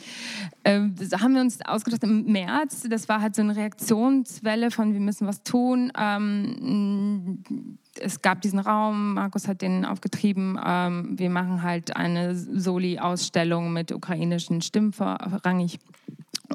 äh, 0.62 0.80
haben 1.20 1.34
wir 1.34 1.40
uns 1.40 1.60
ausgedacht 1.64 2.04
im 2.04 2.24
März. 2.24 2.86
Das 2.88 3.08
war 3.08 3.22
halt 3.22 3.34
so 3.34 3.42
eine 3.42 3.56
Reaktionswelle 3.56 4.70
von 4.70 4.92
wir 4.92 5.00
müssen 5.00 5.26
was 5.26 5.42
tun. 5.42 5.90
Ähm, 5.98 7.78
es 8.00 8.22
gab 8.22 8.40
diesen 8.40 8.58
Raum, 8.58 9.14
Markus 9.14 9.48
hat 9.48 9.62
den 9.62 9.84
aufgetrieben. 9.84 10.58
Ähm, 10.64 11.18
wir 11.18 11.30
machen 11.30 11.62
halt 11.62 11.96
eine 11.96 12.34
Soli-Ausstellung 12.34 13.72
mit 13.72 13.92
ukrainischen 13.92 14.62
Stimmen 14.62 14.92
vorrangig. 14.92 15.78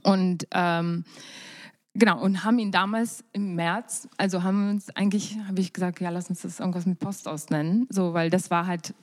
Und 0.03 0.47
ähm, 0.51 1.03
Genau, 1.95 2.21
und 2.21 2.45
haben 2.45 2.59
ihn 2.59 2.71
damals 2.71 3.25
im 3.33 3.55
März, 3.55 4.07
also 4.15 4.43
haben 4.43 4.63
wir 4.63 4.69
uns 4.69 4.89
eigentlich, 4.95 5.37
habe 5.47 5.59
ich 5.59 5.73
gesagt, 5.73 5.99
ja, 5.99 6.09
lass 6.11 6.29
uns 6.29 6.43
das 6.43 6.59
irgendwas 6.59 6.85
mit 6.85 6.99
Post 6.99 7.27
aus 7.27 7.49
nennen, 7.49 7.87
so, 7.89 8.13
weil 8.13 8.29
das 8.29 8.51
war 8.51 8.67
halt 8.67 8.93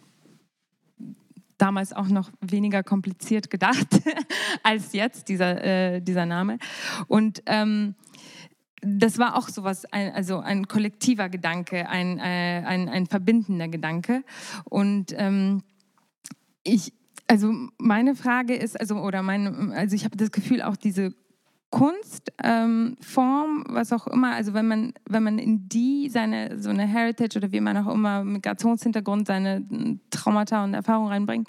damals 1.58 1.92
auch 1.92 2.08
noch 2.08 2.30
weniger 2.40 2.82
kompliziert 2.82 3.50
gedacht 3.50 3.88
als 4.62 4.92
jetzt, 4.92 5.28
dieser, 5.28 5.62
äh, 5.64 6.00
dieser 6.00 6.26
Name. 6.26 6.58
Und 7.08 7.42
ähm, 7.46 7.96
das 8.86 9.18
war 9.18 9.36
auch 9.36 9.48
sowas, 9.48 9.84
ein, 9.92 10.12
also 10.12 10.38
ein 10.38 10.68
kollektiver 10.68 11.28
Gedanke, 11.28 11.88
ein, 11.88 12.18
äh, 12.18 12.62
ein, 12.64 12.88
ein 12.88 13.06
verbindender 13.06 13.68
Gedanke. 13.68 14.22
Und 14.64 15.14
ähm, 15.16 15.62
ich, 16.62 16.92
also 17.26 17.52
meine 17.78 18.14
Frage 18.14 18.54
ist, 18.54 18.78
also, 18.78 18.96
oder 18.96 19.22
mein, 19.22 19.72
also 19.72 19.94
ich 19.96 20.04
habe 20.04 20.16
das 20.16 20.30
Gefühl, 20.30 20.62
auch 20.62 20.76
diese 20.76 21.12
Kunstform, 21.70 22.24
ähm, 22.44 23.64
was 23.68 23.92
auch 23.92 24.06
immer, 24.06 24.34
also 24.34 24.54
wenn 24.54 24.68
man, 24.68 24.92
wenn 25.08 25.22
man 25.22 25.38
in 25.38 25.68
die 25.68 26.08
seine, 26.08 26.60
so 26.60 26.70
eine 26.70 26.86
Heritage 26.86 27.36
oder 27.36 27.52
wie 27.52 27.60
man 27.60 27.76
auch 27.76 27.92
immer, 27.92 28.24
Migrationshintergrund, 28.24 29.26
seine 29.26 29.66
Traumata 30.10 30.64
und 30.64 30.74
Erfahrungen 30.74 31.08
reinbringt, 31.08 31.48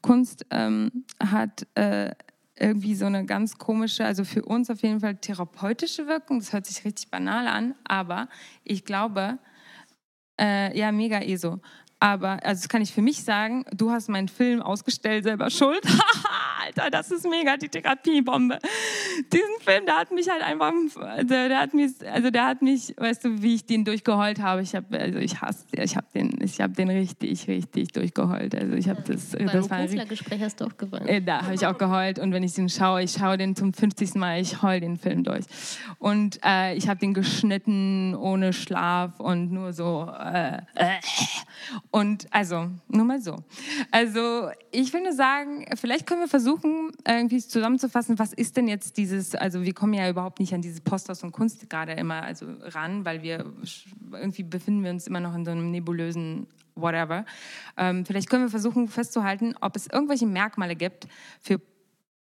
Kunst 0.00 0.46
ähm, 0.50 1.04
hat 1.20 1.66
äh, 1.74 2.12
irgendwie 2.60 2.94
so 2.94 3.06
eine 3.06 3.24
ganz 3.24 3.58
komische, 3.58 4.04
also 4.04 4.24
für 4.24 4.44
uns 4.44 4.70
auf 4.70 4.82
jeden 4.82 5.00
Fall 5.00 5.16
therapeutische 5.16 6.06
Wirkung. 6.06 6.38
Das 6.38 6.52
hört 6.52 6.66
sich 6.66 6.84
richtig 6.84 7.10
banal 7.10 7.46
an, 7.46 7.74
aber 7.84 8.28
ich 8.64 8.84
glaube, 8.84 9.38
äh, 10.40 10.76
ja, 10.78 10.92
mega 10.92 11.20
ESO. 11.20 11.60
Aber, 12.00 12.44
also 12.44 12.60
das 12.60 12.68
kann 12.68 12.80
ich 12.80 12.92
für 12.92 13.02
mich 13.02 13.24
sagen, 13.24 13.64
du 13.72 13.90
hast 13.90 14.08
meinen 14.08 14.28
Film 14.28 14.62
ausgestellt, 14.62 15.24
selber 15.24 15.50
schuld. 15.50 15.82
Alter, 16.64 16.90
das 16.90 17.10
ist 17.10 17.28
mega 17.28 17.56
die 17.56 17.68
Therapiebombe. 17.68 18.58
Diesen 19.32 19.60
Film, 19.60 19.86
der 19.86 19.96
hat 19.96 20.12
mich 20.12 20.28
halt 20.28 20.42
einfach, 20.42 20.72
also 20.96 21.28
der 21.28 21.58
hat 21.58 21.74
mich, 21.74 21.92
also 22.08 22.30
der 22.30 22.46
hat 22.46 22.62
mich, 22.62 22.94
weißt 22.96 23.24
du, 23.24 23.42
wie 23.42 23.56
ich 23.56 23.66
den 23.66 23.84
durchgeheult 23.84 24.40
habe. 24.40 24.62
Ich 24.62 24.76
habe, 24.76 24.98
also 24.98 25.18
ich 25.18 25.40
hasse, 25.40 25.64
ich 25.72 25.96
habe 25.96 26.06
den, 26.14 26.38
ich 26.40 26.60
habe 26.60 26.72
den 26.74 26.90
richtig, 26.90 27.48
richtig 27.48 27.92
durchgeheult. 27.92 28.54
Also 28.54 28.74
ich 28.74 28.88
habe 28.88 29.02
das, 29.02 29.32
Bei 29.32 29.44
das 29.44 29.68
war 29.68 29.78
Künstlergespräch 29.78 30.40
hast 30.40 30.60
du 30.60 30.66
auch 30.66 30.76
geweint. 30.76 31.08
Äh, 31.08 31.20
da 31.20 31.42
habe 31.42 31.54
ich 31.54 31.66
auch 31.66 31.78
geheult 31.78 32.20
und 32.20 32.32
wenn 32.32 32.44
ich 32.44 32.54
den 32.54 32.68
schaue, 32.68 33.02
ich 33.02 33.12
schaue 33.12 33.38
den 33.38 33.56
zum 33.56 33.72
50. 33.72 34.14
Mal, 34.14 34.40
ich 34.40 34.62
heul 34.62 34.80
den 34.80 34.98
Film 34.98 35.24
durch. 35.24 35.46
Und 35.98 36.38
äh, 36.44 36.74
ich 36.74 36.88
habe 36.88 37.00
den 37.00 37.14
geschnitten 37.14 38.14
ohne 38.14 38.52
Schlaf 38.52 39.18
und 39.18 39.50
nur 39.52 39.72
so. 39.72 40.08
Äh, 40.16 40.58
äh. 40.74 41.00
Und 41.90 42.26
also, 42.30 42.70
nur 42.88 43.04
mal 43.04 43.20
so. 43.20 43.36
Also, 43.90 44.50
ich 44.70 44.92
würde 44.92 45.12
sagen, 45.12 45.64
vielleicht 45.74 46.06
können 46.06 46.20
wir 46.20 46.28
versuchen, 46.28 46.92
irgendwie 47.06 47.38
zusammenzufassen, 47.38 48.18
was 48.18 48.32
ist 48.34 48.56
denn 48.56 48.68
jetzt 48.68 48.98
dieses, 48.98 49.34
also 49.34 49.62
wir 49.62 49.72
kommen 49.72 49.94
ja 49.94 50.08
überhaupt 50.08 50.38
nicht 50.38 50.52
an 50.52 50.60
dieses 50.60 50.80
Posthaus 50.80 51.22
und 51.22 51.32
Kunst 51.32 51.68
gerade 51.70 51.92
immer 51.92 52.22
also 52.22 52.46
ran, 52.60 53.04
weil 53.04 53.22
wir 53.22 53.46
irgendwie 54.12 54.42
befinden 54.42 54.84
wir 54.84 54.90
uns 54.90 55.06
immer 55.06 55.20
noch 55.20 55.34
in 55.34 55.44
so 55.44 55.50
einem 55.50 55.70
nebulösen 55.70 56.46
whatever. 56.74 57.24
Ähm, 57.76 58.04
vielleicht 58.04 58.28
können 58.28 58.44
wir 58.44 58.50
versuchen 58.50 58.88
festzuhalten, 58.88 59.54
ob 59.60 59.74
es 59.76 59.86
irgendwelche 59.86 60.26
Merkmale 60.26 60.76
gibt 60.76 61.08
für 61.40 61.60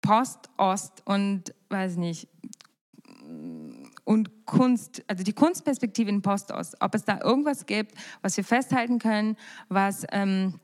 Post, 0.02 0.50
Ost 0.58 1.04
und, 1.06 1.54
weiß 1.70 1.98
nicht, 1.98 2.28
und 4.12 4.46
Kunst, 4.46 5.04
also 5.08 5.24
die 5.24 5.32
Kunstperspektive 5.32 6.10
in 6.10 6.22
Postos, 6.22 6.74
ob 6.82 6.94
es 6.96 7.06
da 7.06 7.22
irgendwas 7.22 7.66
gibt, 7.66 7.94
was 8.22 8.36
wir 8.36 8.44
festhalten 8.44 9.00
können, 9.00 9.38
was, 9.70 10.06
ähm, 10.12 10.60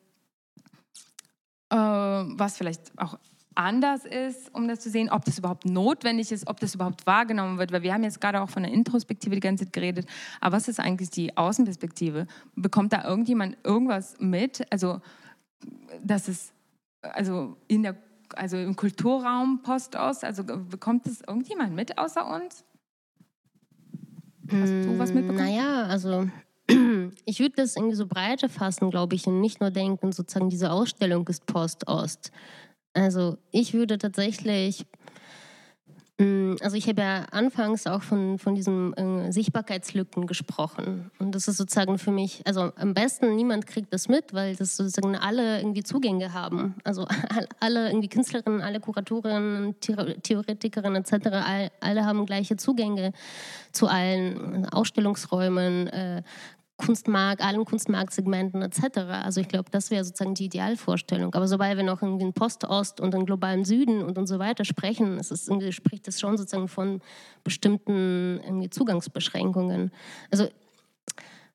äh, 1.70 1.78
was 1.78 2.58
vielleicht 2.58 2.92
auch 2.98 3.18
anders 3.56 4.04
ist, 4.04 4.54
um 4.54 4.68
das 4.68 4.82
zu 4.82 4.90
sehen, 4.90 5.10
ob 5.10 5.24
das 5.24 5.38
überhaupt 5.38 5.64
notwendig 5.64 6.34
ist, 6.34 6.46
ob 6.50 6.60
das 6.60 6.76
überhaupt 6.76 7.08
wahrgenommen 7.08 7.58
wird, 7.58 7.72
weil 7.72 7.84
wir 7.84 7.94
haben 7.94 8.04
jetzt 8.04 8.20
gerade 8.20 8.42
auch 8.42 8.50
von 8.50 8.64
der 8.64 8.74
Introspektive 8.74 9.36
die 9.36 9.40
ganze 9.40 9.64
Zeit 9.64 9.72
geredet, 9.72 10.10
aber 10.42 10.58
was 10.58 10.68
ist 10.68 10.82
eigentlich 10.82 11.10
die 11.10 11.38
Außenperspektive? 11.38 12.28
Bekommt 12.56 12.92
da 12.92 13.06
irgendjemand 13.06 13.56
irgendwas 13.64 14.18
mit? 14.20 14.70
Also, 14.74 15.00
dass 16.04 16.28
es, 16.28 16.52
also 17.02 17.56
in 17.70 17.84
der 17.84 17.96
also 18.36 18.58
im 18.58 18.76
Kulturraum 18.76 19.62
Postos, 19.62 20.26
also 20.26 20.44
bekommt 20.44 21.08
es 21.08 21.22
irgendjemand 21.22 21.74
mit 21.74 21.98
außer 21.98 22.28
uns? 22.28 22.66
Hast 24.52 24.74
du 24.86 24.98
was 24.98 25.14
mitbekommen? 25.14 25.50
Naja, 25.50 25.84
also 25.84 26.28
ich 27.26 27.40
würde 27.40 27.56
das 27.58 27.76
irgendwie 27.76 27.96
so 27.96 28.08
breiter 28.08 28.50
fassen, 28.50 28.90
glaube 28.90 29.16
ich, 29.16 29.28
und 29.28 29.42
nicht 29.42 29.62
nur 29.62 29.72
denken, 29.72 30.12
sozusagen 30.12 30.50
diese 30.50 30.72
Ausstellung 30.72 31.28
ist 31.28 31.46
Post-Ost. 31.46 32.32
Also 32.94 33.38
ich 33.52 33.74
würde 33.74 33.98
tatsächlich 33.98 34.86
Mm, 34.86 34.97
also 36.20 36.76
ich 36.76 36.88
habe 36.88 37.02
ja 37.02 37.26
anfangs 37.30 37.86
auch 37.86 38.02
von, 38.02 38.40
von 38.40 38.56
diesen 38.56 38.94
äh, 38.96 39.32
Sichtbarkeitslücken 39.32 40.26
gesprochen. 40.26 41.12
Und 41.20 41.36
das 41.36 41.48
ist 41.48 41.58
sozusagen 41.58 42.00
für 42.00 42.10
mich, 42.10 42.42
also 42.46 42.72
am 42.76 42.96
besten 42.96 43.36
niemand 43.36 43.68
kriegt 43.68 43.94
das 43.94 44.08
mit, 44.08 44.34
weil 44.34 44.56
das 44.56 44.78
sozusagen 44.78 45.16
alle 45.16 45.60
irgendwie 45.60 45.84
Zugänge 45.84 46.34
haben. 46.34 46.74
Also 46.84 47.06
alle 47.60 47.90
irgendwie 47.90 48.10
Künstlerinnen, 48.10 48.62
alle 48.62 48.80
Kuratorinnen, 48.80 49.76
Theoretikerinnen 49.80 51.04
etc., 51.04 51.28
all, 51.34 51.72
alle 51.82 52.06
haben 52.06 52.26
gleiche 52.26 52.58
Zugänge 52.58 53.14
zu 53.72 53.88
allen 53.88 54.66
Ausstellungsräumen, 54.70 55.88
äh, 55.88 56.24
Kunstmarkt, 56.78 57.42
allen 57.42 57.66
Kunstmarktsegmenten 57.66 58.62
etc. 58.62 59.00
Also 59.24 59.42
ich 59.42 59.48
glaube, 59.48 59.70
das 59.72 59.90
wäre 59.90 60.04
sozusagen 60.04 60.36
die 60.36 60.46
Idealvorstellung. 60.46 61.34
Aber 61.34 61.48
sobald 61.48 61.76
wir 61.76 61.84
noch 61.84 62.02
in 62.04 62.20
den 62.20 62.34
Postost 62.34 63.02
und 63.02 63.14
den 63.14 63.26
globalen 63.26 63.66
Süden 63.66 64.04
und, 64.04 64.18
und 64.18 64.28
so 64.28 64.40
weiter 64.40 64.64
sprechen, 64.64 65.18
es 65.18 65.32
ist 65.32 65.52
spricht 65.72 66.08
das 66.08 66.20
schon 66.20 66.38
sozusagen 66.38 66.68
von 66.68 67.02
bestimmten 67.44 68.40
irgendwie 68.44 68.70
Zugangsbeschränkungen. 68.70 69.92
Also 70.32 70.48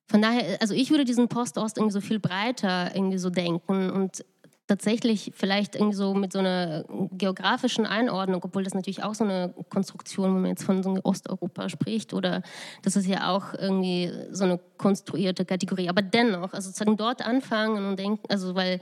von 0.07 0.21
daher, 0.21 0.61
also 0.61 0.73
ich 0.73 0.91
würde 0.91 1.05
diesen 1.05 1.29
Postost 1.29 1.77
irgendwie 1.77 1.93
so 1.93 2.01
viel 2.01 2.19
breiter 2.19 2.93
irgendwie 2.93 3.17
so 3.17 3.29
denken 3.29 3.89
und 3.89 4.25
tatsächlich 4.67 5.31
vielleicht 5.35 5.75
irgendwie 5.75 5.95
so 5.95 6.13
mit 6.13 6.31
so 6.31 6.39
einer 6.39 6.85
geografischen 7.11 7.85
Einordnung, 7.85 8.41
obwohl 8.43 8.63
das 8.63 8.73
natürlich 8.73 9.03
auch 9.03 9.13
so 9.13 9.25
eine 9.25 9.53
Konstruktion, 9.69 10.35
wenn 10.35 10.41
man 10.41 10.51
jetzt 10.51 10.63
von 10.63 10.81
so 10.81 10.97
Osteuropa 11.03 11.69
spricht, 11.69 12.13
oder 12.13 12.41
das 12.81 12.95
ist 12.95 13.07
ja 13.07 13.29
auch 13.29 13.53
irgendwie 13.53 14.11
so 14.31 14.45
eine 14.45 14.59
konstruierte 14.77 15.43
Kategorie. 15.45 15.89
Aber 15.89 16.01
dennoch, 16.01 16.53
also 16.53 16.69
sozusagen 16.69 16.95
dort 16.95 17.25
anfangen 17.25 17.85
und 17.85 17.99
denken, 17.99 18.23
also 18.29 18.55
weil, 18.55 18.79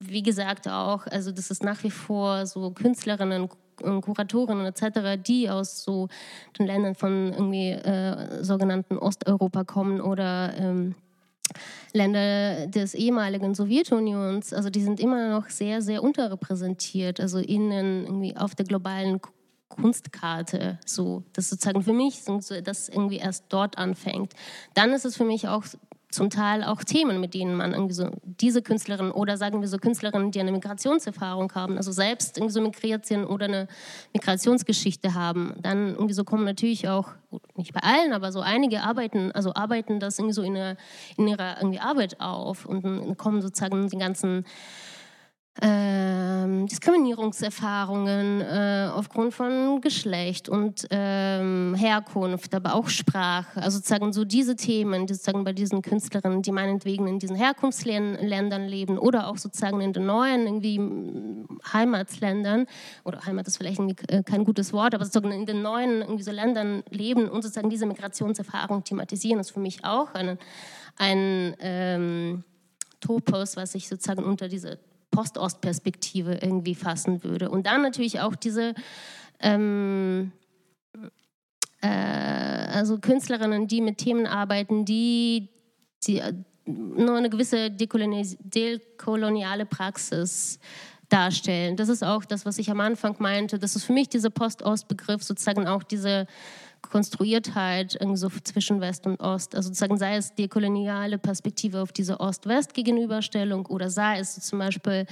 wie 0.00 0.22
gesagt 0.22 0.68
auch, 0.68 1.06
also 1.06 1.32
das 1.32 1.50
ist 1.50 1.62
nach 1.62 1.82
wie 1.84 1.90
vor 1.90 2.46
so 2.46 2.70
Künstlerinnen, 2.70 3.48
Kuratorinnen 3.76 4.66
etc., 4.66 5.22
die 5.22 5.50
aus 5.50 5.84
so 5.84 6.08
den 6.58 6.66
Ländern 6.66 6.94
von 6.94 7.32
irgendwie 7.32 7.70
äh, 7.70 8.42
sogenannten 8.42 8.96
Osteuropa 8.96 9.64
kommen 9.64 10.00
oder 10.00 10.54
ähm, 10.56 10.94
Länder 11.94 12.66
des 12.66 12.94
ehemaligen 12.94 13.54
Sowjetunions, 13.54 14.52
also 14.52 14.68
die 14.68 14.82
sind 14.82 14.98
immer 14.98 15.28
noch 15.28 15.48
sehr, 15.48 15.80
sehr 15.80 16.02
unterrepräsentiert, 16.02 17.20
also 17.20 17.38
innen 17.38 18.04
irgendwie 18.04 18.36
auf 18.36 18.54
der 18.54 18.66
globalen 18.66 19.20
Kunstkarte. 19.68 20.78
So, 20.84 21.22
das 21.32 21.50
sozusagen 21.50 21.82
für 21.82 21.92
mich 21.92 22.22
das 22.64 22.88
irgendwie 22.88 23.18
erst 23.18 23.44
dort 23.48 23.78
anfängt. 23.78 24.32
Dann 24.74 24.92
ist 24.92 25.04
es 25.04 25.16
für 25.16 25.24
mich 25.24 25.48
auch 25.48 25.64
zum 26.14 26.30
Teil 26.30 26.64
auch 26.64 26.84
Themen, 26.84 27.20
mit 27.20 27.34
denen 27.34 27.56
man 27.56 27.72
irgendwie 27.72 27.94
so 27.94 28.10
diese 28.22 28.62
Künstlerinnen 28.62 29.12
oder 29.12 29.36
sagen 29.36 29.60
wir 29.60 29.68
so 29.68 29.78
Künstlerinnen, 29.78 30.30
die 30.30 30.40
eine 30.40 30.52
Migrationserfahrung 30.52 31.52
haben, 31.54 31.76
also 31.76 31.92
selbst 31.92 32.38
irgendwie 32.38 32.52
so 32.52 32.60
migriert 32.60 33.04
sind 33.04 33.24
oder 33.24 33.46
eine 33.46 33.68
Migrationsgeschichte 34.12 35.14
haben, 35.14 35.54
dann 35.60 35.90
irgendwie 35.90 36.14
so 36.14 36.24
kommen 36.24 36.44
natürlich 36.44 36.88
auch, 36.88 37.10
nicht 37.56 37.72
bei 37.72 37.80
allen, 37.80 38.12
aber 38.12 38.30
so 38.30 38.40
einige 38.40 38.82
arbeiten, 38.82 39.32
also 39.32 39.54
arbeiten 39.54 39.98
das 39.98 40.18
irgendwie 40.18 40.34
so 40.34 40.42
in, 40.42 40.56
eine, 40.56 40.76
in 41.16 41.26
ihrer 41.26 41.56
irgendwie 41.58 41.80
Arbeit 41.80 42.20
auf 42.20 42.64
und 42.64 43.18
kommen 43.18 43.42
sozusagen 43.42 43.88
die 43.88 43.98
ganzen 43.98 44.44
ähm, 45.62 46.66
Diskriminierungserfahrungen 46.66 48.40
äh, 48.40 48.90
aufgrund 48.92 49.34
von 49.34 49.80
Geschlecht 49.80 50.48
und 50.48 50.86
ähm, 50.90 51.76
Herkunft, 51.78 52.54
aber 52.54 52.74
auch 52.74 52.88
Sprache. 52.88 53.62
Also 53.62 53.78
sozusagen 53.78 54.12
so 54.12 54.24
diese 54.24 54.56
Themen, 54.56 55.06
die 55.06 55.14
sozusagen 55.14 55.44
bei 55.44 55.52
diesen 55.52 55.80
Künstlerinnen, 55.80 56.42
die 56.42 56.50
meinetwegen 56.50 57.06
in 57.06 57.20
diesen 57.20 57.36
Herkunftsländern 57.36 58.66
leben 58.66 58.98
oder 58.98 59.28
auch 59.28 59.36
sozusagen 59.36 59.80
in 59.80 59.92
den 59.92 60.06
neuen 60.06 60.46
irgendwie 60.46 60.80
Heimatsländern 61.72 62.66
oder 63.04 63.24
Heimat 63.24 63.46
ist 63.46 63.58
vielleicht 63.58 63.80
äh, 64.10 64.24
kein 64.24 64.44
gutes 64.44 64.72
Wort, 64.72 64.94
aber 64.94 65.04
sozusagen 65.04 65.32
in 65.32 65.46
den 65.46 65.62
neuen 65.62 66.00
irgendwie 66.00 66.24
so 66.24 66.32
Ländern 66.32 66.82
leben 66.90 67.28
und 67.28 67.42
sozusagen 67.42 67.70
diese 67.70 67.86
Migrationserfahrung 67.86 68.82
thematisieren, 68.82 69.38
ist 69.38 69.52
für 69.52 69.60
mich 69.60 69.84
auch 69.84 70.14
ein, 70.14 70.36
ein 70.96 71.54
ähm, 71.60 72.44
Topos, 73.00 73.56
was 73.56 73.76
ich 73.76 73.88
sozusagen 73.88 74.24
unter 74.24 74.48
diese 74.48 74.78
Post-Ost-Perspektive 75.14 76.38
irgendwie 76.42 76.74
fassen 76.74 77.22
würde. 77.22 77.50
Und 77.50 77.66
dann 77.66 77.82
natürlich 77.82 78.20
auch 78.20 78.34
diese 78.34 78.74
ähm, 79.40 80.32
äh, 81.80 81.86
also 81.86 82.98
Künstlerinnen, 82.98 83.66
die 83.68 83.80
mit 83.80 83.98
Themen 83.98 84.26
arbeiten, 84.26 84.84
die, 84.84 85.48
die 86.06 86.18
äh, 86.18 86.32
nur 86.66 87.16
eine 87.16 87.30
gewisse 87.30 87.70
dekoloniale 87.70 89.66
Praxis 89.66 90.58
darstellen. 91.10 91.76
Das 91.76 91.88
ist 91.90 92.02
auch 92.02 92.24
das, 92.24 92.46
was 92.46 92.58
ich 92.58 92.70
am 92.70 92.80
Anfang 92.80 93.16
meinte. 93.18 93.58
Das 93.58 93.76
ist 93.76 93.84
für 93.84 93.92
mich 93.92 94.08
dieser 94.08 94.30
Post-Ost-Begriff 94.30 95.22
sozusagen 95.22 95.68
auch 95.68 95.82
diese 95.82 96.26
Konstruiertheit 96.90 97.98
so 98.14 98.28
zwischen 98.42 98.80
West 98.80 99.06
und 99.06 99.20
Ost. 99.20 99.54
Also 99.54 99.68
sozusagen 99.68 99.98
sei 99.98 100.16
es 100.16 100.34
die 100.34 100.48
koloniale 100.48 101.18
Perspektive 101.18 101.80
auf 101.80 101.92
diese 101.92 102.20
Ost-West-Gegenüberstellung 102.20 103.66
oder 103.66 103.90
sei 103.90 104.18
es 104.18 104.34
zum 104.40 104.58
Beispiel 104.58 105.06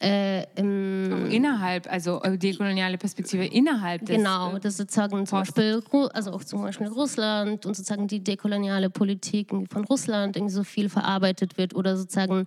äh, 0.00 0.44
innerhalb, 0.54 1.90
also 1.90 2.22
äh, 2.22 2.38
die 2.38 2.54
koloniale 2.54 2.98
Perspektive 2.98 3.44
innerhalb 3.44 4.06
des 4.06 4.16
Genau, 4.16 4.56
äh, 4.56 4.60
das 4.60 4.76
sozusagen 4.76 5.26
zum 5.26 5.40
Beispiel, 5.40 5.82
also 6.12 6.30
auch 6.32 6.44
zum 6.44 6.62
Beispiel 6.62 6.86
Russland 6.86 7.66
und 7.66 7.74
sozusagen 7.74 8.06
die 8.06 8.22
dekoloniale 8.22 8.90
Politik 8.90 9.50
von 9.68 9.84
Russland 9.86 10.36
irgendwie 10.36 10.54
so 10.54 10.62
viel 10.62 10.88
verarbeitet 10.88 11.58
wird 11.58 11.74
oder 11.74 11.96
sozusagen 11.96 12.46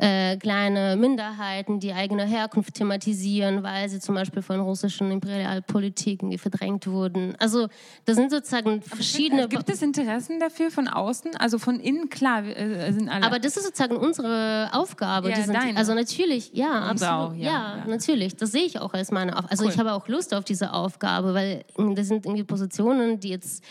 äh, 0.00 0.36
kleine 0.36 0.96
Minderheiten, 0.96 1.80
die 1.80 1.92
eigene 1.92 2.24
Herkunft 2.24 2.74
thematisieren, 2.74 3.62
weil 3.62 3.88
sie 3.88 4.00
zum 4.00 4.14
Beispiel 4.14 4.42
von 4.42 4.60
russischen 4.60 5.10
Imperialpolitiken 5.10 6.36
verdrängt 6.38 6.86
wurden. 6.86 7.34
Also 7.38 7.68
das 8.04 8.16
sind 8.16 8.30
sozusagen 8.30 8.82
verschiedene... 8.82 9.42
Aber 9.42 9.50
gibt 9.50 9.68
es 9.68 9.82
Interessen 9.82 10.40
dafür 10.40 10.70
von 10.70 10.88
außen? 10.88 11.36
Also 11.36 11.58
von 11.58 11.80
innen, 11.80 12.08
klar, 12.08 12.44
äh, 12.44 12.92
sind 12.92 13.08
alle... 13.08 13.24
Aber 13.24 13.38
das 13.38 13.56
ist 13.56 13.64
sozusagen 13.64 13.96
unsere 13.96 14.70
Aufgabe. 14.72 15.30
Ja, 15.30 15.42
sind, 15.42 15.56
also 15.76 15.94
natürlich, 15.94 16.52
ja, 16.54 16.80
absolut. 16.82 17.14
Auch, 17.14 17.34
ja, 17.34 17.44
ja, 17.44 17.76
ja, 17.78 17.84
natürlich. 17.86 18.36
Das 18.36 18.52
sehe 18.52 18.64
ich 18.64 18.78
auch 18.78 18.94
als 18.94 19.10
meine 19.10 19.32
Aufgabe. 19.32 19.50
Also 19.50 19.64
cool. 19.64 19.70
ich 19.70 19.78
habe 19.78 19.92
auch 19.92 20.08
Lust 20.08 20.32
auf 20.34 20.44
diese 20.44 20.72
Aufgabe, 20.72 21.34
weil 21.34 21.64
das 21.76 22.08
sind 22.08 22.24
irgendwie 22.24 22.44
Positionen, 22.44 23.20
die 23.20 23.30
jetzt... 23.30 23.64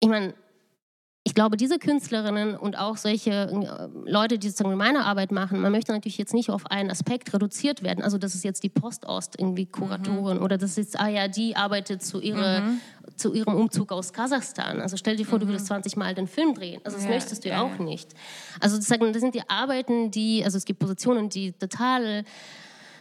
Ich 0.00 0.08
meine, 0.08 0.32
glaube, 1.38 1.56
diese 1.56 1.78
Künstlerinnen 1.78 2.56
und 2.56 2.76
auch 2.76 2.96
solche 2.96 3.30
äh, 3.30 4.10
Leute, 4.10 4.40
die 4.40 4.48
sozusagen 4.48 4.76
meine 4.76 5.04
Arbeit 5.04 5.30
machen, 5.30 5.60
man 5.60 5.70
möchte 5.70 5.92
natürlich 5.92 6.18
jetzt 6.18 6.34
nicht 6.34 6.50
auf 6.50 6.66
einen 6.66 6.90
Aspekt 6.90 7.32
reduziert 7.32 7.84
werden. 7.84 8.02
Also 8.02 8.18
das 8.18 8.34
ist 8.34 8.42
jetzt 8.42 8.64
die 8.64 8.68
Postost 8.68 9.36
irgendwie 9.38 9.66
Kuratorin 9.66 10.38
mhm. 10.38 10.42
oder 10.42 10.58
das 10.58 10.76
ist, 10.78 10.98
ah 10.98 11.06
ja, 11.06 11.28
die 11.28 11.54
arbeitet 11.54 12.02
zu, 12.02 12.20
ihre, 12.20 12.62
mhm. 12.62 12.80
zu 13.14 13.34
ihrem 13.34 13.54
Umzug 13.54 13.92
aus 13.92 14.12
Kasachstan. 14.12 14.80
Also 14.80 14.96
stell 14.96 15.14
dir 15.14 15.24
vor, 15.24 15.38
mhm. 15.38 15.42
du 15.42 15.48
würdest 15.50 15.66
20 15.68 15.96
Mal 15.96 16.12
den 16.12 16.26
Film 16.26 16.54
drehen. 16.54 16.80
Also 16.82 16.96
das 16.96 17.04
ja, 17.04 17.12
möchtest 17.12 17.44
du 17.44 17.50
ja 17.50 17.62
auch 17.62 17.78
nicht. 17.78 18.14
Also 18.58 18.74
sozusagen, 18.74 19.12
das 19.12 19.22
sind 19.22 19.36
die 19.36 19.48
Arbeiten, 19.48 20.10
die, 20.10 20.42
also 20.44 20.58
es 20.58 20.64
gibt 20.64 20.80
Positionen, 20.80 21.28
die 21.28 21.52
total 21.52 22.24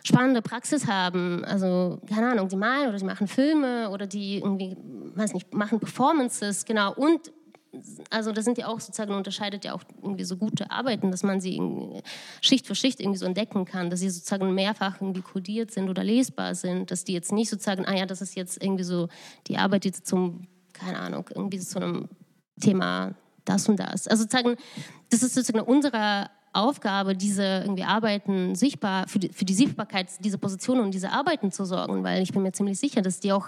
spannende 0.04 0.44
Praxis 0.44 0.86
haben. 0.86 1.44
Also, 1.44 2.00
keine 2.08 2.30
Ahnung, 2.30 2.50
die 2.50 2.56
malen 2.56 2.90
oder 2.90 3.00
die 3.00 3.04
machen 3.04 3.28
Filme 3.28 3.90
oder 3.90 4.06
die 4.06 4.38
irgendwie, 4.38 4.78
weiß 5.16 5.34
nicht, 5.34 5.52
machen 5.56 5.80
Performances, 5.80 6.66
genau. 6.66 6.94
Und 6.94 7.32
also 8.10 8.32
das 8.32 8.46
sind 8.46 8.58
ja 8.58 8.68
auch 8.68 8.80
sozusagen, 8.80 9.14
unterscheidet 9.14 9.66
ja 9.66 9.74
auch 9.74 9.84
irgendwie 10.02 10.24
so 10.24 10.38
gute 10.38 10.72
Arbeiten, 10.72 11.12
dass 11.12 11.24
man 11.24 11.42
sie 11.42 11.62
Schicht 12.42 12.68
für 12.68 12.76
Schicht 12.76 13.00
irgendwie 13.00 13.18
so 13.18 13.26
entdecken 13.26 13.66
kann, 13.66 13.90
dass 13.90 14.00
sie 14.00 14.10
sozusagen 14.10 14.54
mehrfach 14.54 15.02
irgendwie 15.02 15.22
kodiert 15.22 15.72
sind 15.72 15.90
oder 15.90 16.04
lesbar 16.04 16.56
sind, 16.56 16.92
dass 16.92 17.04
die 17.04 17.14
jetzt 17.14 17.32
nicht 17.32 17.50
sozusagen, 17.50 17.86
ah 17.86 17.96
ja, 17.96 18.06
das 18.06 18.22
ist 18.22 18.36
jetzt 18.36 18.62
irgendwie 18.62 18.84
so 18.84 19.10
die 19.48 19.58
Arbeit, 19.58 19.84
die 19.84 19.92
zum, 19.92 20.48
keine 20.74 21.00
Ahnung, 21.00 21.30
irgendwie 21.34 21.60
zu 21.60 21.80
einem 21.80 22.10
Thema 22.60 23.16
das 23.46 23.68
und 23.70 23.80
das. 23.80 24.08
Also 24.08 24.24
sozusagen, 24.24 24.56
das 25.10 25.24
ist 25.24 25.36
sozusagen 25.36 25.66
unsere 25.66 26.30
Aufgabe, 26.58 27.16
diese 27.16 27.44
irgendwie 27.44 27.84
Arbeiten 27.84 28.56
sichtbar, 28.56 29.08
für 29.08 29.20
die, 29.20 29.30
für 29.30 29.46
die 29.46 29.54
Sichtbarkeit 29.54 30.08
dieser 30.20 30.38
Positionen 30.38 30.82
und 30.82 30.94
dieser 30.94 31.14
Arbeiten 31.14 31.52
zu 31.52 31.66
sorgen, 31.66 32.04
weil 32.04 32.22
ich 32.24 32.32
bin 32.32 32.42
mir 32.44 32.52
ziemlich 32.52 32.80
sicher, 32.80 33.02
dass 33.02 33.20
die 33.20 33.32
auch 33.32 33.48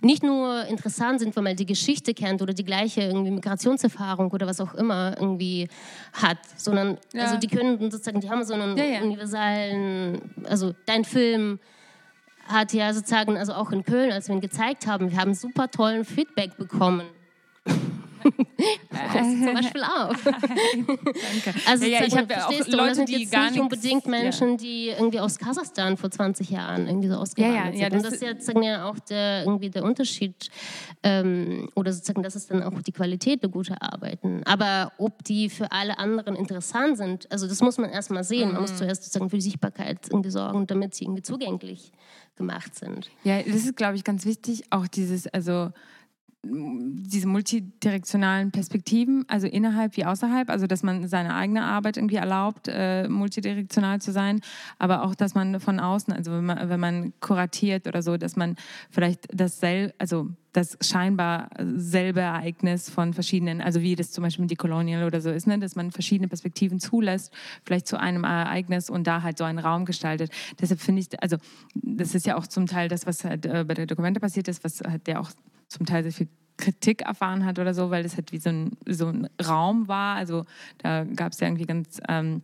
nicht 0.00 0.22
nur 0.22 0.64
interessant 0.66 1.20
sind, 1.20 1.34
wenn 1.36 1.44
man 1.44 1.56
die 1.56 1.66
Geschichte 1.66 2.14
kennt 2.14 2.42
oder 2.42 2.52
die 2.52 2.64
gleiche 2.64 3.02
irgendwie 3.02 3.30
Migrationserfahrung 3.30 4.30
oder 4.30 4.46
was 4.46 4.60
auch 4.60 4.74
immer 4.74 5.16
irgendwie 5.18 5.68
hat, 6.12 6.38
sondern 6.56 6.98
ja. 7.12 7.24
also 7.24 7.38
die 7.38 7.48
können 7.48 7.90
sozusagen, 7.90 8.20
die 8.20 8.30
haben 8.30 8.44
so 8.44 8.54
einen 8.54 8.76
ja, 8.76 8.84
ja. 8.84 9.00
universalen, 9.00 10.20
also 10.44 10.74
dein 10.86 11.04
Film 11.04 11.58
hat 12.46 12.72
ja 12.72 12.92
sozusagen, 12.92 13.36
also 13.36 13.54
auch 13.54 13.70
in 13.70 13.84
Köln, 13.84 14.12
als 14.12 14.28
wir 14.28 14.34
ihn 14.34 14.40
gezeigt 14.40 14.86
haben, 14.86 15.10
wir 15.10 15.18
haben 15.18 15.34
super 15.34 15.70
tollen 15.70 16.04
Feedback 16.04 16.56
bekommen 16.56 17.02
zum 19.42 19.54
Beispiel 19.54 19.82
auch. 19.82 20.14
Danke. 20.24 21.60
Also 21.66 21.84
ja, 21.84 22.00
ja, 22.00 22.06
ich 22.06 22.16
habe 22.16 22.32
ja 22.32 22.46
auch 22.46 22.50
Leute, 22.50 22.76
das 22.76 22.96
sind 22.96 23.08
die 23.08 23.22
jetzt 23.22 23.32
gar 23.32 23.50
nicht 23.50 23.60
unbedingt 23.60 24.06
Menschen, 24.06 24.50
ja. 24.50 24.56
die 24.56 24.88
irgendwie 24.88 25.20
aus 25.20 25.38
Kasachstan 25.38 25.96
vor 25.96 26.10
20 26.10 26.50
Jahren 26.50 26.86
irgendwie 26.86 27.08
so 27.08 27.14
ausgewandert 27.14 27.74
ja, 27.74 27.80
ja, 27.82 27.90
sind. 27.90 27.98
Und 27.98 28.04
das 28.04 28.14
ist 28.14 28.22
jetzt 28.22 28.46
sagen 28.46 28.62
ja 28.62 28.88
auch 28.88 28.98
der, 28.98 29.44
irgendwie 29.44 29.70
der 29.70 29.84
Unterschied 29.84 30.50
ähm, 31.02 31.68
oder 31.74 31.92
sozusagen 31.92 32.22
das 32.22 32.36
ist 32.36 32.50
dann 32.50 32.62
auch 32.62 32.80
die 32.82 32.92
Qualität 32.92 33.42
der 33.42 33.50
guten 33.50 33.74
Arbeiten. 33.74 34.42
Aber 34.44 34.92
ob 34.98 35.24
die 35.24 35.48
für 35.48 35.70
alle 35.72 35.98
anderen 35.98 36.36
interessant 36.36 36.96
sind, 36.96 37.30
also 37.32 37.46
das 37.46 37.60
muss 37.60 37.78
man 37.78 37.90
erstmal 37.90 38.24
sehen. 38.24 38.48
Mhm. 38.48 38.54
Man 38.54 38.62
muss 38.62 38.72
mhm. 38.72 38.76
zuerst 38.76 39.04
sozusagen 39.04 39.30
für 39.30 39.36
die 39.36 39.42
Sichtbarkeit 39.42 40.08
irgendwie 40.10 40.30
sorgen, 40.30 40.66
damit 40.66 40.94
sie 40.94 41.04
irgendwie 41.04 41.22
zugänglich 41.22 41.92
gemacht 42.36 42.74
sind. 42.74 43.10
Ja, 43.24 43.42
das 43.42 43.64
ist 43.64 43.76
glaube 43.76 43.96
ich 43.96 44.04
ganz 44.04 44.24
wichtig, 44.24 44.64
auch 44.70 44.86
dieses 44.86 45.26
also 45.26 45.70
diese 46.42 47.28
multidirektionalen 47.28 48.50
Perspektiven, 48.50 49.24
also 49.28 49.46
innerhalb 49.46 49.96
wie 49.98 50.06
außerhalb, 50.06 50.48
also 50.48 50.66
dass 50.66 50.82
man 50.82 51.06
seine 51.06 51.34
eigene 51.34 51.62
Arbeit 51.62 51.98
irgendwie 51.98 52.16
erlaubt, 52.16 52.66
äh, 52.68 53.08
multidirektional 53.08 54.00
zu 54.00 54.10
sein, 54.10 54.40
aber 54.78 55.02
auch, 55.04 55.14
dass 55.14 55.34
man 55.34 55.60
von 55.60 55.80
außen, 55.80 56.14
also 56.14 56.32
wenn 56.32 56.46
man, 56.46 56.68
wenn 56.70 56.80
man 56.80 57.12
kuratiert 57.20 57.86
oder 57.86 58.02
so, 58.02 58.16
dass 58.16 58.36
man 58.36 58.56
vielleicht 58.90 59.28
das 59.34 59.60
sel 59.60 59.92
also 59.98 60.30
das 60.52 60.76
scheinbar 60.80 61.50
selbe 61.76 62.20
Ereignis 62.20 62.90
von 62.90 63.12
verschiedenen, 63.14 63.60
also 63.60 63.82
wie 63.82 63.94
das 63.94 64.10
zum 64.10 64.24
Beispiel 64.24 64.42
mit 64.42 64.50
Decolonial 64.50 65.04
oder 65.04 65.20
so 65.20 65.30
ist, 65.30 65.46
ne, 65.46 65.58
dass 65.58 65.76
man 65.76 65.92
verschiedene 65.92 66.26
Perspektiven 66.26 66.80
zulässt, 66.80 67.32
vielleicht 67.64 67.86
zu 67.86 68.00
einem 68.00 68.24
Ereignis 68.24 68.90
und 68.90 69.06
da 69.06 69.22
halt 69.22 69.38
so 69.38 69.44
einen 69.44 69.58
Raum 69.60 69.84
gestaltet. 69.84 70.32
Deshalb 70.60 70.80
finde 70.80 71.02
ich, 71.02 71.22
also 71.22 71.36
das 71.74 72.14
ist 72.14 72.26
ja 72.26 72.36
auch 72.36 72.46
zum 72.46 72.66
Teil 72.66 72.88
das, 72.88 73.06
was 73.06 73.24
halt 73.24 73.46
äh, 73.46 73.64
bei 73.64 73.74
der 73.74 73.86
Dokumente 73.86 74.18
passiert 74.18 74.48
ist, 74.48 74.64
was 74.64 74.80
halt 74.80 75.06
der 75.06 75.20
auch 75.20 75.30
zum 75.70 75.86
Teil 75.86 76.02
sehr 76.02 76.12
viel 76.12 76.28
Kritik 76.58 77.02
erfahren 77.02 77.44
hat 77.46 77.58
oder 77.58 77.72
so, 77.72 77.90
weil 77.90 78.02
das 78.02 78.16
halt 78.16 78.32
wie 78.32 78.38
so 78.38 78.50
ein, 78.50 78.72
so 78.86 79.06
ein 79.06 79.28
Raum 79.42 79.88
war. 79.88 80.16
Also 80.16 80.44
da 80.78 81.04
gab 81.04 81.32
es 81.32 81.40
ja 81.40 81.46
irgendwie 81.46 81.64
ganz 81.64 82.00
ähm, 82.08 82.42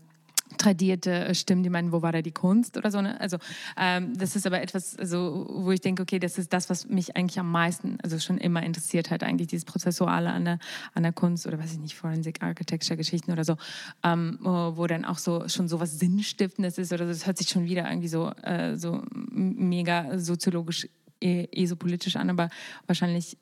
tradierte 0.58 1.34
Stimmen, 1.34 1.62
die 1.62 1.70
meinen, 1.70 1.92
wo 1.92 2.02
war 2.02 2.12
da 2.12 2.22
die 2.22 2.32
Kunst 2.32 2.76
oder 2.78 2.90
so. 2.90 3.02
Ne? 3.02 3.20
Also 3.20 3.36
ähm, 3.76 4.16
das 4.16 4.36
ist 4.36 4.46
aber 4.46 4.62
etwas, 4.62 4.96
also, 4.96 5.46
wo 5.50 5.70
ich 5.70 5.80
denke, 5.80 6.02
okay, 6.02 6.18
das 6.18 6.38
ist 6.38 6.52
das, 6.52 6.70
was 6.70 6.88
mich 6.88 7.16
eigentlich 7.16 7.38
am 7.38 7.50
meisten, 7.50 7.98
also 8.02 8.18
schon 8.18 8.38
immer 8.38 8.62
interessiert 8.62 9.10
hat, 9.10 9.22
eigentlich 9.22 9.48
dieses 9.48 9.64
Prozessuale 9.64 10.30
an 10.30 10.44
der, 10.44 10.58
an 10.94 11.02
der 11.02 11.12
Kunst 11.12 11.46
oder 11.46 11.58
weiß 11.58 11.72
ich 11.72 11.78
nicht, 11.78 11.96
Forensic 11.96 12.42
Architecture 12.42 12.96
Geschichten 12.96 13.32
oder 13.32 13.44
so, 13.44 13.56
ähm, 14.02 14.38
wo, 14.40 14.76
wo, 14.76 14.86
dann 14.86 15.04
auch 15.04 15.18
so 15.18 15.48
schon 15.48 15.68
so 15.68 15.80
was 15.80 15.98
Sinnstiftendes 15.98 16.78
ist 16.78 16.92
oder 16.92 17.06
so. 17.06 17.12
Das 17.12 17.26
hört 17.26 17.38
sich 17.38 17.48
schon 17.48 17.64
wieder 17.64 17.88
irgendwie 17.88 18.08
so, 18.08 18.30
äh, 18.42 18.76
so 18.76 19.02
mega 19.10 20.18
soziologisch 20.18 20.88
eh, 21.20 21.46
eh 21.52 21.66
so 21.66 21.76
politisch 21.76 22.16
an, 22.16 22.30
aber 22.30 22.50
wahrscheinlich 22.86 23.36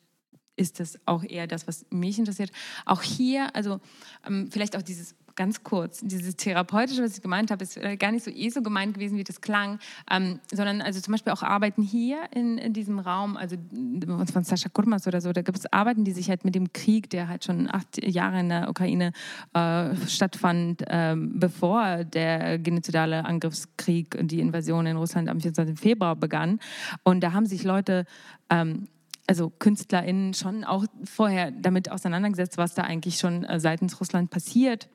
ist 0.57 0.81
das 0.81 0.99
auch 1.05 1.25
eher 1.25 1.47
das, 1.47 1.66
was 1.66 1.85
mich 1.91 2.18
interessiert. 2.18 2.53
Auch 2.87 3.03
hier, 3.03 3.55
also 3.57 3.81
ähm, 4.27 4.51
vielleicht 4.51 4.77
auch 4.77 4.83
dieses 4.83 5.16
ganz 5.37 5.62
kurz, 5.62 6.01
dieses 6.03 6.37
Therapeutische, 6.37 7.03
was 7.03 7.16
ich 7.16 7.22
gemeint 7.22 7.51
habe, 7.51 7.62
ist 7.62 7.76
äh, 7.76 7.97
gar 7.97 8.12
nicht 8.12 8.24
so 8.24 8.30
eh 8.30 8.49
so 8.51 8.62
gemeint 8.62 8.95
gewesen, 8.95 9.18
wie 9.18 9.24
das 9.24 9.41
klang, 9.41 9.78
ähm, 10.11 10.41
sondern 10.53 10.80
also 10.80 11.01
zum 11.01 11.12
Beispiel 11.12 11.32
auch 11.32 11.43
Arbeiten 11.43 11.82
hier 11.82 12.18
in, 12.35 12.59
in 12.59 12.72
diesem 12.72 12.99
Raum, 12.99 13.37
also 13.37 13.57
von 14.32 14.45
Sascha 14.45 14.68
Kurmas 14.68 15.07
oder 15.07 15.20
so, 15.20 15.32
da 15.32 15.43
gibt 15.43 15.59
es 15.59 15.72
Arbeiten, 15.72 16.05
die 16.05 16.12
sich 16.12 16.28
halt 16.28 16.45
mit 16.45 16.55
dem 16.55 16.72
Krieg, 16.72 17.11
der 17.11 17.28
halt 17.28 17.45
schon 17.45 17.68
acht 17.72 18.03
Jahre 18.03 18.41
in 18.41 18.49
der 18.49 18.68
Ukraine 18.68 19.12
äh, 19.53 19.97
stattfand, 20.07 20.82
äh, 20.87 21.14
bevor 21.16 22.05
der 22.05 22.59
genozidale 22.59 23.24
Angriffskrieg 23.24 24.16
und 24.18 24.30
die 24.30 24.41
Invasion 24.41 24.87
in 24.87 24.97
Russland 24.97 25.28
am 25.28 25.41
24. 25.41 25.78
Februar 25.78 26.16
begann. 26.16 26.61
Und 27.03 27.20
da 27.20 27.32
haben 27.32 27.47
sich 27.47 27.64
Leute 27.64 28.05
ähm, 28.51 28.89
also 29.26 29.51
KünstlerInnen 29.51 30.35
schon 30.35 30.64
auch 30.64 30.85
vorher 31.05 31.51
damit 31.51 31.91
auseinandergesetzt, 31.91 32.59
was 32.59 32.74
da 32.74 32.82
eigentlich 32.82 33.16
schon 33.16 33.45
äh, 33.45 33.59
seitens 33.59 33.99
Russland 34.01 34.30
passiert 34.30 34.89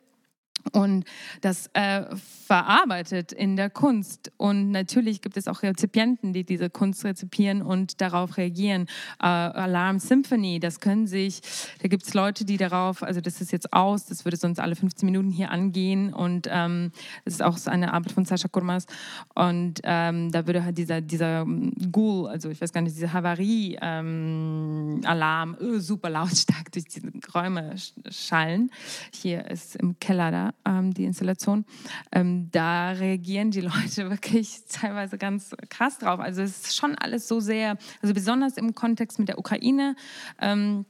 und 0.72 1.06
das 1.42 1.70
äh, 1.74 2.04
verarbeitet 2.16 3.32
in 3.32 3.56
der 3.56 3.70
Kunst. 3.70 4.32
Und 4.38 4.72
natürlich 4.72 5.22
gibt 5.22 5.38
es 5.38 5.48
auch 5.48 5.62
Rezipienten, 5.64 6.34
die 6.34 6.44
diese 6.44 6.70
Kunst 6.70 7.06
rezipieren 7.06 7.62
und 7.62 8.02
darauf 8.02 8.38
reagieren. 8.38 8.88
Äh, 9.22 9.28
Alarm 9.28 10.00
Symphony, 10.00 10.60
das 10.60 10.80
können 10.80 11.08
sich, 11.08 11.42
da 11.82 11.88
gibt 11.88 12.04
es 12.04 12.14
Leute, 12.14 12.46
die 12.46 12.58
darauf, 12.58 13.04
also 13.04 13.22
das 13.22 13.42
ist 13.42 13.52
jetzt 13.52 13.74
aus, 13.74 14.06
das 14.06 14.26
würde 14.26 14.38
sonst 14.38 14.60
alle 14.60 14.76
15 14.76 15.06
Minuten 15.06 15.30
hier 15.30 15.52
angehen 15.52 16.12
und 16.14 16.48
ähm, 16.50 16.92
das 17.26 17.36
ist 17.36 17.44
auch 17.44 17.58
eine 17.68 17.94
Arbeit 17.94 18.14
von 18.14 18.26
Sascha 18.26 18.48
Kurmas 18.48 18.88
und 19.36 19.82
ähm, 19.84 20.32
da 20.32 20.48
würde 20.48 20.64
halt 20.64 20.78
dieser, 20.78 21.02
dieser 21.02 21.46
Ghoul, 21.92 22.30
also 22.30 22.50
ich 22.50 22.62
weiß 22.62 22.74
gar 22.74 22.82
nicht, 22.82 22.96
dieser 22.96 23.14
Havarie-Alarm 23.14 25.58
ähm, 25.60 25.76
äh, 25.76 25.80
super 25.80 26.10
lautstark 26.10 26.72
durch 26.72 26.86
diese 26.86 27.12
Räume 27.34 27.76
schallen. 28.10 28.72
Hier 29.14 29.46
ist 29.50 29.76
im 29.76 30.00
Keller 30.00 30.32
da 30.32 30.49
ähm, 30.66 30.94
die 30.94 31.06
Installation, 31.06 31.66
ähm, 32.12 32.50
da 32.52 32.92
reagieren 32.92 33.52
die 33.52 33.62
Leute 33.62 34.10
wirklich 34.10 34.64
teilweise 34.70 35.18
ganz 35.18 35.56
krass 35.70 35.98
drauf. 35.98 36.20
Also 36.20 36.42
es 36.42 36.66
ist 36.66 36.76
schon 36.76 36.96
alles 36.96 37.28
so 37.28 37.40
sehr, 37.40 37.78
also 38.02 38.14
besonders 38.14 38.58
im 38.58 38.76
Kontext 38.76 39.20
mit 39.20 39.28
der 39.28 39.40
Ukraine. 39.40 39.96
Ähm, 40.40 40.86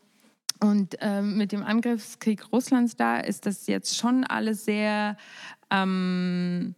und 0.61 0.97
ähm, 0.99 1.37
mit 1.37 1.53
dem 1.53 1.63
Angriffskrieg 1.63 2.51
Russlands 2.51 2.97
da 2.97 3.19
ist 3.19 3.45
das 3.45 3.67
jetzt 3.67 3.97
schon 3.97 4.25
alles 4.25 4.65
sehr, 4.65 5.15
ähm, 5.69 6.75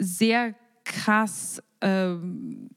sehr 0.00 0.54
krass. 0.84 1.62
Ähm, 1.80 2.70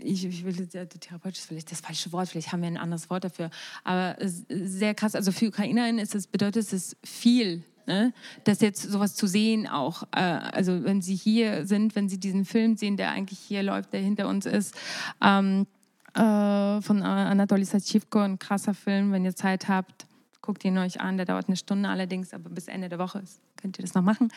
ich, 0.00 0.24
ich 0.24 0.44
will 0.44 0.66
therapeutisch 0.66 1.40
ist 1.40 1.46
vielleicht 1.46 1.70
das 1.70 1.80
falsche 1.80 2.12
Wort, 2.12 2.28
vielleicht 2.28 2.52
haben 2.52 2.60
wir 2.60 2.66
ein 2.68 2.76
anderes 2.76 3.08
Wort 3.10 3.24
dafür, 3.24 3.50
aber 3.84 4.16
sehr 4.48 4.94
krass. 4.94 5.14
Also 5.14 5.32
für 5.32 5.48
UkrainerInnen 5.48 6.02
ist 6.02 6.14
es, 6.14 6.26
bedeutet 6.26 6.72
es 6.72 6.96
viel, 7.04 7.62
Ne? 7.86 8.12
Das 8.44 8.60
jetzt 8.60 8.82
sowas 8.82 9.14
zu 9.14 9.26
sehen 9.26 9.66
auch, 9.66 10.04
äh, 10.12 10.20
also 10.20 10.84
wenn 10.84 11.02
Sie 11.02 11.14
hier 11.14 11.66
sind, 11.66 11.94
wenn 11.94 12.08
Sie 12.08 12.18
diesen 12.18 12.44
Film 12.44 12.76
sehen, 12.76 12.96
der 12.96 13.10
eigentlich 13.10 13.38
hier 13.38 13.62
läuft, 13.62 13.92
der 13.92 14.00
hinter 14.00 14.28
uns 14.28 14.46
ist, 14.46 14.74
ähm, 15.22 15.66
äh, 16.14 16.80
von 16.80 17.02
Anatoly 17.02 17.64
Sachivko, 17.64 18.20
ein 18.20 18.38
krasser 18.38 18.74
Film, 18.74 19.12
wenn 19.12 19.24
ihr 19.24 19.34
Zeit 19.34 19.68
habt, 19.68 20.06
guckt 20.40 20.64
ihn 20.64 20.78
euch 20.78 21.00
an, 21.00 21.16
der 21.16 21.26
dauert 21.26 21.48
eine 21.48 21.56
Stunde 21.56 21.88
allerdings, 21.88 22.34
aber 22.34 22.50
bis 22.50 22.68
Ende 22.68 22.88
der 22.88 22.98
Woche 22.98 23.18
ist, 23.18 23.40
könnt 23.56 23.78
ihr 23.78 23.82
das 23.82 23.94
noch 23.94 24.02
machen. 24.02 24.28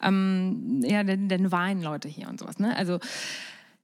Ähm, 0.00 0.80
ja, 0.84 1.02
dann, 1.02 1.28
dann 1.28 1.52
weinen 1.52 1.82
Leute 1.82 2.08
hier 2.08 2.28
und 2.28 2.38
sowas. 2.38 2.58
Ne? 2.58 2.74
Also 2.76 3.00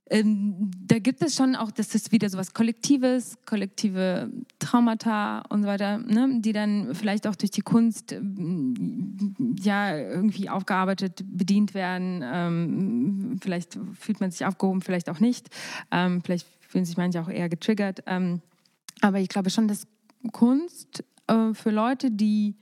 ähm, 0.09 0.71
da 0.85 1.01
gibt 1.01 1.21
es 1.23 1.35
schon 1.35 1.57
auch, 1.57 1.73
das 1.73 1.95
ist 1.95 2.13
wieder 2.13 2.29
so 2.29 2.39
was 2.39 2.55
Kollektives, 2.55 3.39
kollektive 3.45 4.31
Traumata 4.61 5.41
und 5.49 5.63
so 5.63 5.69
weiter, 5.69 5.99
ne, 5.99 6.39
die 6.41 6.53
dann 6.53 6.95
vielleicht 6.95 7.27
auch 7.27 7.35
durch 7.35 7.51
die 7.51 7.63
Kunst 7.63 8.13
ähm, 8.13 9.35
ja 9.61 9.97
irgendwie 9.97 10.49
aufgearbeitet, 10.49 11.25
bedient 11.27 11.75
werden. 11.75 12.23
Ähm, 12.25 13.39
vielleicht 13.43 13.79
fühlt 13.99 14.21
man 14.21 14.31
sich 14.31 14.47
aufgehoben, 14.47 14.81
vielleicht 14.81 15.11
auch 15.11 15.19
nicht. 15.19 15.49
Ähm, 15.91 16.23
vielleicht 16.23 16.47
fühlen 16.61 16.85
sich 16.85 16.97
manche 16.97 17.21
auch 17.21 17.29
eher 17.29 17.49
getriggert. 17.49 18.05
Ähm, 18.07 18.41
aber 19.01 19.19
ich 19.19 19.29
glaube 19.29 19.51
schon, 19.51 19.67
dass 19.67 19.89
Kunst 20.31 21.05
äh, 21.27 21.53
für 21.53 21.71
Leute, 21.71 22.13
die 22.13 22.55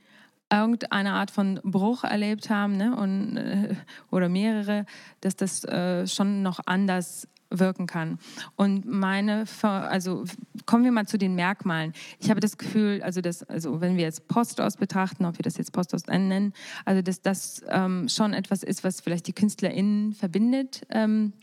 irgendeine 0.51 1.13
Art 1.13 1.31
von 1.31 1.59
Bruch 1.63 2.03
erlebt 2.03 2.49
haben 2.49 2.77
ne, 2.77 2.95
und, 2.95 3.37
äh, 3.37 3.75
oder 4.09 4.29
mehrere, 4.29 4.85
dass 5.21 5.35
das 5.35 5.63
äh, 5.63 6.07
schon 6.07 6.43
noch 6.43 6.59
anders 6.65 7.27
wirken 7.49 7.87
kann. 7.87 8.17
Und 8.55 8.85
meine, 8.85 9.45
also 9.61 10.25
kommen 10.65 10.83
wir 10.83 10.91
mal 10.91 11.07
zu 11.07 11.17
den 11.17 11.35
Merkmalen. 11.35 11.93
Ich 12.19 12.29
habe 12.29 12.39
das 12.39 12.57
Gefühl, 12.57 13.01
also, 13.03 13.21
das, 13.21 13.43
also 13.43 13.81
wenn 13.81 13.97
wir 13.97 14.03
jetzt 14.03 14.27
Postos 14.27 14.77
betrachten, 14.77 15.25
ob 15.25 15.37
wir 15.37 15.43
das 15.43 15.57
jetzt 15.57 15.71
Postos 15.71 16.07
nennen, 16.07 16.53
also 16.85 17.01
dass 17.01 17.21
das 17.21 17.61
ähm, 17.69 18.09
schon 18.09 18.33
etwas 18.33 18.63
ist, 18.63 18.83
was 18.83 19.01
vielleicht 19.01 19.27
die 19.27 19.33
KünstlerInnen 19.33 20.13
verbindet, 20.13 20.81
ähm, 20.89 21.33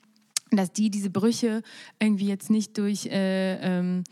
dass 0.50 0.72
die 0.72 0.90
diese 0.90 1.10
Brüche 1.10 1.62
irgendwie 1.98 2.26
jetzt 2.26 2.50
nicht 2.50 2.76
durch 2.78 3.06
äh, 3.06 3.56
ähm, 3.56 4.04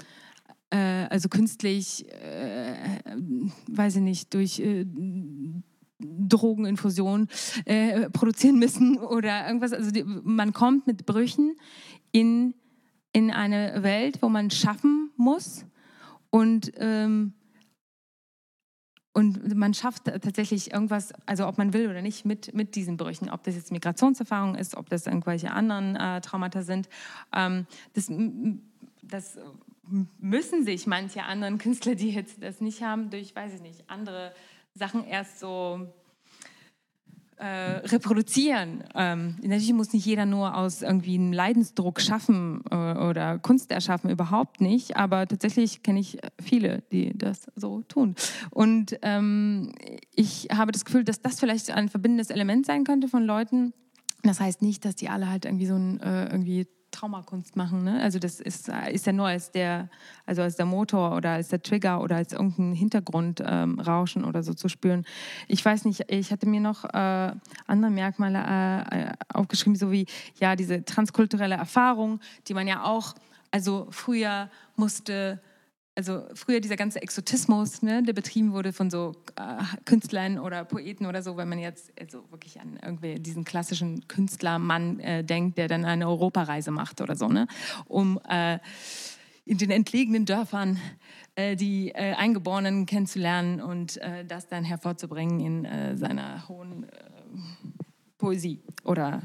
äh, 0.71 1.07
also 1.11 1.29
künstlich, 1.29 2.07
äh, 2.09 2.75
weiß 3.69 3.97
ich 3.97 4.03
nicht, 4.03 4.33
durch 4.35 4.61
äh, 4.61 4.87
Drogeninfusion 6.01 7.29
äh, 7.65 8.11
produzieren 8.11 8.59
müssen 8.59 8.99
oder 8.99 9.47
irgendwas. 9.47 9.73
Also 9.73 9.91
die, 9.91 10.05
man 10.05 10.53
kommt 10.53 10.87
mit 10.87 11.07
Brüchen 11.07 11.57
in, 12.13 12.55
in 13.13 13.31
eine 13.31 13.83
Welt, 13.83 14.23
wo 14.23 14.29
man 14.29 14.51
schaffen 14.51 15.11
muss 15.17 15.65
und, 16.31 16.73
ähm, 16.77 17.35
und 19.13 19.57
man 19.57 19.75
schafft 19.75 20.05
tatsächlich 20.05 20.73
irgendwas, 20.73 21.13
also 21.27 21.47
ob 21.47 21.59
man 21.59 21.73
will 21.73 21.91
oder 21.91 22.01
nicht, 22.01 22.25
mit, 22.25 22.55
mit 22.55 22.77
diesen 22.77 22.97
Brüchen. 22.97 23.29
Ob 23.29 23.43
das 23.43 23.57
jetzt 23.57 23.73
Migrationserfahrung 23.73 24.55
ist, 24.55 24.77
ob 24.77 24.89
das 24.89 25.07
irgendwelche 25.07 25.51
anderen 25.51 25.97
äh, 25.97 26.21
Traumata 26.21 26.63
sind. 26.63 26.89
Ähm, 27.35 27.67
das, 27.95 28.11
das 29.03 29.39
müssen 30.21 30.65
sich 30.65 30.87
manche 30.87 31.25
anderen 31.25 31.59
Künstler, 31.59 31.97
die 31.97 32.11
jetzt 32.11 32.43
das 32.43 32.61
nicht 32.61 32.83
haben, 32.83 33.11
durch, 33.11 33.35
weiß 33.35 33.55
ich 33.55 33.63
nicht, 33.63 33.91
andere 33.91 34.33
Sachen 34.75 35.05
erst 35.05 35.41
so 35.41 35.89
äh, 37.41 37.87
reproduzieren. 37.87 38.85
Ähm, 38.95 39.37
natürlich 39.43 39.73
muss 39.73 39.93
nicht 39.93 40.05
jeder 40.05 40.27
nur 40.27 40.57
aus 40.57 40.83
irgendwie 40.83 41.15
einem 41.15 41.33
Leidensdruck 41.33 42.01
schaffen 42.01 42.63
äh, 42.71 42.75
oder 42.75 43.39
Kunst 43.39 43.71
erschaffen, 43.71 44.11
überhaupt 44.11 44.61
nicht. 44.61 44.97
Aber 44.97 45.27
tatsächlich 45.27 45.83
kenne 45.83 46.01
ich 46.01 46.19
viele, 46.41 46.83
die 46.93 47.17
das 47.17 47.51
so 47.57 47.83
tun. 47.83 48.15
Und 48.51 48.99
ähm, 49.03 49.73
ich 50.15 50.49
habe 50.53 50.71
das 50.71 50.85
Gefühl, 50.85 51.05
dass 51.05 51.23
das 51.23 51.41
vielleicht 51.41 51.71
ein 51.71 51.89
verbindendes 51.89 52.31
Element 52.31 52.67
sein 52.67 52.85
könnte 52.85 53.09
von 53.09 53.25
Leuten. 53.25 53.73
Das 54.23 54.39
heißt 54.39 54.61
nicht, 54.61 54.85
dass 54.85 54.97
die 54.97 55.09
alle 55.09 55.31
halt 55.31 55.47
irgendwie 55.47 55.67
so 55.67 55.77
ein 55.77 55.99
äh, 56.01 56.27
irgendwie 56.27 56.67
Traumakunst 56.91 57.57
machen. 57.57 57.85
Ne? 57.85 58.01
Also 58.03 58.19
das 58.19 58.41
ist, 58.41 58.71
ist 58.91 59.07
ja 59.07 59.13
nur 59.13 59.27
als 59.27 59.51
der, 59.51 59.89
also 60.27 60.43
als 60.43 60.57
der 60.57 60.67
Motor 60.67 61.17
oder 61.17 61.31
als 61.31 61.49
der 61.49 61.63
Trigger 61.63 62.01
oder 62.01 62.17
als 62.17 62.33
irgendein 62.33 62.73
Hintergrundrauschen 62.75 64.23
ähm, 64.23 64.29
oder 64.29 64.43
so 64.43 64.55
zu 64.55 64.69
spüren. 64.69 65.05
Ich 65.49 65.65
weiß 65.65 65.85
nicht, 65.85 66.05
ich 66.09 66.31
hatte 66.31 66.47
mir 66.47 66.61
noch 66.61 66.85
äh, 66.85 67.33
andere 67.67 67.91
Merkmale 67.91 68.87
äh, 68.91 69.13
aufgeschrieben, 69.33 69.77
so 69.77 69.91
wie 69.91 70.07
ja 70.39 70.57
diese 70.57 70.85
transkulturelle 70.85 71.55
Erfahrung, 71.55 72.21
die 72.49 72.55
man 72.55 72.67
ja 72.67 72.85
auch, 72.85 73.15
also 73.51 73.87
früher 73.91 74.51
musste 74.77 75.41
also 76.01 76.25
früher 76.33 76.61
dieser 76.61 76.77
ganze 76.77 77.03
Exotismus, 77.03 77.83
ne, 77.83 78.03
der 78.03 78.15
betrieben 78.15 78.53
wurde 78.53 78.73
von 78.73 78.89
so 78.89 79.13
äh, 79.37 79.63
Künstlern 79.85 80.39
oder 80.39 80.65
Poeten 80.65 81.05
oder 81.05 81.23
so, 81.23 81.37
wenn 81.37 81.47
man 81.47 81.59
jetzt 81.59 81.93
also 82.01 82.25
wirklich 82.31 82.59
an 82.59 82.79
irgendwie 82.83 83.17
diesen 83.17 83.45
klassischen 83.45 84.09
Künstlermann 84.09 84.99
äh, 85.01 85.23
denkt, 85.23 85.59
der 85.59 85.69
dann 85.69 85.85
eine 85.85 86.09
Europareise 86.09 86.71
macht 86.71 87.03
oder 87.03 87.17
so, 87.17 87.29
ne, 87.29 87.47
um 87.85 88.19
äh, 88.27 88.59
in 89.45 89.59
den 89.59 89.71
entlegenen 89.71 90.25
Dörfern 90.25 90.79
äh, 91.35 91.55
die 91.55 91.91
äh, 91.91 92.15
Eingeborenen 92.15 92.87
kennenzulernen 92.87 93.61
und 93.61 93.99
äh, 93.99 94.25
das 94.25 94.49
dann 94.49 94.65
hervorzubringen 94.65 95.41
in 95.41 95.99
seiner 95.99 96.49
hohen 96.49 96.87
Poesie 98.17 98.63
oder 98.85 99.21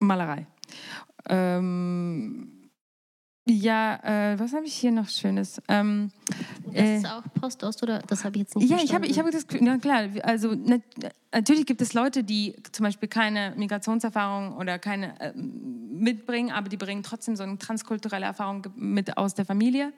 Malerei. 0.00 0.48
Ähm, 1.28 2.59
ja, 3.52 4.32
äh, 4.32 4.38
was 4.38 4.52
habe 4.52 4.66
ich 4.66 4.74
hier 4.74 4.92
noch 4.92 5.08
Schönes? 5.08 5.60
Ähm, 5.68 6.10
das 6.66 6.74
äh, 6.74 6.96
ist 6.98 7.06
auch 7.06 7.22
Postost, 7.40 7.82
oder? 7.82 8.00
Das 8.06 8.24
habe 8.24 8.36
ich 8.36 8.40
jetzt 8.42 8.56
nicht 8.56 8.70
Ja, 8.70 8.78
verstanden. 8.78 9.10
ich 9.10 9.18
habe 9.18 9.28
ich 9.28 9.34
hab 9.36 9.48
das 9.48 9.60
ja 9.60 9.78
klar, 9.78 10.08
also 10.22 10.54
natürlich 11.32 11.66
gibt 11.66 11.80
es 11.80 11.92
Leute, 11.92 12.24
die 12.24 12.56
zum 12.72 12.84
Beispiel 12.84 13.08
keine 13.08 13.54
Migrationserfahrung 13.56 14.56
oder 14.56 14.78
keine 14.78 15.18
äh, 15.20 15.32
mitbringen, 15.34 16.50
aber 16.50 16.68
die 16.68 16.76
bringen 16.76 17.02
trotzdem 17.02 17.36
so 17.36 17.42
eine 17.42 17.58
transkulturelle 17.58 18.24
Erfahrung 18.26 18.66
mit 18.74 19.16
aus 19.16 19.34
der 19.34 19.44
Familie, 19.44 19.92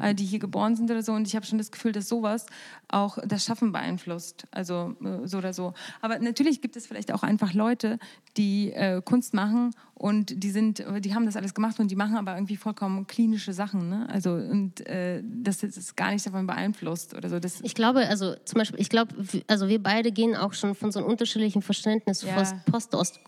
äh, 0.00 0.14
die 0.14 0.24
hier 0.24 0.38
geboren 0.38 0.76
sind 0.76 0.90
oder 0.90 1.02
so. 1.02 1.12
Und 1.12 1.26
ich 1.26 1.36
habe 1.36 1.46
schon 1.46 1.58
das 1.58 1.70
Gefühl, 1.70 1.92
dass 1.92 2.08
sowas 2.08 2.46
auch 2.88 3.18
das 3.26 3.44
Schaffen 3.44 3.72
beeinflusst, 3.72 4.46
also 4.50 4.96
äh, 5.02 5.26
so 5.26 5.38
oder 5.38 5.52
so. 5.52 5.72
Aber 6.00 6.18
natürlich 6.18 6.60
gibt 6.60 6.76
es 6.76 6.86
vielleicht 6.86 7.12
auch 7.12 7.22
einfach 7.22 7.52
Leute, 7.54 7.98
die 8.36 8.72
äh, 8.72 9.00
Kunst 9.02 9.34
machen 9.34 9.70
und 9.94 10.42
die 10.42 10.50
sind, 10.50 10.84
die 11.00 11.14
haben 11.14 11.24
das 11.24 11.36
alles 11.36 11.54
gemacht 11.54 11.80
und 11.80 11.90
die 11.90 11.96
machen 11.96 12.16
aber 12.16 12.34
irgendwie 12.34 12.56
vollkommen 12.56 13.06
klinische 13.06 13.52
Sachen, 13.52 13.88
ne? 13.88 14.06
Also 14.10 14.32
und 14.32 14.86
äh, 14.86 15.22
das 15.24 15.62
ist 15.62 15.96
gar 15.96 16.10
nicht 16.10 16.26
davon 16.26 16.46
beeinflusst 16.46 17.14
oder 17.14 17.28
so. 17.28 17.38
Das 17.38 17.60
ich 17.62 17.74
glaube, 17.74 18.06
also 18.08 18.34
zum 18.44 18.58
Beispiel, 18.58 18.80
ich 18.80 18.90
glaube, 18.90 19.14
also 19.46 19.68
wir 19.68 19.82
beide 19.82 20.12
gehen 20.12 20.36
auch 20.36 20.52
schon 20.52 20.74
von 20.74 20.92
so 20.92 20.98
einem 20.98 21.08
unterschiedlichen 21.08 21.62
Verständnis 21.62 22.22
ja. 22.22 22.60
Post-Ost 22.70 23.20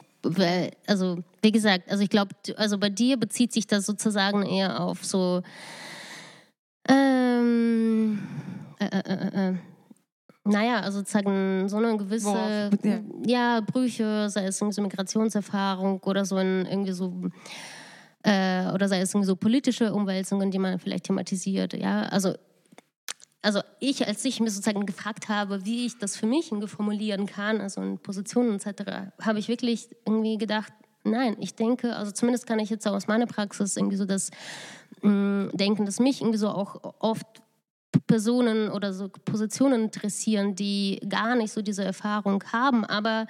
also 0.86 1.22
wie 1.42 1.52
gesagt, 1.52 1.90
also 1.90 2.02
ich 2.02 2.10
glaube, 2.10 2.34
also 2.56 2.76
bei 2.78 2.90
dir 2.90 3.16
bezieht 3.16 3.52
sich 3.52 3.66
das 3.66 3.86
sozusagen 3.86 4.44
eher 4.44 4.80
auf 4.80 5.04
so 5.04 5.42
ähm, 6.88 8.18
äh, 8.80 8.86
äh, 8.86 8.98
äh, 8.98 9.50
äh 9.50 9.54
naja, 10.48 10.80
also 10.80 10.98
sozusagen 10.98 11.68
so 11.68 11.76
eine 11.76 11.96
gewisse 11.96 12.70
ja. 12.82 13.00
ja. 13.26 13.60
Brüche, 13.60 14.28
sei 14.30 14.46
es 14.46 14.60
irgendwie 14.60 14.74
so 14.74 14.82
Migrationserfahrung 14.82 16.00
oder 16.04 16.24
so 16.24 16.36
ein, 16.36 16.66
irgendwie 16.66 16.92
so 16.92 17.12
äh, 18.22 18.70
oder 18.72 18.88
sei 18.88 19.00
es 19.00 19.14
irgendwie 19.14 19.26
so 19.26 19.36
politische 19.36 19.92
Umwälzungen, 19.92 20.50
die 20.50 20.58
man 20.58 20.78
vielleicht 20.78 21.04
thematisiert, 21.04 21.74
ja, 21.74 22.02
also 22.02 22.34
also 23.40 23.60
ich, 23.78 24.06
als 24.06 24.24
ich 24.24 24.40
mir 24.40 24.50
sozusagen 24.50 24.84
gefragt 24.84 25.28
habe, 25.28 25.64
wie 25.64 25.86
ich 25.86 25.96
das 25.98 26.16
für 26.16 26.26
mich 26.26 26.50
irgendwie 26.50 26.66
formulieren 26.66 27.26
kann, 27.26 27.60
also 27.60 27.80
in 27.80 27.98
Positionen 27.98 28.56
etc., 28.56 29.12
habe 29.20 29.38
ich 29.38 29.48
wirklich 29.48 29.88
irgendwie 30.04 30.38
gedacht, 30.38 30.72
nein, 31.04 31.36
ich 31.38 31.54
denke, 31.54 31.94
also 31.94 32.10
zumindest 32.10 32.46
kann 32.46 32.58
ich 32.58 32.68
jetzt 32.68 32.86
auch 32.86 32.94
aus 32.94 33.06
meiner 33.06 33.26
Praxis 33.26 33.76
irgendwie 33.76 33.96
so 33.96 34.04
das 34.04 34.30
mh, 35.02 35.10
mm, 35.10 35.50
denken, 35.56 35.86
dass 35.86 36.00
mich 36.00 36.20
irgendwie 36.20 36.38
so 36.38 36.48
auch 36.48 36.94
oft 36.98 37.26
Personen 38.06 38.70
oder 38.70 38.92
so 38.92 39.08
Positionen 39.24 39.84
interessieren, 39.84 40.54
die 40.54 41.00
gar 41.08 41.34
nicht 41.34 41.52
so 41.52 41.62
diese 41.62 41.84
Erfahrung 41.84 42.44
haben, 42.52 42.84
aber 42.84 43.26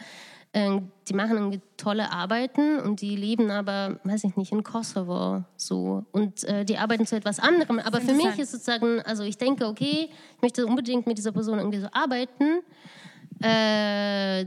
äh, 0.53 0.81
die 1.07 1.15
machen 1.15 1.61
tolle 1.77 2.11
Arbeiten 2.11 2.81
und 2.81 3.01
die 3.01 3.17
leben 3.17 3.51
aber, 3.51 4.01
weiß 4.05 4.25
ich 4.25 4.37
nicht, 4.37 4.53
in 4.53 4.63
Kosovo 4.63 5.45
so. 5.57 6.05
Und 6.13 6.45
äh, 6.45 6.65
die 6.65 6.79
arbeiten 6.79 7.07
zu 7.07 7.17
etwas 7.17 7.39
anderem. 7.39 7.79
Aber 7.79 8.01
für 8.01 8.15
mich 8.15 8.39
ist 8.39 8.53
sozusagen, 8.53 9.01
also 9.03 9.23
ich 9.25 9.37
denke, 9.37 9.67
okay, 9.67 10.09
ich 10.37 10.43
möchte 10.43 10.67
unbedingt 10.67 11.07
mit 11.07 11.19
dieser 11.19 11.33
Person 11.33 11.59
irgendwie 11.59 11.81
so 11.81 11.89
arbeiten. 11.93 12.63
Äh, 13.41 14.47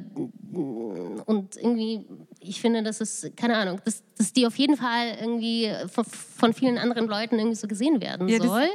und 1.26 1.56
irgendwie, 1.56 2.06
ich 2.40 2.60
finde, 2.60 2.84
das 2.84 3.00
ist, 3.00 3.38
keine 3.38 3.56
Ahnung, 3.56 3.80
dass, 3.86 4.04
dass 4.16 4.34
die 4.34 4.46
auf 4.46 4.58
jeden 4.58 4.76
Fall 4.76 5.18
irgendwie 5.22 5.72
von, 5.88 6.04
von 6.04 6.54
vielen 6.54 6.78
anderen 6.78 7.08
Leuten 7.08 7.38
irgendwie 7.40 7.56
so 7.56 7.68
gesehen 7.68 8.02
werden 8.02 8.28
ja, 8.28 8.42
soll. 8.42 8.68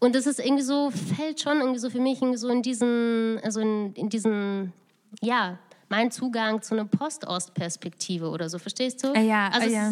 Und 0.00 0.14
das 0.14 0.26
ist 0.26 0.40
irgendwie 0.40 0.62
so, 0.62 0.90
fällt 0.90 1.40
schon 1.40 1.60
irgendwie 1.60 1.78
so 1.78 1.90
für 1.90 2.00
mich 2.00 2.20
irgendwie 2.20 2.38
so 2.38 2.48
in 2.48 2.62
diesen, 2.62 3.38
also 3.42 3.60
in, 3.60 3.92
in 3.94 4.08
diesen, 4.08 4.72
ja, 5.20 5.58
mein 5.90 6.10
Zugang 6.12 6.62
zu 6.62 6.74
einer 6.74 6.84
Post-Ost-Perspektive 6.84 8.30
oder 8.30 8.48
so. 8.48 8.58
Verstehst 8.58 9.02
du? 9.02 9.12
Ah 9.12 9.20
ja, 9.20 9.48
also 9.48 9.68
ja. 9.68 9.90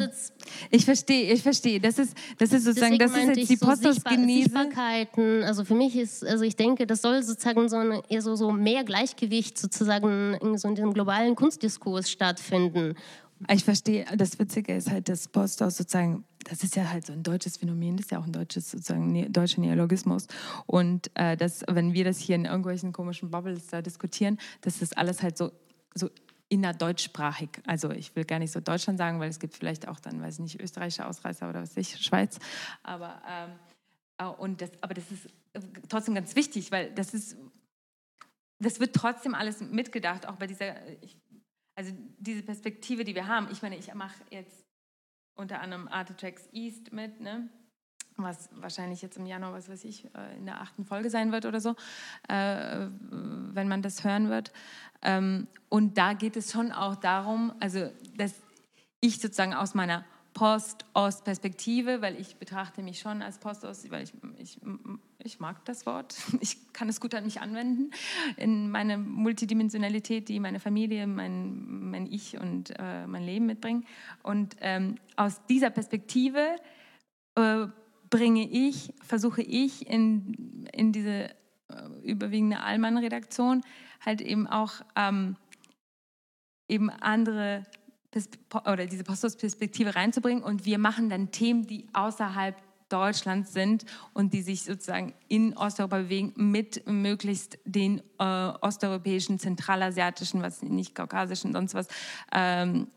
ich 0.71 0.85
verstehe, 0.85 1.33
ich 1.33 1.43
verstehe. 1.43 1.81
Das 1.81 1.99
ist, 1.99 2.17
das 2.39 2.53
ist 2.53 2.65
sozusagen, 2.65 2.99
das 2.99 3.11
ist 3.11 3.37
jetzt 3.37 3.51
die 3.51 3.57
so 3.57 3.67
Post-Ost-Genese. 3.67 4.45
Sichtbarkeiten. 4.45 5.43
Also 5.43 5.65
für 5.65 5.75
mich 5.75 5.97
ist, 5.97 6.25
also 6.25 6.45
ich 6.45 6.55
denke, 6.55 6.87
das 6.87 7.03
soll 7.03 7.23
sozusagen 7.23 7.69
so, 7.69 7.77
eine, 7.77 8.03
eher 8.09 8.23
so, 8.23 8.37
so 8.37 8.53
mehr 8.53 8.85
Gleichgewicht 8.85 9.59
sozusagen 9.59 10.35
in, 10.35 10.57
so 10.57 10.69
in 10.69 10.77
diesem 10.77 10.95
globalen 10.95 11.35
Kunstdiskurs 11.35 12.09
stattfinden. 12.09 12.95
Ich 13.53 13.65
verstehe, 13.65 14.07
das 14.17 14.39
Witzige 14.39 14.77
ist 14.77 14.91
halt, 14.91 15.09
dass 15.09 15.27
Post-Ost 15.27 15.79
sozusagen 15.79 16.25
das 16.49 16.65
ist 16.65 16.77
ja 16.77 16.91
halt 16.91 17.07
so 17.07 17.13
ein 17.13 17.23
deutsches 17.23 17.59
Phänomen, 17.59 17.97
das 17.97 18.07
ist 18.07 18.11
ja 18.11 18.19
auch 18.19 18.27
ein 18.27 18.33
deutsches 18.33 18.71
sozusagen 18.71 19.13
ne 19.13 19.29
deutscher 19.29 19.61
Neologismus. 19.61 20.27
Und 20.67 21.11
äh, 21.15 21.37
das, 21.37 21.65
wenn 21.69 21.93
wir 21.93 22.05
das 22.05 22.19
hier 22.19 22.37
in 22.37 22.45
irgendwelchen 22.45 22.93
komischen 22.93 23.31
Bubbles 23.31 23.67
da 23.69 23.83
diskutieren, 23.83 24.39
das 24.63 24.83
ist 24.83 24.97
alles 24.97 25.23
halt 25.23 25.37
so 25.37 25.53
so 25.95 26.11
innerdeutschsprachig. 26.49 27.51
Also 27.67 27.91
ich 27.91 28.15
will 28.17 28.25
gar 28.25 28.39
nicht 28.39 28.53
so 28.53 28.61
Deutschland 28.61 28.99
sagen, 28.99 29.21
weil 29.21 29.29
es 29.29 29.39
gibt 29.39 29.55
vielleicht 29.55 29.87
auch 29.87 30.01
dann, 30.01 30.21
weiß 30.21 30.35
ich 30.35 30.41
nicht, 30.41 30.61
österreichische 30.61 31.07
Ausreißer 31.07 31.49
oder 31.49 31.63
was 31.63 31.77
weiß 31.77 31.95
ich, 31.95 31.99
Schweiz. 31.99 32.39
Aber, 32.83 33.21
ähm, 33.29 33.51
äh, 34.19 34.25
und 34.25 34.61
das, 34.63 34.71
aber 34.81 34.95
das 34.95 35.11
ist 35.11 35.27
äh, 35.53 35.61
trotzdem 35.89 36.15
ganz 36.15 36.35
wichtig, 36.37 36.73
weil 36.73 36.93
das 36.95 37.13
ist, 37.13 37.37
das 38.61 38.81
wird 38.81 38.95
trotzdem 38.95 39.35
alles 39.35 39.61
mitgedacht, 39.61 40.27
auch 40.27 40.37
bei 40.37 40.47
dieser, 40.47 40.75
ich, 41.03 41.19
also 41.75 41.93
diese 42.19 42.43
Perspektive, 42.43 43.05
die 43.05 43.15
wir 43.15 43.27
haben. 43.27 43.49
Ich 43.53 43.63
meine, 43.63 43.77
ich 43.77 43.93
mache 43.95 44.25
jetzt 44.31 44.68
unter 45.39 45.61
anderem 45.61 45.89
Artetracks 45.89 46.49
East 46.53 46.93
mit, 46.93 47.21
ne? 47.21 47.49
was 48.17 48.49
wahrscheinlich 48.53 49.01
jetzt 49.01 49.17
im 49.17 49.27
Januar, 49.27 49.53
was 49.53 49.69
weiß 49.69 49.85
ich, 49.85 50.05
äh, 50.15 50.37
in 50.37 50.47
der 50.47 50.61
achten 50.61 50.85
Folge 50.85 51.09
sein 51.09 51.31
wird 51.31 51.47
oder 51.47 51.61
so, 51.61 51.77
äh, 52.29 52.89
wenn 53.01 53.69
man 53.69 53.81
das 53.81 54.05
hören 54.05 54.29
wird. 54.29 54.53
Ähm, 55.03 55.47
und 55.69 55.97
da 55.97 56.15
geht 56.15 56.37
es 56.37 56.51
schon 56.51 56.73
auch 56.73 56.97
darum, 56.97 57.53
also 57.61 57.91
dass 58.17 58.35
ich 59.01 59.21
sozusagen 59.21 59.55
aus 59.55 59.75
meiner 59.75 60.05
Post-Ost-Perspektive, 60.39 62.01
weil 62.01 62.15
ich 62.21 62.37
betrachte 62.37 62.81
mich 62.81 63.01
schon 63.01 63.23
als 63.23 63.39
Post-Ost, 63.39 63.91
weil 63.91 64.05
ich, 64.05 64.13
ich, 64.39 64.61
ich 65.19 65.41
mag 65.41 65.65
das 65.65 65.85
Wort, 65.85 66.15
ich 66.41 66.73
kann 66.73 66.89
es 66.89 67.01
gut 67.01 67.13
an 67.17 67.25
mich 67.25 67.41
anwenden, 67.41 67.91
in 68.37 68.71
meine 68.71 68.99
Multidimensionalität, 68.99 70.29
die 70.29 70.39
meine 70.39 70.61
Familie, 70.61 71.09
mein, 71.09 71.91
mein 71.91 72.07
Ich 72.07 72.39
und 72.39 72.73
äh, 72.79 73.09
mein 73.09 73.25
Leben 73.25 73.47
mitbringen. 73.47 73.85
Und 74.23 74.55
ähm, 74.61 74.95
aus 75.17 75.45
dieser 75.47 75.71
Perspektive 75.71 76.55
äh, 77.35 77.67
bringe 78.09 78.49
ich, 78.49 78.95
versuche 79.03 79.43
ich 79.43 79.89
in, 79.91 80.69
in 80.73 80.93
diese 80.93 81.31
äh, 81.31 81.33
überwiegende 82.05 82.61
Allmann-Redaktion 82.61 83.63
halt 84.07 84.21
eben 84.21 84.47
auch 84.47 84.75
ähm, 84.95 85.35
eben 86.69 86.91
andere 86.91 87.65
oder 88.65 88.87
diese 88.87 89.05
Postdoc-Perspektive 89.05 89.95
reinzubringen. 89.95 90.43
Und 90.43 90.65
wir 90.65 90.79
machen 90.79 91.11
dann 91.11 91.31
Themen, 91.31 91.67
die 91.67 91.87
außerhalb 91.93 92.57
Deutschlands 92.89 93.53
sind 93.53 93.85
und 94.15 94.33
die 94.33 94.43
sich 94.43 94.63
sozusagen 94.63 95.13
in 95.29 95.57
Osteuropa 95.57 95.99
bewegen 95.99 96.33
mit 96.37 96.87
möglichst 96.87 97.59
den 97.65 98.01
äh, 98.19 98.25
osteuropäischen, 98.25 99.39
zentralasiatischen, 99.39 100.43
was 100.43 100.63
nicht 100.63 100.95
kaukasischen, 100.95 101.53
sonst 101.53 101.75
was 101.75 101.89
ähm, 102.33 102.89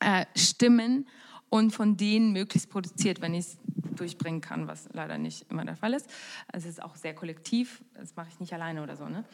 äh, 0.00 0.26
Stimmen 0.36 1.08
und 1.48 1.72
von 1.72 1.96
denen 1.96 2.32
möglichst 2.32 2.70
produziert, 2.70 3.20
wenn 3.20 3.34
ich 3.34 3.46
es 3.46 3.58
durchbringen 4.00 4.40
kann, 4.40 4.66
was 4.66 4.88
leider 4.92 5.18
nicht 5.18 5.50
immer 5.50 5.64
der 5.64 5.76
Fall 5.76 5.94
ist. 5.94 6.10
Es 6.52 6.64
ist 6.64 6.82
auch 6.82 6.96
sehr 6.96 7.14
kollektiv, 7.14 7.84
das 7.94 8.16
mache 8.16 8.28
ich 8.30 8.40
nicht 8.40 8.52
alleine 8.52 8.82
oder 8.82 8.96
so. 8.96 9.08
Ne? 9.08 9.24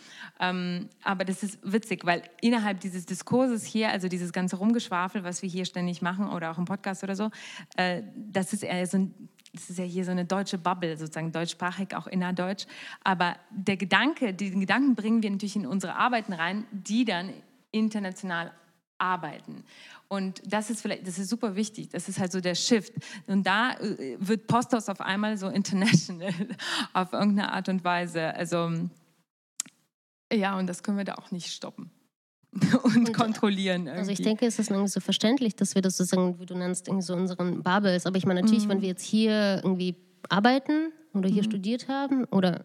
Ähm, 0.41 0.89
aber 1.03 1.25
das 1.25 1.43
ist 1.43 1.59
witzig, 1.63 2.05
weil 2.05 2.23
innerhalb 2.41 2.81
dieses 2.81 3.07
Diskurses 3.07 3.65
hier, 3.65 3.91
also 3.91 4.09
dieses 4.09 4.33
ganze 4.33 4.57
Rumgeschwafel, 4.57 5.25
was 5.25 5.43
wir 5.43 5.49
hier 5.49 5.65
ständig 5.65 6.03
machen 6.03 6.29
oder 6.29 6.51
auch 6.51 6.59
im 6.59 6.65
Podcast 6.65 7.05
oder 7.05 7.17
so, 7.17 7.31
äh, 7.77 8.03
das 8.15 8.53
ist 8.53 8.63
eher 8.63 8.87
so 8.87 8.99
ein 8.99 9.15
das 9.53 9.71
ist 9.71 9.79
ja 9.79 9.85
hier 9.85 10.05
so 10.05 10.11
eine 10.11 10.27
deutsche 10.27 10.59
Bubble, 10.59 10.99
sozusagen 10.99 11.33
deutschsprachig, 11.33 11.97
auch 11.97 12.07
innerdeutsch. 12.07 12.67
Aber 13.03 13.37
der 13.51 13.79
Gedanke, 13.79 14.35
diesen 14.35 14.61
Gedanken 14.61 14.95
bringen 14.95 15.23
wir 15.23 15.31
natürlich 15.31 15.57
in 15.57 15.67
unsere 15.67 15.95
Arbeiten 15.97 16.35
rein, 16.35 16.67
die 16.73 17.07
dann 17.07 17.33
international 17.71 18.53
arbeiten. 18.99 19.65
Und 20.09 20.41
das 20.47 20.71
ist 20.71 20.81
vielleicht, 20.81 21.07
das 21.07 21.19
ist 21.19 21.29
super 21.29 21.57
wichtig. 21.57 21.89
Das 21.91 22.09
ist 22.09 22.19
halt 22.19 22.33
so 22.33 22.41
der 22.41 22.55
Shift. 22.55 22.93
Und 23.27 23.47
da 23.47 23.73
äh, 23.75 24.17
wird 24.19 24.47
Postos 24.47 24.89
auf 24.89 25.01
einmal 25.01 25.37
so 25.37 25.49
international 25.49 26.33
auf 26.93 27.13
irgendeine 27.13 27.53
Art 27.53 27.69
und 27.69 27.85
Weise. 27.85 28.35
Also 28.35 28.71
ja, 30.33 30.59
und 30.59 30.67
das 30.67 30.83
können 30.83 30.99
wir 30.99 31.05
da 31.05 31.15
auch 31.15 31.31
nicht 31.31 31.53
stoppen 31.53 31.91
und, 32.83 32.97
und 32.97 33.13
kontrollieren. 33.13 33.87
Irgendwie. 33.87 33.99
Also 33.99 34.11
ich 34.13 34.23
denke, 34.23 34.47
es 34.47 34.59
ist 34.59 34.71
irgendwie 34.71 34.89
so 34.89 35.01
verständlich, 35.01 35.57
dass 35.57 35.75
wir 35.75 35.83
das 35.83 35.97
sozusagen, 35.97 36.39
wie 36.41 36.47
du 36.47 36.55
nennst, 36.55 36.89
irgendwie 36.89 37.05
so 37.05 37.15
unseren 37.15 37.63
Bubbles. 37.63 38.07
Aber 38.07 38.17
ich 38.17 38.27
meine 38.27 38.41
natürlich, 38.41 38.65
mhm. 38.65 38.71
wenn 38.71 38.81
wir 38.83 38.89
jetzt 38.89 39.05
hier 39.05 39.61
irgendwie 39.63 39.97
arbeiten 40.29 40.93
oder 41.15 41.29
hier 41.29 41.43
mhm. 41.43 41.51
studiert 41.51 41.89
haben 41.89 42.25
oder 42.27 42.65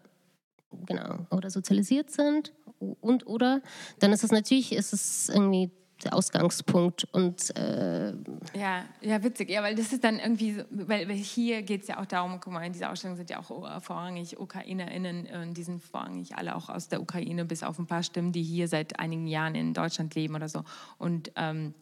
genau 0.86 1.26
oder 1.30 1.50
sozialisiert 1.50 2.10
sind 2.10 2.52
und 3.00 3.26
oder, 3.26 3.62
dann 4.00 4.12
ist 4.12 4.24
es 4.24 4.32
natürlich, 4.32 4.72
ist 4.72 4.92
es 4.92 5.28
irgendwie 5.28 5.70
der 6.04 6.14
Ausgangspunkt. 6.14 7.04
Und, 7.12 7.56
äh 7.56 8.12
ja, 8.54 8.84
ja, 9.00 9.22
witzig. 9.22 9.50
Ja, 9.50 9.62
weil 9.62 9.74
das 9.74 9.92
ist 9.92 10.04
dann 10.04 10.18
irgendwie, 10.18 10.58
weil, 10.70 11.08
weil 11.08 11.16
hier 11.16 11.62
geht 11.62 11.82
es 11.82 11.88
ja 11.88 12.00
auch 12.00 12.06
darum, 12.06 12.40
guck 12.40 12.52
mal, 12.52 12.64
in 12.64 12.72
dieser 12.72 12.90
Ausstellung 12.90 13.16
sind 13.16 13.30
ja 13.30 13.38
auch 13.38 13.80
vorrangig 13.82 14.38
UkrainerInnen, 14.38 15.26
und 15.42 15.54
die 15.54 15.62
sind 15.62 15.82
vorrangig 15.82 16.36
alle 16.36 16.56
auch 16.56 16.68
aus 16.68 16.88
der 16.88 17.00
Ukraine, 17.00 17.44
bis 17.44 17.62
auf 17.62 17.78
ein 17.78 17.86
paar 17.86 18.02
Stimmen, 18.02 18.32
die 18.32 18.42
hier 18.42 18.68
seit 18.68 18.98
einigen 18.98 19.26
Jahren 19.26 19.54
in 19.54 19.74
Deutschland 19.74 20.14
leben 20.14 20.34
oder 20.34 20.48
so. 20.48 20.64
Und 20.98 21.32
ähm, 21.36 21.74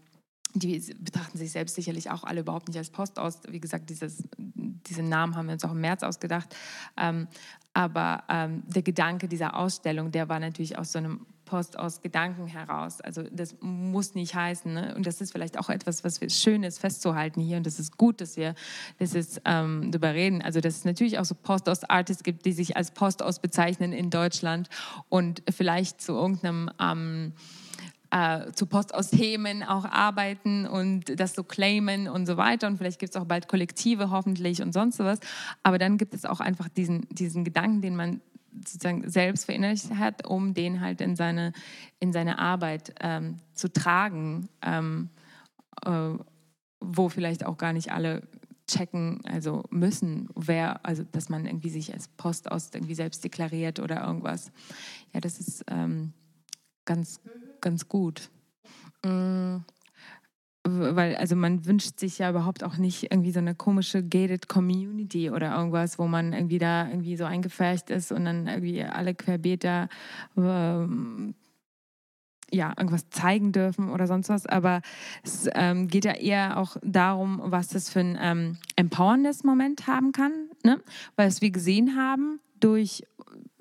die 0.55 0.81
betrachten 0.99 1.39
sich 1.39 1.53
selbst 1.53 1.77
sicherlich 1.77 2.11
auch 2.11 2.25
alle 2.25 2.41
überhaupt 2.41 2.69
nicht 2.69 2.77
als 2.77 2.91
Postost. 2.91 3.51
Wie 3.53 3.61
gesagt, 3.61 3.89
dieses, 3.89 4.25
diesen 4.37 5.09
Namen 5.09 5.37
haben 5.37 5.47
wir 5.47 5.53
uns 5.53 5.65
auch 5.65 5.73
im 5.73 5.81
März 5.81 6.03
ausgedacht. 6.03 6.57
Ähm, 6.97 7.29
aber 7.73 8.25
ähm, 8.29 8.65
der 8.67 8.83
Gedanke 8.83 9.29
dieser 9.29 9.57
Ausstellung, 9.57 10.11
der 10.11 10.29
war 10.29 10.41
natürlich 10.41 10.77
aus 10.77 10.91
so 10.93 10.99
einem 10.99 11.27
Post 11.51 11.77
aus 11.77 12.01
Gedanken 12.01 12.47
heraus. 12.47 13.01
Also 13.01 13.25
das 13.33 13.57
muss 13.61 14.15
nicht 14.15 14.37
heißen. 14.37 14.73
Ne? 14.73 14.95
Und 14.95 15.05
das 15.05 15.21
ist 15.21 15.33
vielleicht 15.33 15.59
auch 15.59 15.69
etwas, 15.69 16.05
was 16.05 16.21
schön 16.29 16.63
ist 16.63 16.79
festzuhalten 16.79 17.41
hier. 17.41 17.57
Und 17.57 17.67
das 17.67 17.81
ist 17.81 17.99
gut, 17.99 18.21
dass 18.21 18.37
wir 18.37 18.55
das 19.01 19.15
ist, 19.15 19.43
ähm, 19.45 19.91
darüber 19.91 20.15
reden. 20.15 20.43
Also 20.43 20.61
dass 20.61 20.77
es 20.77 20.85
natürlich 20.85 21.19
auch 21.19 21.25
so 21.25 21.35
Post 21.35 21.69
aus 21.69 21.83
Artists 21.83 22.23
gibt, 22.23 22.47
die 22.47 22.53
sich 22.53 22.77
als 22.77 22.93
Post 22.93 23.21
aus 23.21 23.41
bezeichnen 23.41 23.93
in 23.93 24.11
Deutschland 24.11 24.69
und 25.09 25.43
vielleicht 25.51 26.01
zu 26.01 26.13
irgendeinem 26.13 26.71
ähm, 26.81 27.33
äh, 28.13 28.53
zu 28.53 28.67
Post 28.67 28.95
aus 28.95 29.11
Themen 29.11 29.65
auch 29.65 29.85
arbeiten 29.85 30.67
und 30.67 31.19
das 31.19 31.35
so 31.35 31.43
claimen 31.43 32.09
und 32.09 32.27
so 32.27 32.37
weiter. 32.37 32.69
Und 32.69 32.77
vielleicht 32.77 33.01
gibt 33.01 33.15
es 33.15 33.21
auch 33.21 33.27
bald 33.27 33.49
Kollektive 33.49 34.11
hoffentlich 34.11 34.63
und 34.63 34.73
sonst 34.73 35.01
was. 35.01 35.19
Aber 35.65 35.79
dann 35.79 35.99
gibt 35.99 36.15
es 36.15 36.25
auch 36.25 36.39
einfach 36.39 36.69
diesen, 36.69 37.09
diesen 37.11 37.45
Gedanken, 37.45 37.83
den 37.83 37.97
man 37.97 38.21
sozusagen 38.55 39.09
selbst 39.09 39.45
verinnerlicht 39.45 39.95
hat, 39.95 40.27
um 40.27 40.55
den 40.55 40.81
halt 40.81 41.01
in 41.01 41.17
seine, 41.17 41.53
in 41.99 42.13
seine 42.13 42.39
Arbeit 42.39 42.95
ähm, 43.01 43.37
zu 43.55 43.73
tragen, 43.73 44.49
ähm, 44.63 45.11
äh, 45.85 46.13
wo 46.81 47.09
vielleicht 47.09 47.45
auch 47.47 47.59
gar 47.59 47.73
nicht 47.73 47.93
alle 47.93 48.23
checken, 48.67 49.21
also 49.25 49.65
müssen, 49.71 50.29
wer, 50.35 50.85
also 50.87 51.03
dass 51.03 51.29
man 51.29 51.47
irgendwie 51.47 51.71
sich 51.71 51.93
als 51.93 52.09
Post 52.09 52.51
aus 52.51 52.71
irgendwie 52.73 52.95
selbst 52.95 53.25
deklariert 53.25 53.81
oder 53.81 54.05
irgendwas. 54.05 54.53
Ja, 55.13 55.21
das 55.21 55.41
ist 55.41 55.65
ähm, 55.69 56.13
ganz, 56.85 57.21
ganz 57.61 57.89
gut. 57.89 58.31
Mhm 59.05 59.65
weil 60.79 61.17
also 61.17 61.37
man 61.37 61.67
wünscht 61.67 61.99
sich 61.99 62.19
ja 62.19 62.31
überhaupt 62.31 62.65
auch 62.65 62.77
nicht 62.77 63.11
irgendwie 63.11 63.33
so 63.33 63.39
eine 63.39 63.55
komische 63.55 64.03
gated 64.03 64.49
Community 64.49 65.31
oder 65.31 65.57
irgendwas, 65.57 65.99
wo 65.99 66.07
man 66.07 66.33
irgendwie 66.33 66.59
da 66.59 66.89
irgendwie 66.89 67.17
so 67.17 67.25
eingefärcht 67.25 67.91
ist 67.91 68.13
und 68.13 68.25
dann 68.25 68.47
irgendwie 68.47 68.83
alle 68.83 69.15
Querbeter 69.15 69.89
ähm, 70.37 71.35
ja 72.53 72.75
irgendwas 72.77 73.09
zeigen 73.11 73.53
dürfen 73.53 73.91
oder 73.91 74.07
sonst 74.07 74.29
was. 74.29 74.47
Aber 74.47 74.83
es 75.23 75.49
ähm, 75.55 75.89
geht 75.89 76.05
ja 76.05 76.13
eher 76.13 76.59
auch 76.59 76.77
darum, 76.83 77.41
was 77.45 77.69
das 77.69 77.91
für 77.91 78.01
ein 78.01 78.19
ähm, 78.21 78.59
empowerndes 78.77 79.45
Moment 79.45 79.87
haben 79.87 80.13
kann, 80.13 80.33
ne? 80.65 80.81
weil 81.17 81.29
es 81.29 81.41
wir 81.41 81.51
gesehen 81.51 81.97
haben 81.97 82.41
durch 82.61 83.03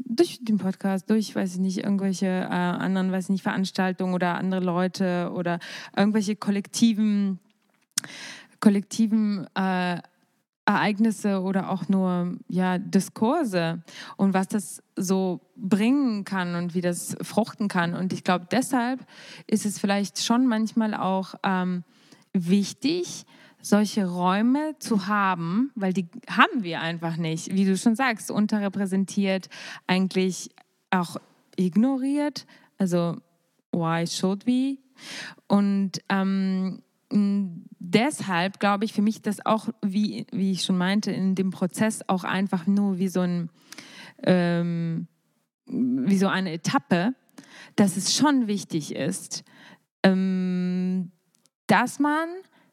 durch 0.10 0.39
den 0.41 0.57
Podcast, 0.57 1.10
durch, 1.10 1.36
weiß 1.36 1.53
ich 1.53 1.60
nicht, 1.60 1.78
irgendwelche 1.78 2.26
äh, 2.26 2.49
anderen, 2.49 3.12
weiß 3.12 3.26
ich 3.26 3.30
nicht, 3.30 3.43
Veranstaltungen 3.43 4.14
oder 4.14 4.36
andere 4.36 4.60
Leute 4.60 5.32
oder 5.34 5.60
irgendwelche 5.95 6.36
kollektiven, 6.36 7.39
kollektiven 8.60 9.47
äh, 9.55 10.01
Ereignisse 10.66 11.41
oder 11.41 11.72
auch 11.72 11.88
nur 11.89 12.38
ja, 12.47 12.78
Diskurse 12.78 13.82
und 14.18 14.34
was 14.34 14.47
das 14.47 14.84
so 14.95 15.41
bringen 15.55 16.26
kann 16.26 16.55
und 16.55 16.76
wie 16.76 16.82
das 16.82 17.16
fruchten 17.22 17.68
kann. 17.68 17.95
Und 17.95 18.14
ich 18.14 18.24
glaube, 18.24 18.47
deshalb 18.51 18.99
ist 19.47 19.66
es 19.66 19.80
vielleicht 19.80 20.24
schon 20.24 20.47
manchmal 20.47 20.93
auch 20.93 21.36
ähm, 21.43 21.84
wichtig, 22.34 23.26
solche 23.62 24.07
Räume 24.07 24.76
zu 24.80 25.07
haben, 25.07 25.72
weil 25.76 25.93
die 25.93 26.07
haben 26.30 26.64
wir 26.64 26.82
einfach 26.82 27.18
nicht, 27.18 27.53
wie 27.53 27.66
du 27.66 27.78
schon 27.78 27.95
sagst, 27.95 28.32
unterrepräsentiert, 28.32 29.49
eigentlich 29.88 30.49
auch 30.91 31.18
ignoriert. 31.55 32.45
Also, 32.78 33.18
why 33.72 34.07
should 34.07 34.45
we? 34.47 34.78
Und 35.47 36.01
ähm, 36.10 36.82
deshalb 37.80 38.60
glaube 38.60 38.86
ich 38.86 38.93
für 38.93 39.01
mich, 39.01 39.22
dass 39.22 39.45
auch, 39.45 39.70
wie, 39.82 40.26
wie 40.32 40.51
ich 40.51 40.64
schon 40.64 40.78
meinte, 40.78 41.12
in 41.12 41.36
dem 41.36 41.49
Prozess 41.49 42.01
auch 42.07 42.24
einfach 42.24 42.68
nur 42.68 42.97
wie 42.97 43.07
so, 43.07 43.22
ein, 43.22 43.49
ähm, 44.24 45.07
wie 45.66 46.18
so 46.18 46.28
eine 46.28 46.51
Etappe, 46.51 47.14
dass 47.76 47.97
es 47.97 48.16
schon 48.16 48.47
wichtig 48.47 48.95
ist, 48.95 49.43
ähm, 50.03 51.12
dass 51.68 51.99
man 51.99 52.30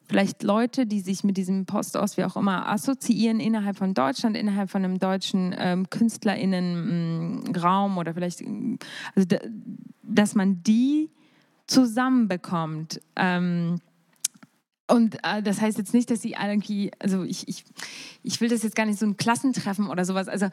vielleicht 0.08 0.42
Leute, 0.42 0.86
die 0.86 1.00
sich 1.00 1.24
mit 1.24 1.36
diesem 1.36 1.66
Post 1.66 1.96
aus 1.96 2.16
wie 2.16 2.24
auch 2.24 2.36
immer 2.36 2.68
assoziieren 2.68 3.40
innerhalb 3.40 3.76
von 3.76 3.94
Deutschland, 3.94 4.36
innerhalb 4.36 4.70
von 4.70 4.84
einem 4.84 4.98
deutschen 4.98 5.54
ähm, 5.58 5.90
KünstlerInnen-Raum 5.90 7.94
mm, 7.94 7.98
oder 7.98 8.14
vielleicht, 8.14 8.42
also 9.14 9.28
dass 10.02 10.34
man 10.34 10.62
die 10.62 11.10
zusammenbekommt. 11.66 13.00
Ähm, 13.16 13.80
und 14.88 15.16
äh, 15.24 15.42
das 15.42 15.60
heißt 15.60 15.78
jetzt 15.78 15.94
nicht, 15.94 16.10
dass 16.10 16.22
sie 16.22 16.36
irgendwie, 16.40 16.92
also 17.00 17.24
ich, 17.24 17.48
ich, 17.48 17.64
ich 18.22 18.40
will 18.40 18.48
das 18.48 18.62
jetzt 18.62 18.76
gar 18.76 18.86
nicht 18.86 18.98
so 18.98 19.06
ein 19.06 19.16
Klassentreffen 19.16 19.88
oder 19.88 20.04
sowas, 20.04 20.28
also 20.28 20.46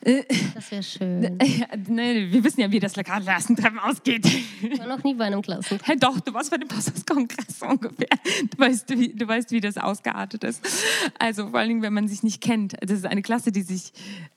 das 0.00 0.70
wäre 0.70 0.82
schön. 0.82 1.38
Nee, 1.88 2.30
wir 2.30 2.44
wissen 2.44 2.60
ja, 2.60 2.70
wie 2.70 2.78
das 2.78 2.92
Klassentreffen 2.92 3.78
ausgeht. 3.78 4.26
Ich 4.26 4.78
war 4.78 4.86
noch 4.86 5.02
nie 5.02 5.14
bei 5.14 5.24
einem 5.24 5.42
Klassentreffen. 5.42 5.84
Hey, 5.84 5.96
doch, 5.96 6.20
du 6.20 6.32
warst 6.32 6.50
bei 6.50 6.56
dem 6.56 6.68
Pastors-Kongress 6.68 7.62
ungefähr. 7.68 8.08
Du 8.50 8.58
weißt, 8.58 8.90
wie, 8.98 9.08
du 9.08 9.26
weißt, 9.26 9.50
wie 9.50 9.60
das 9.60 9.76
ausgeartet 9.76 10.44
ist. 10.44 10.64
Also 11.18 11.48
vor 11.48 11.58
allen 11.58 11.68
Dingen, 11.68 11.82
wenn 11.82 11.92
man 11.92 12.08
sich 12.08 12.22
nicht 12.22 12.40
kennt. 12.40 12.74
Das 12.80 12.92
ist 12.92 13.06
eine 13.06 13.22
Klasse, 13.22 13.50
die 13.50 13.62
sich, 13.62 13.92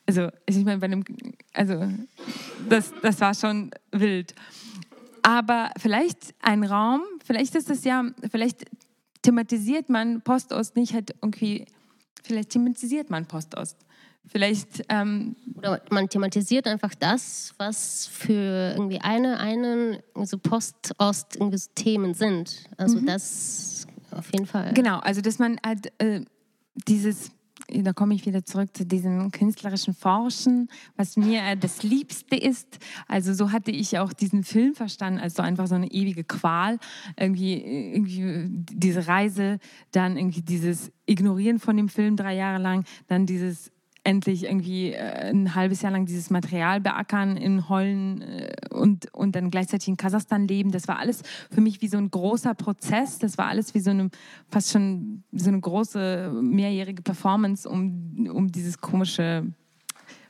also 0.08 0.30
ich 0.46 0.58
meine, 0.64 0.80
bei 0.80 0.86
einem, 0.86 1.04
also 1.54 1.88
das, 2.68 2.94
das 3.02 3.22
war 3.22 3.36
schon 3.36 3.72
wild. 3.92 4.34
Aber 5.22 5.72
vielleicht 5.78 6.34
ein 6.42 6.64
Raum, 6.64 7.02
vielleicht 7.24 7.54
ist 7.56 7.70
es 7.70 7.84
ja, 7.84 8.04
vielleicht 8.32 8.66
thematisiert 9.22 9.90
man 9.90 10.22
Postost 10.22 10.76
nicht 10.76 10.94
halt 10.94 11.14
irgendwie, 11.22 11.66
vielleicht 12.24 12.50
thematisiert 12.50 13.12
man 13.12 13.28
Postost. 13.28 13.78
Vielleicht. 14.28 14.84
Ähm 14.90 15.36
Oder 15.58 15.82
man 15.90 16.08
thematisiert 16.08 16.68
einfach 16.68 16.96
das, 16.96 17.54
was 17.58 18.08
für 18.08 18.74
irgendwie 18.76 19.02
eine, 19.02 19.40
einen 19.40 19.98
so 20.24 20.38
Post-Ost 20.38 21.36
irgendwie 21.36 21.58
so 21.58 21.70
Themen 21.76 22.14
sind. 22.14 22.66
Also 22.78 23.00
mhm. 23.00 23.06
das 23.06 23.88
auf 24.12 24.32
jeden 24.34 24.46
Fall. 24.46 24.74
Genau, 24.74 25.00
also 25.00 25.22
dass 25.22 25.40
man 25.40 25.58
halt 25.66 25.92
äh, 26.00 26.22
dieses 26.88 27.32
da 27.74 27.94
komme 27.94 28.14
ich 28.14 28.26
wieder 28.26 28.44
zurück 28.44 28.76
zu 28.76 28.86
diesem 28.86 29.32
künstlerischen 29.32 29.94
Forschen, 29.94 30.68
was 30.98 31.16
mir 31.16 31.42
äh, 31.42 31.58
das 31.58 31.84
Liebste 31.84 32.36
ist. 32.36 32.80
Also 33.08 33.34
so 33.34 33.52
hatte 33.52 33.72
ich 33.72 33.98
auch 33.98 34.14
diesen 34.14 34.44
Film 34.44 34.76
verstanden, 34.76 35.20
als 35.20 35.36
so 35.36 35.44
einfach 35.44 35.68
so 35.68 35.76
eine 35.76 35.90
ewige 35.90 36.24
Qual. 36.24 36.80
Irgendwie, 37.18 37.54
irgendwie 37.94 38.48
diese 38.50 39.08
Reise, 39.08 39.60
dann 39.92 40.18
irgendwie 40.18 40.42
dieses 40.42 40.92
Ignorieren 41.06 41.60
von 41.60 41.78
dem 41.78 41.90
Film 41.90 42.18
drei 42.18 42.36
Jahre 42.36 42.62
lang, 42.62 42.84
dann 43.08 43.26
dieses 43.26 43.72
endlich 44.04 44.46
irgendwie 44.46 44.94
äh, 44.94 45.30
ein 45.30 45.54
halbes 45.54 45.82
Jahr 45.82 45.92
lang 45.92 46.06
dieses 46.06 46.30
Material 46.30 46.82
beackern 46.82 47.38
in 47.38 47.70
Hollen 47.70 48.22
äh, 48.22 48.54
und, 48.72 49.14
und 49.14 49.36
dann 49.36 49.52
gleichzeitig 49.52 49.88
in 49.88 49.98
Kasachstan 49.98 50.48
leben. 50.48 50.72
Das 50.72 50.88
war 50.88 51.00
alles 51.00 51.22
für 51.52 51.62
mich 51.62 51.82
wie 51.82 51.88
so 51.88 51.98
ein 51.98 52.10
großer 52.10 52.56
Prozess. 52.56 53.20
Das 53.20 53.38
war 53.38 53.48
alles 53.48 53.74
wie 53.74 53.80
so 53.80 53.92
eine, 53.92 54.10
fast 54.50 54.72
schon 54.72 55.24
so 55.32 55.50
eine 55.50 55.60
große 55.60 56.32
mehrjährige 56.42 57.02
Performance, 57.02 57.70
um, 57.70 58.28
um 58.34 58.52
dieses 58.52 58.80
komische, 58.80 59.46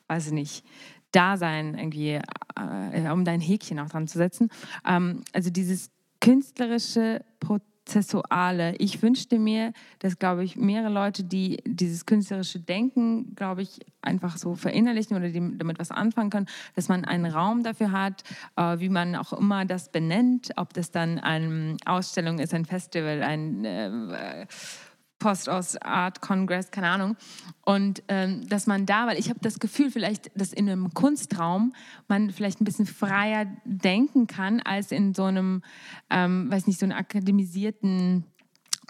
weiß 0.07 0.27
ich 0.27 0.33
nicht, 0.33 0.65
Dasein 1.11 1.75
irgendwie, 1.77 2.19
äh, 2.55 3.09
um 3.11 3.25
dein 3.25 3.41
Häkchen 3.41 3.79
auch 3.79 3.89
dran 3.89 4.07
zu 4.07 4.17
setzen. 4.17 4.49
Ähm, 4.87 5.23
also 5.33 5.49
dieses 5.49 5.91
künstlerische 6.19 7.23
Prozess 7.39 7.70
Prozessuale. 7.91 8.73
Ich 8.77 9.01
wünschte 9.01 9.37
mir, 9.37 9.73
dass, 9.99 10.17
glaube 10.17 10.45
ich, 10.45 10.55
mehrere 10.55 10.89
Leute, 10.89 11.25
die 11.25 11.57
dieses 11.65 12.05
künstlerische 12.05 12.59
Denken, 12.61 13.35
glaube 13.35 13.63
ich, 13.63 13.81
einfach 14.01 14.37
so 14.37 14.55
verinnerlichen 14.55 15.17
oder 15.17 15.29
damit 15.29 15.77
was 15.77 15.91
anfangen 15.91 16.29
können, 16.29 16.47
dass 16.73 16.87
man 16.87 17.03
einen 17.03 17.25
Raum 17.25 17.63
dafür 17.63 17.91
hat, 17.91 18.23
äh, 18.55 18.79
wie 18.79 18.87
man 18.87 19.17
auch 19.17 19.33
immer 19.33 19.65
das 19.65 19.91
benennt, 19.91 20.51
ob 20.55 20.73
das 20.73 20.91
dann 20.91 21.19
eine 21.19 21.75
Ausstellung 21.85 22.39
ist, 22.39 22.53
ein 22.53 22.63
Festival, 22.63 23.23
ein 23.23 23.65
äh, 23.65 24.47
Post 25.21 25.47
aus 25.47 25.77
Art 25.77 26.19
Congress, 26.19 26.71
keine 26.71 26.89
Ahnung. 26.89 27.15
Und 27.63 28.03
ähm, 28.07 28.47
dass 28.49 28.67
man 28.67 28.85
da, 28.85 29.07
weil 29.07 29.19
ich 29.19 29.29
habe 29.29 29.39
das 29.41 29.59
Gefühl, 29.59 29.91
vielleicht, 29.91 30.31
dass 30.35 30.51
in 30.51 30.67
einem 30.67 30.93
Kunstraum 30.93 31.73
man 32.07 32.31
vielleicht 32.31 32.59
ein 32.59 32.65
bisschen 32.65 32.87
freier 32.87 33.45
denken 33.63 34.27
kann, 34.27 34.59
als 34.59 34.91
in 34.91 35.13
so 35.13 35.23
einem, 35.23 35.61
ähm, 36.09 36.51
weiß 36.51 36.67
nicht, 36.67 36.79
so 36.79 36.85
einem 36.85 36.97
akademisierten, 36.97 38.25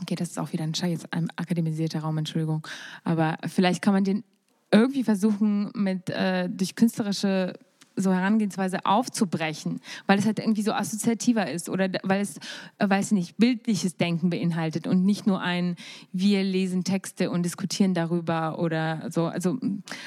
okay, 0.01 0.15
das 0.15 0.29
ist 0.29 0.39
auch 0.39 0.53
wieder 0.53 0.63
ein 0.63 0.73
Scheiß, 0.73 1.11
ein 1.11 1.27
akademisierter 1.35 1.99
Raum, 1.99 2.17
Entschuldigung, 2.17 2.65
aber 3.03 3.37
vielleicht 3.47 3.81
kann 3.81 3.93
man 3.93 4.05
den 4.05 4.23
irgendwie 4.71 5.03
versuchen, 5.03 5.69
mit, 5.75 6.09
äh, 6.09 6.49
durch 6.49 6.77
künstlerische 6.77 7.59
so 7.95 8.13
Herangehensweise 8.13 8.85
aufzubrechen, 8.85 9.81
weil 10.07 10.19
es 10.19 10.25
halt 10.25 10.39
irgendwie 10.39 10.61
so 10.61 10.71
assoziativer 10.71 11.49
ist 11.49 11.69
oder 11.69 11.89
weil 12.03 12.21
es, 12.21 12.37
äh, 12.77 12.89
weiß 12.89 13.07
ich 13.07 13.11
nicht, 13.11 13.37
bildliches 13.37 13.97
Denken 13.97 14.29
beinhaltet 14.29 14.87
und 14.87 15.05
nicht 15.05 15.27
nur 15.27 15.41
ein, 15.41 15.75
wir 16.13 16.43
lesen 16.43 16.83
Texte 16.83 17.29
und 17.29 17.43
diskutieren 17.43 17.93
darüber 17.93 18.59
oder 18.59 19.09
so. 19.09 19.25
Also, 19.25 19.57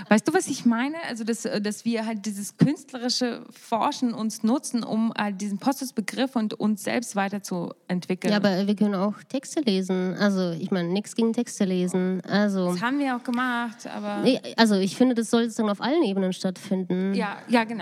weißt 0.08 0.26
du, 0.26 0.32
was 0.32 0.48
ich 0.48 0.64
meine? 0.64 0.96
Also, 1.08 1.24
dass, 1.24 1.44
äh, 1.44 1.60
dass 1.60 1.84
wir 1.84 2.06
halt 2.06 2.26
dieses 2.26 2.56
künstlerische 2.56 3.44
Forschen 3.50 4.14
uns 4.14 4.42
nutzen, 4.42 4.82
um 4.82 5.12
halt 5.16 5.40
diesen 5.40 5.58
Postus-Begriff 5.58 6.36
und 6.36 6.54
uns 6.54 6.84
selbst 6.84 7.16
weiterzuentwickeln. 7.16 8.30
Ja, 8.30 8.38
aber 8.38 8.66
wir 8.66 8.76
können 8.76 8.94
auch 8.94 9.14
Texte 9.28 9.60
lesen. 9.60 10.14
Also, 10.14 10.52
ich 10.52 10.70
meine, 10.70 10.88
nichts 10.88 11.14
gegen 11.14 11.32
Texte 11.32 11.64
lesen. 11.64 12.22
Also, 12.26 12.72
das 12.72 12.82
haben 12.82 12.98
wir 12.98 13.16
auch 13.16 13.22
gemacht, 13.22 13.86
aber. 13.86 14.24
Also, 14.56 14.76
ich 14.76 14.96
finde, 14.96 15.14
das 15.14 15.30
soll 15.30 15.44
sozusagen 15.44 15.70
auf 15.70 15.80
allen 15.80 16.02
Ebenen 16.02 16.32
stattfinden. 16.32 17.14
Ja, 17.14 17.38
ja, 17.48 17.64
genau. 17.64 17.73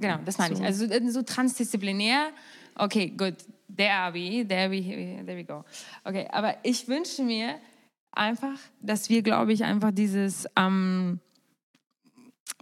Genau, 0.00 0.18
das 0.24 0.38
meine 0.38 0.56
so. 0.56 0.62
ich. 0.62 0.66
Also 0.66 0.84
äh, 0.86 1.10
so 1.10 1.22
transdisziplinär. 1.22 2.30
Okay, 2.74 3.10
gut. 3.10 3.34
There 3.74 3.92
are 3.92 4.14
we, 4.14 4.46
there 4.46 4.70
we, 4.70 5.24
there 5.24 5.36
we 5.36 5.44
go. 5.44 5.64
Okay, 6.04 6.26
aber 6.30 6.56
ich 6.62 6.88
wünsche 6.88 7.22
mir 7.22 7.56
einfach, 8.12 8.58
dass 8.80 9.08
wir, 9.08 9.22
glaube 9.22 9.52
ich, 9.52 9.64
einfach 9.64 9.92
dieses, 9.92 10.46
ähm, 10.56 11.20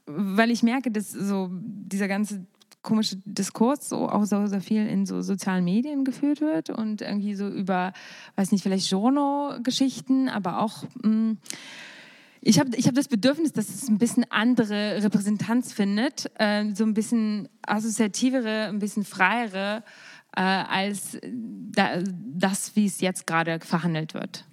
weil 0.06 0.50
ich 0.50 0.62
merke, 0.62 0.90
dass 0.90 1.10
so 1.10 1.50
dieser 1.52 2.08
ganze 2.08 2.46
komische 2.82 3.16
Diskurs 3.24 3.88
so 3.88 4.08
auch 4.08 4.24
so, 4.24 4.46
so 4.46 4.60
viel 4.60 4.86
in 4.86 5.06
so 5.06 5.20
sozialen 5.20 5.64
Medien 5.64 6.04
geführt 6.04 6.40
wird 6.40 6.70
und 6.70 7.02
irgendwie 7.02 7.34
so 7.34 7.48
über, 7.48 7.92
weiß 8.36 8.52
nicht, 8.52 8.62
vielleicht 8.62 8.90
Journal-Geschichten, 8.90 10.28
aber 10.28 10.60
auch 10.60 10.84
mh, 11.02 11.08
mm, 11.08 11.38
ich 12.46 12.60
habe 12.60 12.76
ich 12.76 12.86
hab 12.86 12.94
das 12.94 13.08
Bedürfnis, 13.08 13.52
dass 13.52 13.68
es 13.68 13.88
ein 13.88 13.98
bisschen 13.98 14.24
andere 14.30 15.02
Repräsentanz 15.02 15.72
findet, 15.72 16.30
äh, 16.38 16.72
so 16.74 16.84
ein 16.84 16.94
bisschen 16.94 17.48
assoziativere, 17.62 18.68
ein 18.68 18.78
bisschen 18.78 19.04
freiere, 19.04 19.82
äh, 20.36 20.40
als 20.42 21.18
da, 21.22 21.98
das, 22.04 22.76
wie 22.76 22.86
es 22.86 23.00
jetzt 23.00 23.26
gerade 23.26 23.58
verhandelt 23.58 24.14
wird. 24.14 24.44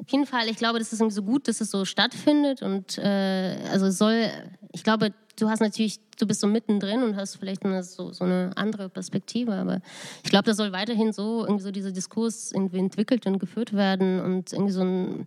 Auf 0.00 0.08
jeden 0.10 0.26
Fall, 0.26 0.48
ich 0.48 0.56
glaube, 0.56 0.80
das 0.80 0.92
ist 0.92 0.98
so 0.98 1.22
gut, 1.22 1.46
dass 1.46 1.60
es 1.60 1.70
so 1.70 1.84
stattfindet 1.84 2.62
und 2.62 2.98
äh, 2.98 3.56
also 3.70 3.90
soll, 3.90 4.28
ich 4.72 4.82
glaube, 4.82 5.14
du 5.38 5.48
hast 5.48 5.60
natürlich, 5.60 6.00
du 6.18 6.26
bist 6.26 6.40
so 6.40 6.48
mittendrin 6.48 7.04
und 7.04 7.14
hast 7.14 7.36
vielleicht 7.36 7.64
eine, 7.64 7.84
so, 7.84 8.12
so 8.12 8.24
eine 8.24 8.50
andere 8.56 8.88
Perspektive, 8.88 9.52
aber 9.54 9.80
ich 10.24 10.30
glaube, 10.30 10.46
das 10.46 10.56
soll 10.56 10.72
weiterhin 10.72 11.12
so 11.12 11.44
irgendwie 11.44 11.62
so 11.62 11.70
dieser 11.70 11.92
Diskurs 11.92 12.50
entwickelt 12.50 13.24
und 13.26 13.38
geführt 13.38 13.72
werden 13.72 14.20
und 14.20 14.52
irgendwie 14.52 14.72
so 14.72 14.82
ein 14.82 15.26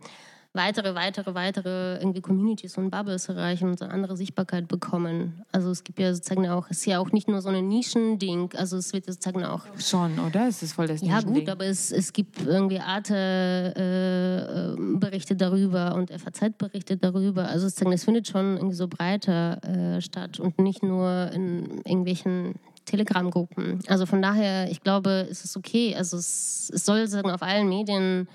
weitere, 0.53 0.95
weitere, 0.95 1.35
weitere 1.35 1.97
irgendwie 1.97 2.21
Communities 2.21 2.77
und 2.77 2.89
Bubbles 2.89 3.27
erreichen 3.29 3.69
und 3.69 3.79
eine 3.81 3.93
andere 3.93 4.17
Sichtbarkeit 4.17 4.67
bekommen. 4.67 5.43
Also 5.51 5.69
es 5.69 5.83
gibt 5.83 5.99
ja 5.99 6.11
sozusagen 6.13 6.49
auch, 6.49 6.71
es 6.71 6.79
ist 6.79 6.87
ja 6.87 6.97
auch 6.99 7.11
nicht 7.11 7.27
nur 7.27 7.39
so 7.41 7.49
ein 7.49 7.67
Nischending, 7.67 8.49
also 8.55 8.77
es 8.77 8.91
wird 8.91 9.05
sozusagen 9.05 9.45
auch... 9.45 9.67
Schon, 9.77 10.17
oder? 10.19 10.47
Es 10.47 10.63
ist 10.63 10.73
voll 10.73 10.87
das 10.87 11.01
Ja 11.01 11.21
gut, 11.21 11.47
aber 11.49 11.65
es, 11.65 11.91
es 11.91 12.13
gibt 12.13 12.43
irgendwie 12.43 12.79
Arte-Berichte 12.79 15.33
äh, 15.35 15.37
darüber 15.37 15.93
und 15.93 16.09
FAZ-Berichte 16.11 16.97
darüber. 16.97 17.47
Also 17.47 17.67
sozusagen, 17.67 17.93
es 17.93 18.03
findet 18.03 18.27
schon 18.27 18.57
irgendwie 18.57 18.75
so 18.75 18.87
breiter 18.87 19.63
äh, 19.63 20.01
statt 20.01 20.39
und 20.39 20.57
nicht 20.57 20.81
nur 20.81 21.29
in 21.31 21.81
irgendwelchen 21.85 22.55
Telegram-Gruppen. 22.85 23.81
Also 23.87 24.07
von 24.07 24.23
daher, 24.23 24.71
ich 24.71 24.81
glaube, 24.81 25.27
es 25.29 25.45
ist 25.45 25.55
okay. 25.55 25.93
Also 25.95 26.17
es, 26.17 26.71
es 26.73 26.85
soll 26.85 27.01
sozusagen 27.01 27.29
auf 27.29 27.43
allen 27.43 27.69
Medien 27.69 28.27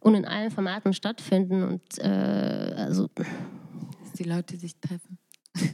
und 0.00 0.14
in 0.14 0.24
allen 0.24 0.50
Formaten 0.50 0.92
stattfinden 0.92 1.62
und 1.62 1.98
äh, 1.98 2.74
also 2.76 3.08
dass 3.08 4.12
die 4.18 4.24
Leute 4.24 4.56
sich 4.56 4.76
treffen. 4.78 5.18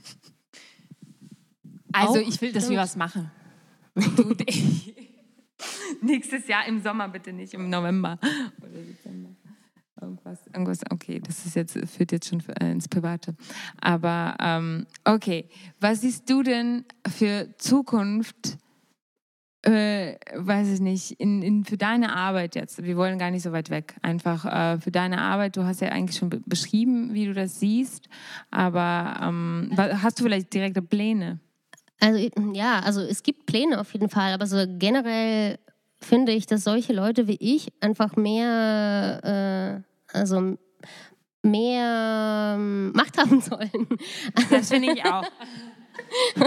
also 1.92 2.18
ich 2.18 2.40
will, 2.40 2.52
dass 2.52 2.68
wir 2.68 2.78
was 2.78 2.96
machen. 2.96 3.30
Du, 3.94 4.34
Nächstes 6.02 6.48
Jahr 6.48 6.66
im 6.66 6.80
Sommer 6.80 7.08
bitte 7.08 7.32
nicht, 7.32 7.54
im 7.54 7.68
November 7.68 8.18
oder 8.58 8.68
Dezember. 8.70 9.30
Irgendwas, 10.00 10.46
irgendwas, 10.48 10.80
okay, 10.90 11.20
das 11.20 11.46
ist 11.46 11.54
jetzt, 11.54 11.78
führt 11.88 12.10
jetzt 12.10 12.28
schon 12.28 12.42
äh, 12.60 12.72
ins 12.72 12.88
Private. 12.88 13.36
Aber 13.80 14.36
ähm, 14.40 14.86
okay, 15.04 15.48
was 15.78 16.00
siehst 16.00 16.28
du 16.28 16.42
denn 16.42 16.84
für 17.06 17.54
Zukunft 17.58 18.58
äh, 19.62 20.16
weiß 20.34 20.68
ich 20.68 20.80
nicht, 20.80 21.12
in, 21.12 21.42
in, 21.42 21.64
für 21.64 21.76
deine 21.76 22.14
Arbeit 22.14 22.56
jetzt, 22.56 22.82
wir 22.82 22.96
wollen 22.96 23.18
gar 23.18 23.30
nicht 23.30 23.42
so 23.42 23.52
weit 23.52 23.70
weg, 23.70 23.94
einfach 24.02 24.44
äh, 24.44 24.80
für 24.80 24.90
deine 24.90 25.20
Arbeit, 25.20 25.56
du 25.56 25.64
hast 25.64 25.80
ja 25.80 25.88
eigentlich 25.90 26.18
schon 26.18 26.42
beschrieben, 26.46 27.14
wie 27.14 27.26
du 27.26 27.32
das 27.32 27.60
siehst, 27.60 28.08
aber 28.50 29.20
ähm, 29.22 29.70
hast 29.76 30.18
du 30.18 30.24
vielleicht 30.24 30.52
direkte 30.52 30.82
Pläne? 30.82 31.38
Also 32.00 32.28
ja, 32.52 32.80
also 32.80 33.00
es 33.00 33.22
gibt 33.22 33.46
Pläne 33.46 33.80
auf 33.80 33.92
jeden 33.92 34.08
Fall, 34.08 34.32
aber 34.32 34.46
so 34.46 34.64
generell 34.66 35.58
finde 36.00 36.32
ich, 36.32 36.46
dass 36.46 36.64
solche 36.64 36.92
Leute 36.92 37.28
wie 37.28 37.36
ich 37.38 37.72
einfach 37.80 38.16
mehr, 38.16 39.84
äh, 40.12 40.16
also 40.16 40.56
mehr 41.42 42.54
ähm, 42.56 42.92
Macht 42.92 43.18
haben 43.18 43.40
sollen. 43.40 43.88
Das 44.50 44.68
finde 44.68 44.92
ich 44.92 45.04
auch. 45.04 45.24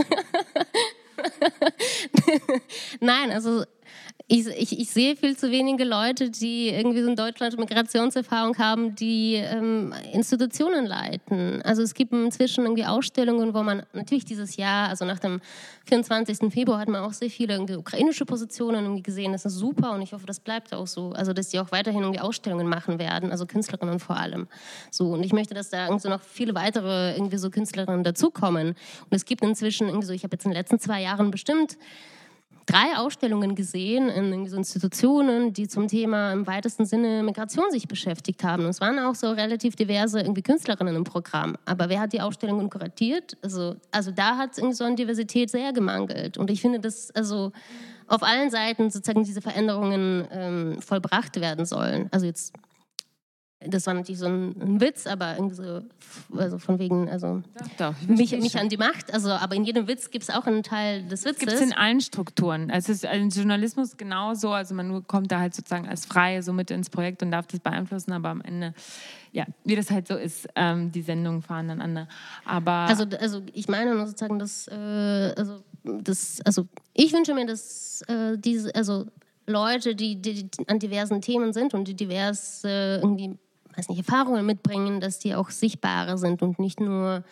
Nein, 3.00 3.32
also 3.32 3.66
ich, 4.28 4.48
ich, 4.48 4.80
ich, 4.80 4.90
sehe 4.90 5.16
viel 5.16 5.38
zu 5.38 5.52
wenige 5.52 5.84
Leute, 5.84 6.32
die 6.32 6.70
irgendwie 6.70 7.02
so 7.02 7.10
in 7.10 7.16
Deutschland 7.16 7.60
Migrationserfahrung 7.60 8.58
haben, 8.58 8.96
die 8.96 9.36
ähm, 9.36 9.94
Institutionen 10.14 10.88
leiten. 10.88 11.62
Also 11.62 11.84
es 11.84 11.94
gibt 11.94 12.12
inzwischen 12.12 12.64
irgendwie 12.64 12.86
Ausstellungen, 12.86 13.54
wo 13.54 13.62
man 13.62 13.84
natürlich 13.94 14.26
dieses 14.26 14.58
Jahr, 14.58 14.90
also 14.90 15.06
nach 15.06 15.20
dem 15.20 15.42
24. 15.86 16.52
Februar 16.52 16.80
hat 16.80 16.88
man 16.88 17.02
auch 17.02 17.14
sehr 17.14 17.30
viele 17.30 17.62
ukrainische 17.78 18.26
Positionen 18.26 18.86
irgendwie 18.86 19.04
gesehen. 19.04 19.32
Das 19.32 19.46
ist 19.46 19.58
super 19.58 19.92
und 19.92 20.02
ich 20.02 20.12
hoffe, 20.12 20.26
das 20.26 20.40
bleibt 20.40 20.74
auch 20.74 20.88
so. 20.88 21.12
Also 21.12 21.32
dass 21.32 21.50
die 21.50 21.60
auch 21.60 21.72
weiterhin 21.72 22.02
irgendwie 22.02 22.22
Ausstellungen 22.22 22.68
machen 22.68 22.98
werden, 22.98 23.30
also 23.30 23.46
Künstlerinnen 23.46 24.00
vor 24.00 24.18
allem. 24.18 24.48
So 24.90 25.14
und 25.14 25.24
ich 25.24 25.34
möchte, 25.34 25.54
dass 25.54 25.70
da 25.70 25.86
irgendwie 25.86 26.10
noch 26.10 26.24
viele 26.24 26.56
weitere 26.56 27.16
irgendwie 27.16 27.38
so 27.38 27.52
Künstlerinnen 27.52 28.04
dazukommen. 28.04 28.70
Und 28.70 29.12
es 29.12 29.26
gibt 29.26 29.44
inzwischen 29.44 29.88
irgendwie 29.88 30.08
so, 30.08 30.14
ich 30.14 30.24
habe 30.24 30.34
jetzt 30.34 30.46
in 30.46 30.52
den 30.52 30.58
letzten 30.58 30.80
zwei 30.80 31.04
Jahren 31.04 31.30
bestimmt 31.30 31.78
drei 32.66 32.98
Ausstellungen 32.98 33.56
gesehen 33.56 34.10
in 34.10 34.48
so 34.48 34.58
Institutionen, 34.58 35.54
die 35.54 35.68
zum 35.68 35.88
Thema 35.88 36.32
im 36.32 36.48
weitesten 36.48 36.86
Sinne 36.86 37.24
Migration 37.24 37.70
sich 37.72 37.88
beschäftigt 37.88 38.44
haben. 38.44 38.64
Und 38.64 38.70
es 38.70 38.82
waren 38.82 38.98
auch 39.00 39.16
so 39.16 39.32
relativ 39.32 39.76
diverse 39.76 40.20
irgendwie 40.20 40.42
Künstlerinnen 40.42 40.96
im 40.96 41.04
Programm. 41.04 41.58
Aber 41.66 41.90
wer 41.90 42.00
hat 42.00 42.14
die 42.14 42.22
Ausstellungen 42.22 42.70
kuratiert? 42.70 43.38
Also, 43.42 43.76
also 43.92 44.12
da 44.12 44.38
hat 44.38 44.58
es 44.58 44.78
so 44.78 44.84
an 44.84 44.96
Diversität 44.96 45.50
sehr 45.50 45.74
gemangelt. 45.74 46.38
Und 46.38 46.50
ich 46.50 46.62
finde, 46.62 46.80
dass 46.80 47.12
also 47.12 47.52
auf 48.08 48.24
allen 48.24 48.50
Seiten 48.50 48.90
sozusagen 48.90 49.24
diese 49.24 49.42
Veränderungen 49.42 50.28
ähm, 50.32 50.82
vollbracht 50.82 51.40
werden 51.40 51.66
sollen. 51.66 52.08
Also 52.12 52.26
jetzt 52.26 52.54
das 53.60 53.88
war 53.88 53.94
natürlich 53.94 54.20
so 54.20 54.26
ein, 54.26 54.56
ein 54.62 54.82
Witz, 54.82 55.08
aber 55.08 55.36
irgendwie 55.36 55.56
so, 55.56 55.82
also 56.38 56.58
von 56.60 56.78
wegen, 56.78 57.10
also 57.10 57.42
Doch, 57.78 57.94
mich, 58.08 58.32
mich 58.32 58.58
an 58.60 58.70
die 58.70 58.78
Macht. 58.78 59.14
Also, 59.14 59.32
aber 59.32 59.56
in 59.56 59.64
jedem 59.64 59.88
Witz 59.88 60.12
gibt 60.12 60.24
es 60.24 60.30
auch 60.30 60.46
einen 60.46 60.62
Teil 60.62 61.04
des 61.04 61.26
Witzes. 61.26 61.40
Gibt 61.40 61.52
es 61.54 61.62
in 61.62 61.74
allen 61.74 62.02
Strukturen. 62.02 62.70
Also 62.70 62.92
es 62.92 63.04
ist 63.04 63.12
im 63.12 63.30
Journalismus 63.30 63.98
genauso. 63.98 64.52
Also 64.52 64.76
man 64.76 65.08
kommt 65.08 65.32
da 65.32 65.40
halt 65.40 65.56
sozusagen 65.56 65.88
als 65.88 66.06
Freie 66.06 66.44
so 66.44 66.54
mit 66.54 66.70
ins 66.70 66.90
Projekt 66.90 67.24
und 67.24 67.32
darf 67.32 67.48
das 67.48 67.60
beeinflussen, 67.60 68.12
aber 68.12 68.30
am 68.30 68.42
Ende, 68.42 68.74
ja, 69.32 69.46
wie 69.64 69.76
das 69.76 69.90
halt 69.90 70.08
so 70.08 70.16
ist, 70.16 70.48
ähm, 70.56 70.92
die 70.92 71.02
Sendungen 71.02 71.42
fahren 71.42 71.70
dann 71.70 71.82
an. 71.82 72.08
Aber 72.46 72.72
also, 72.72 73.06
also 73.20 73.42
ich 73.54 73.68
meine 73.68 73.96
nur 73.96 74.06
sozusagen, 74.06 74.38
dass, 74.38 74.68
äh, 74.68 75.34
also, 75.38 75.64
das, 75.84 76.42
also 76.44 76.68
ich 76.94 77.14
wünsche 77.14 77.34
mir, 77.34 77.46
dass 77.46 78.02
äh, 78.08 78.38
diese, 78.38 78.74
also 78.76 79.06
Leute, 79.48 79.96
die, 79.96 80.22
die, 80.22 80.50
die, 80.50 80.68
an 80.68 80.80
diversen 80.80 81.22
Themen 81.22 81.54
sind 81.54 81.74
und 81.74 81.88
die 81.88 81.94
divers 81.94 82.64
äh, 82.64 82.98
irgendwie 82.98 83.38
weiß 83.78 83.90
nicht, 83.90 84.00
Erfahrungen 84.00 84.46
mitbringen, 84.46 85.00
dass 85.00 85.20
die 85.20 85.36
auch 85.36 85.50
sichtbarer 85.50 86.18
sind 86.18 86.42
und 86.42 86.60
nicht 86.60 86.80
nur 86.80 87.24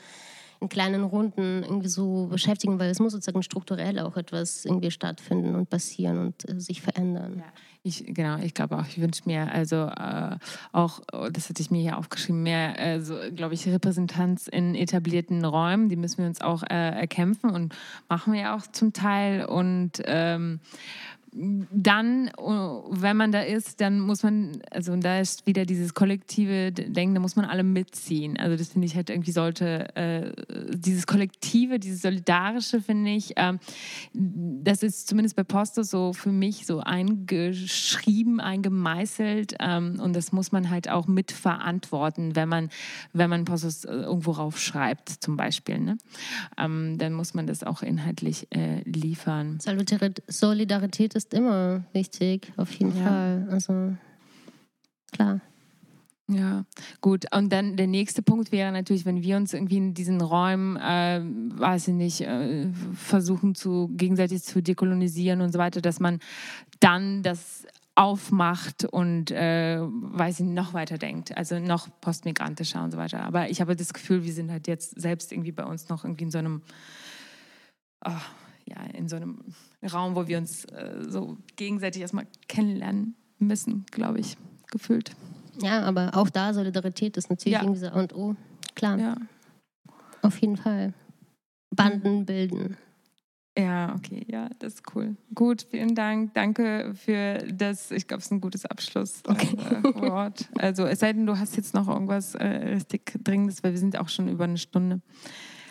in 0.64 0.70
kleinen 0.70 1.04
Runden 1.04 1.62
irgendwie 1.62 1.90
so 1.90 2.28
beschäftigen, 2.28 2.80
weil 2.80 2.90
es 2.90 3.00
muss 3.00 3.12
sozusagen 3.12 3.44
strukturell 3.44 4.00
auch 4.00 4.16
etwas 4.16 4.64
irgendwie 4.64 4.92
stattfinden 4.92 5.56
und 5.56 5.70
passieren 5.70 6.20
und 6.20 6.50
äh, 6.50 6.60
sich 6.60 6.82
verändern. 6.82 7.40
Ja. 7.40 7.44
Ich, 7.86 8.06
genau, 8.08 8.38
ich 8.38 8.54
glaube 8.54 8.78
auch, 8.78 8.88
ich 8.88 9.02
wünsche 9.02 9.24
mir 9.26 9.52
also 9.52 9.76
äh, 9.76 10.38
auch, 10.72 11.02
oh, 11.12 11.28
das 11.30 11.50
hatte 11.50 11.62
ich 11.62 11.70
mir 11.70 11.82
hier 11.82 11.98
aufgeschrieben, 11.98 12.42
mehr, 12.42 12.80
äh, 12.80 13.02
glaube 13.36 13.56
ich, 13.56 13.68
Repräsentanz 13.68 14.48
in 14.48 14.74
etablierten 14.74 15.44
Räumen. 15.44 15.90
Die 15.90 15.98
müssen 15.98 16.20
wir 16.20 16.28
uns 16.28 16.40
auch 16.40 16.64
äh, 16.64 16.68
erkämpfen 16.70 17.50
und 17.50 17.76
machen 18.08 18.32
wir 18.32 18.56
auch 18.56 18.62
zum 18.72 18.94
Teil. 18.94 19.44
Und 19.44 20.02
ähm, 20.06 20.62
dann, 21.36 22.30
oh, 22.38 22.84
wenn 22.90 23.18
man 23.18 23.32
da 23.32 23.42
ist, 23.42 23.82
dann 23.82 24.00
muss 24.00 24.22
man, 24.22 24.62
also 24.70 24.96
da 24.96 25.20
ist 25.20 25.48
wieder 25.48 25.66
dieses 25.66 25.94
kollektive 25.96 26.72
Denken, 26.72 27.16
da 27.16 27.22
muss 27.22 27.36
man 27.36 27.46
alle 27.46 27.64
mitziehen. 27.64 28.38
Also 28.38 28.56
das 28.56 28.70
finde 28.70 28.86
ich 28.86 28.96
halt 28.96 29.10
irgendwie 29.10 29.32
sollte, 29.32 29.96
äh, 29.96 30.32
dieses 30.76 31.08
Kollektive, 31.08 31.80
dieses 31.80 32.04
Solidarische 32.04 32.82
finde 32.82 33.12
ich, 33.12 33.36
äh, 33.38 33.54
das 34.14 34.84
ist 34.84 35.08
zumindest 35.08 35.36
bei 35.36 35.44
Postos 35.44 35.90
so 35.90 36.14
für 36.14 36.32
mich 36.32 36.68
so 36.68 36.82
eingeschrieben, 36.82 38.40
eingemeißelt 38.40 39.56
ähm, 39.60 40.00
und 40.00 40.16
das 40.16 40.34
muss 40.34 40.52
man 40.52 40.70
halt 40.70 40.90
auch 40.90 41.08
mitverantworten, 41.08 42.36
wenn 42.36 42.50
man, 42.50 42.70
wenn 43.12 43.30
man 43.30 43.46
Postos 43.46 43.86
äh, 43.86 43.92
irgendwo 43.92 44.32
raufschreibt 44.32 45.10
zum 45.10 45.36
Beispiel. 45.36 45.80
Ne? 45.80 45.98
Ähm, 46.58 46.98
dann 47.00 47.14
muss 47.14 47.34
man 47.34 47.48
das 47.48 47.64
auch 47.64 47.82
inhaltlich 47.82 48.48
äh, 48.52 48.82
liefern. 48.84 49.58
Solidarität 50.28 51.16
ist 51.16 51.23
ist 51.24 51.34
immer 51.34 51.84
wichtig, 51.94 52.52
auf 52.58 52.72
jeden 52.74 52.98
ja. 52.98 53.04
Fall. 53.04 53.48
Also 53.50 53.96
klar. 55.12 55.42
Ja, 56.30 56.66
gut. 57.02 57.26
Und 57.36 57.52
dann 57.52 57.76
der 57.76 57.88
nächste 57.88 58.22
Punkt 58.22 58.52
wäre 58.52 58.72
natürlich, 58.72 59.06
wenn 59.06 59.22
wir 59.22 59.36
uns 59.36 59.54
irgendwie 59.54 59.78
in 59.78 59.94
diesen 59.94 60.22
Räumen, 60.22 60.78
äh, 60.78 61.22
weiß 61.22 61.90
ich 61.90 61.94
nicht, 61.94 62.22
äh, 62.22 62.70
versuchen 62.94 63.56
zu 63.56 63.90
gegenseitig 63.94 64.44
zu 64.44 64.62
dekolonisieren 64.62 65.42
und 65.42 65.52
so 65.52 65.60
weiter, 65.60 65.82
dass 65.82 66.00
man 66.00 66.20
dann 66.80 67.24
das 67.24 67.66
aufmacht 67.96 68.86
und 68.86 69.32
äh, 69.32 69.80
weiß 69.82 70.40
ich 70.40 70.46
noch 70.46 70.74
weiter 70.74 70.98
denkt, 70.98 71.38
also 71.38 71.60
noch 71.60 71.88
postmigrantischer 72.02 72.84
und 72.84 72.92
so 72.92 72.98
weiter. 72.98 73.22
Aber 73.22 73.50
ich 73.50 73.62
habe 73.62 73.76
das 73.76 73.94
Gefühl, 73.94 74.24
wir 74.24 74.34
sind 74.34 74.50
halt 74.50 74.68
jetzt 74.68 75.00
selbst 75.00 75.32
irgendwie 75.32 75.52
bei 75.52 75.66
uns 75.66 75.90
noch 75.90 76.04
irgendwie 76.04 76.24
in 76.24 76.32
so 76.32 76.40
einem 76.40 76.62
oh, 78.06 78.12
ja, 78.66 78.82
in 78.94 79.08
so 79.08 79.16
einem 79.16 79.40
Raum, 79.92 80.16
wo 80.16 80.28
wir 80.28 80.38
uns 80.38 80.66
äh, 80.66 81.04
so 81.08 81.38
gegenseitig 81.56 82.02
erstmal 82.02 82.28
kennenlernen 82.48 83.16
müssen, 83.40 83.86
glaube 83.92 84.20
ich, 84.20 84.38
gefühlt. 84.72 85.16
Ja, 85.62 85.82
aber 85.84 86.12
auch 86.16 86.30
da 86.30 86.54
Solidarität 86.54 87.18
ist 87.18 87.30
natürlich 87.30 87.54
ja. 87.54 87.62
irgendwie 87.62 87.80
so 87.80 87.88
A 87.88 88.00
und 88.00 88.16
O. 88.16 88.36
Klar. 88.76 88.98
Ja. 88.98 89.16
Auf 90.22 90.38
jeden 90.40 90.58
Fall. 90.58 90.94
Banden 91.72 92.26
bilden. 92.26 92.78
Ja, 93.58 93.94
okay, 93.96 94.26
ja, 94.28 94.50
das 94.58 94.76
ist 94.76 94.96
cool. 94.96 95.16
Gut, 95.36 95.68
vielen 95.70 95.94
Dank. 95.94 96.34
Danke 96.34 96.94
für 96.96 97.38
das, 97.54 97.92
ich 97.92 98.08
glaube, 98.08 98.20
es 98.20 98.26
ist 98.26 98.32
ein 98.32 98.42
gutes 98.42 98.66
Abschlusswort. 98.66 99.42
Okay. 99.42 99.58
Äh, 100.04 100.32
also 100.60 100.86
es 100.86 101.00
sei 101.00 101.14
denn, 101.14 101.26
du 101.26 101.38
hast 101.38 101.56
jetzt 101.56 101.74
noch 101.74 101.88
irgendwas 101.88 102.36
äh, 102.36 102.46
richtig 102.46 103.14
Dringendes, 103.24 103.64
weil 103.64 103.72
wir 103.72 103.80
sind 103.80 103.98
auch 103.98 104.10
schon 104.10 104.28
über 104.28 104.44
eine 104.44 104.58
Stunde. 104.58 105.02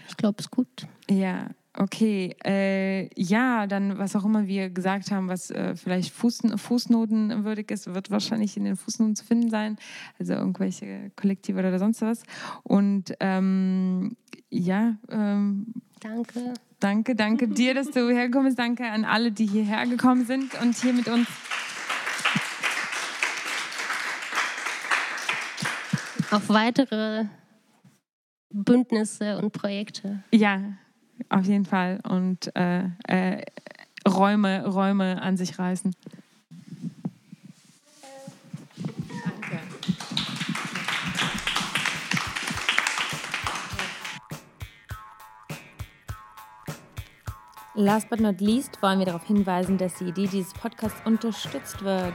Ich 0.09 0.17
glaube, 0.17 0.37
es 0.39 0.47
ist 0.47 0.51
gut. 0.51 0.87
Ja, 1.11 1.49
okay. 1.77 2.35
Äh, 2.45 3.09
ja, 3.21 3.67
dann, 3.67 3.99
was 3.99 4.17
auch 4.17 4.25
immer 4.25 4.47
wir 4.47 4.71
gesagt 4.71 5.11
haben, 5.11 5.29
was 5.29 5.51
äh, 5.51 5.75
vielleicht 5.77 6.13
Fuß, 6.13 6.43
Fußnotenwürdig 6.57 7.71
ist, 7.71 7.93
wird 7.93 8.11
wahrscheinlich 8.11 8.57
in 8.57 8.65
den 8.65 8.77
Fußnoten 8.77 9.17
zu 9.17 9.25
finden 9.25 9.51
sein. 9.51 9.77
Also 10.19 10.35
irgendwelche 10.35 11.11
Kollektive 11.17 11.59
oder 11.59 11.79
sonst 11.79 12.03
was. 12.03 12.23
Und 12.63 13.15
ähm, 13.21 14.17
ja, 14.51 14.97
ähm, 15.11 15.67
danke. 16.01 16.55
Danke, 16.81 17.15
danke 17.15 17.49
dir, 17.49 17.75
dass 17.75 17.91
du 17.91 18.11
hergekommen 18.11 18.47
bist. 18.47 18.59
Danke 18.59 18.85
an 18.85 19.05
alle, 19.05 19.33
die 19.33 19.47
hierher 19.47 19.87
gekommen 19.87 20.25
sind 20.25 20.61
und 20.61 20.77
hier 20.77 20.93
mit 20.93 21.09
uns. 21.09 21.29
Auf 26.31 26.49
weitere 26.49 27.27
Bündnisse 28.51 29.39
und 29.39 29.53
Projekte. 29.53 30.23
Ja, 30.33 30.63
auf 31.29 31.45
jeden 31.45 31.65
Fall. 31.65 32.01
Und 32.09 32.55
äh, 32.57 32.85
äh, 33.07 33.45
Räume, 34.09 34.67
Räume 34.67 35.21
an 35.23 35.37
sich 35.37 35.59
reißen. 35.59 35.95
Last 47.75 48.11
but 48.11 48.21
not 48.21 48.41
least 48.41 48.83
wollen 48.83 48.99
wir 48.99 49.07
darauf 49.07 49.27
hinweisen, 49.27 49.79
dass 49.79 49.95
die 49.95 50.05
Idee 50.05 50.27
dieses 50.27 50.53
Podcasts 50.53 51.01
unterstützt 51.07 51.83
wird. 51.83 52.15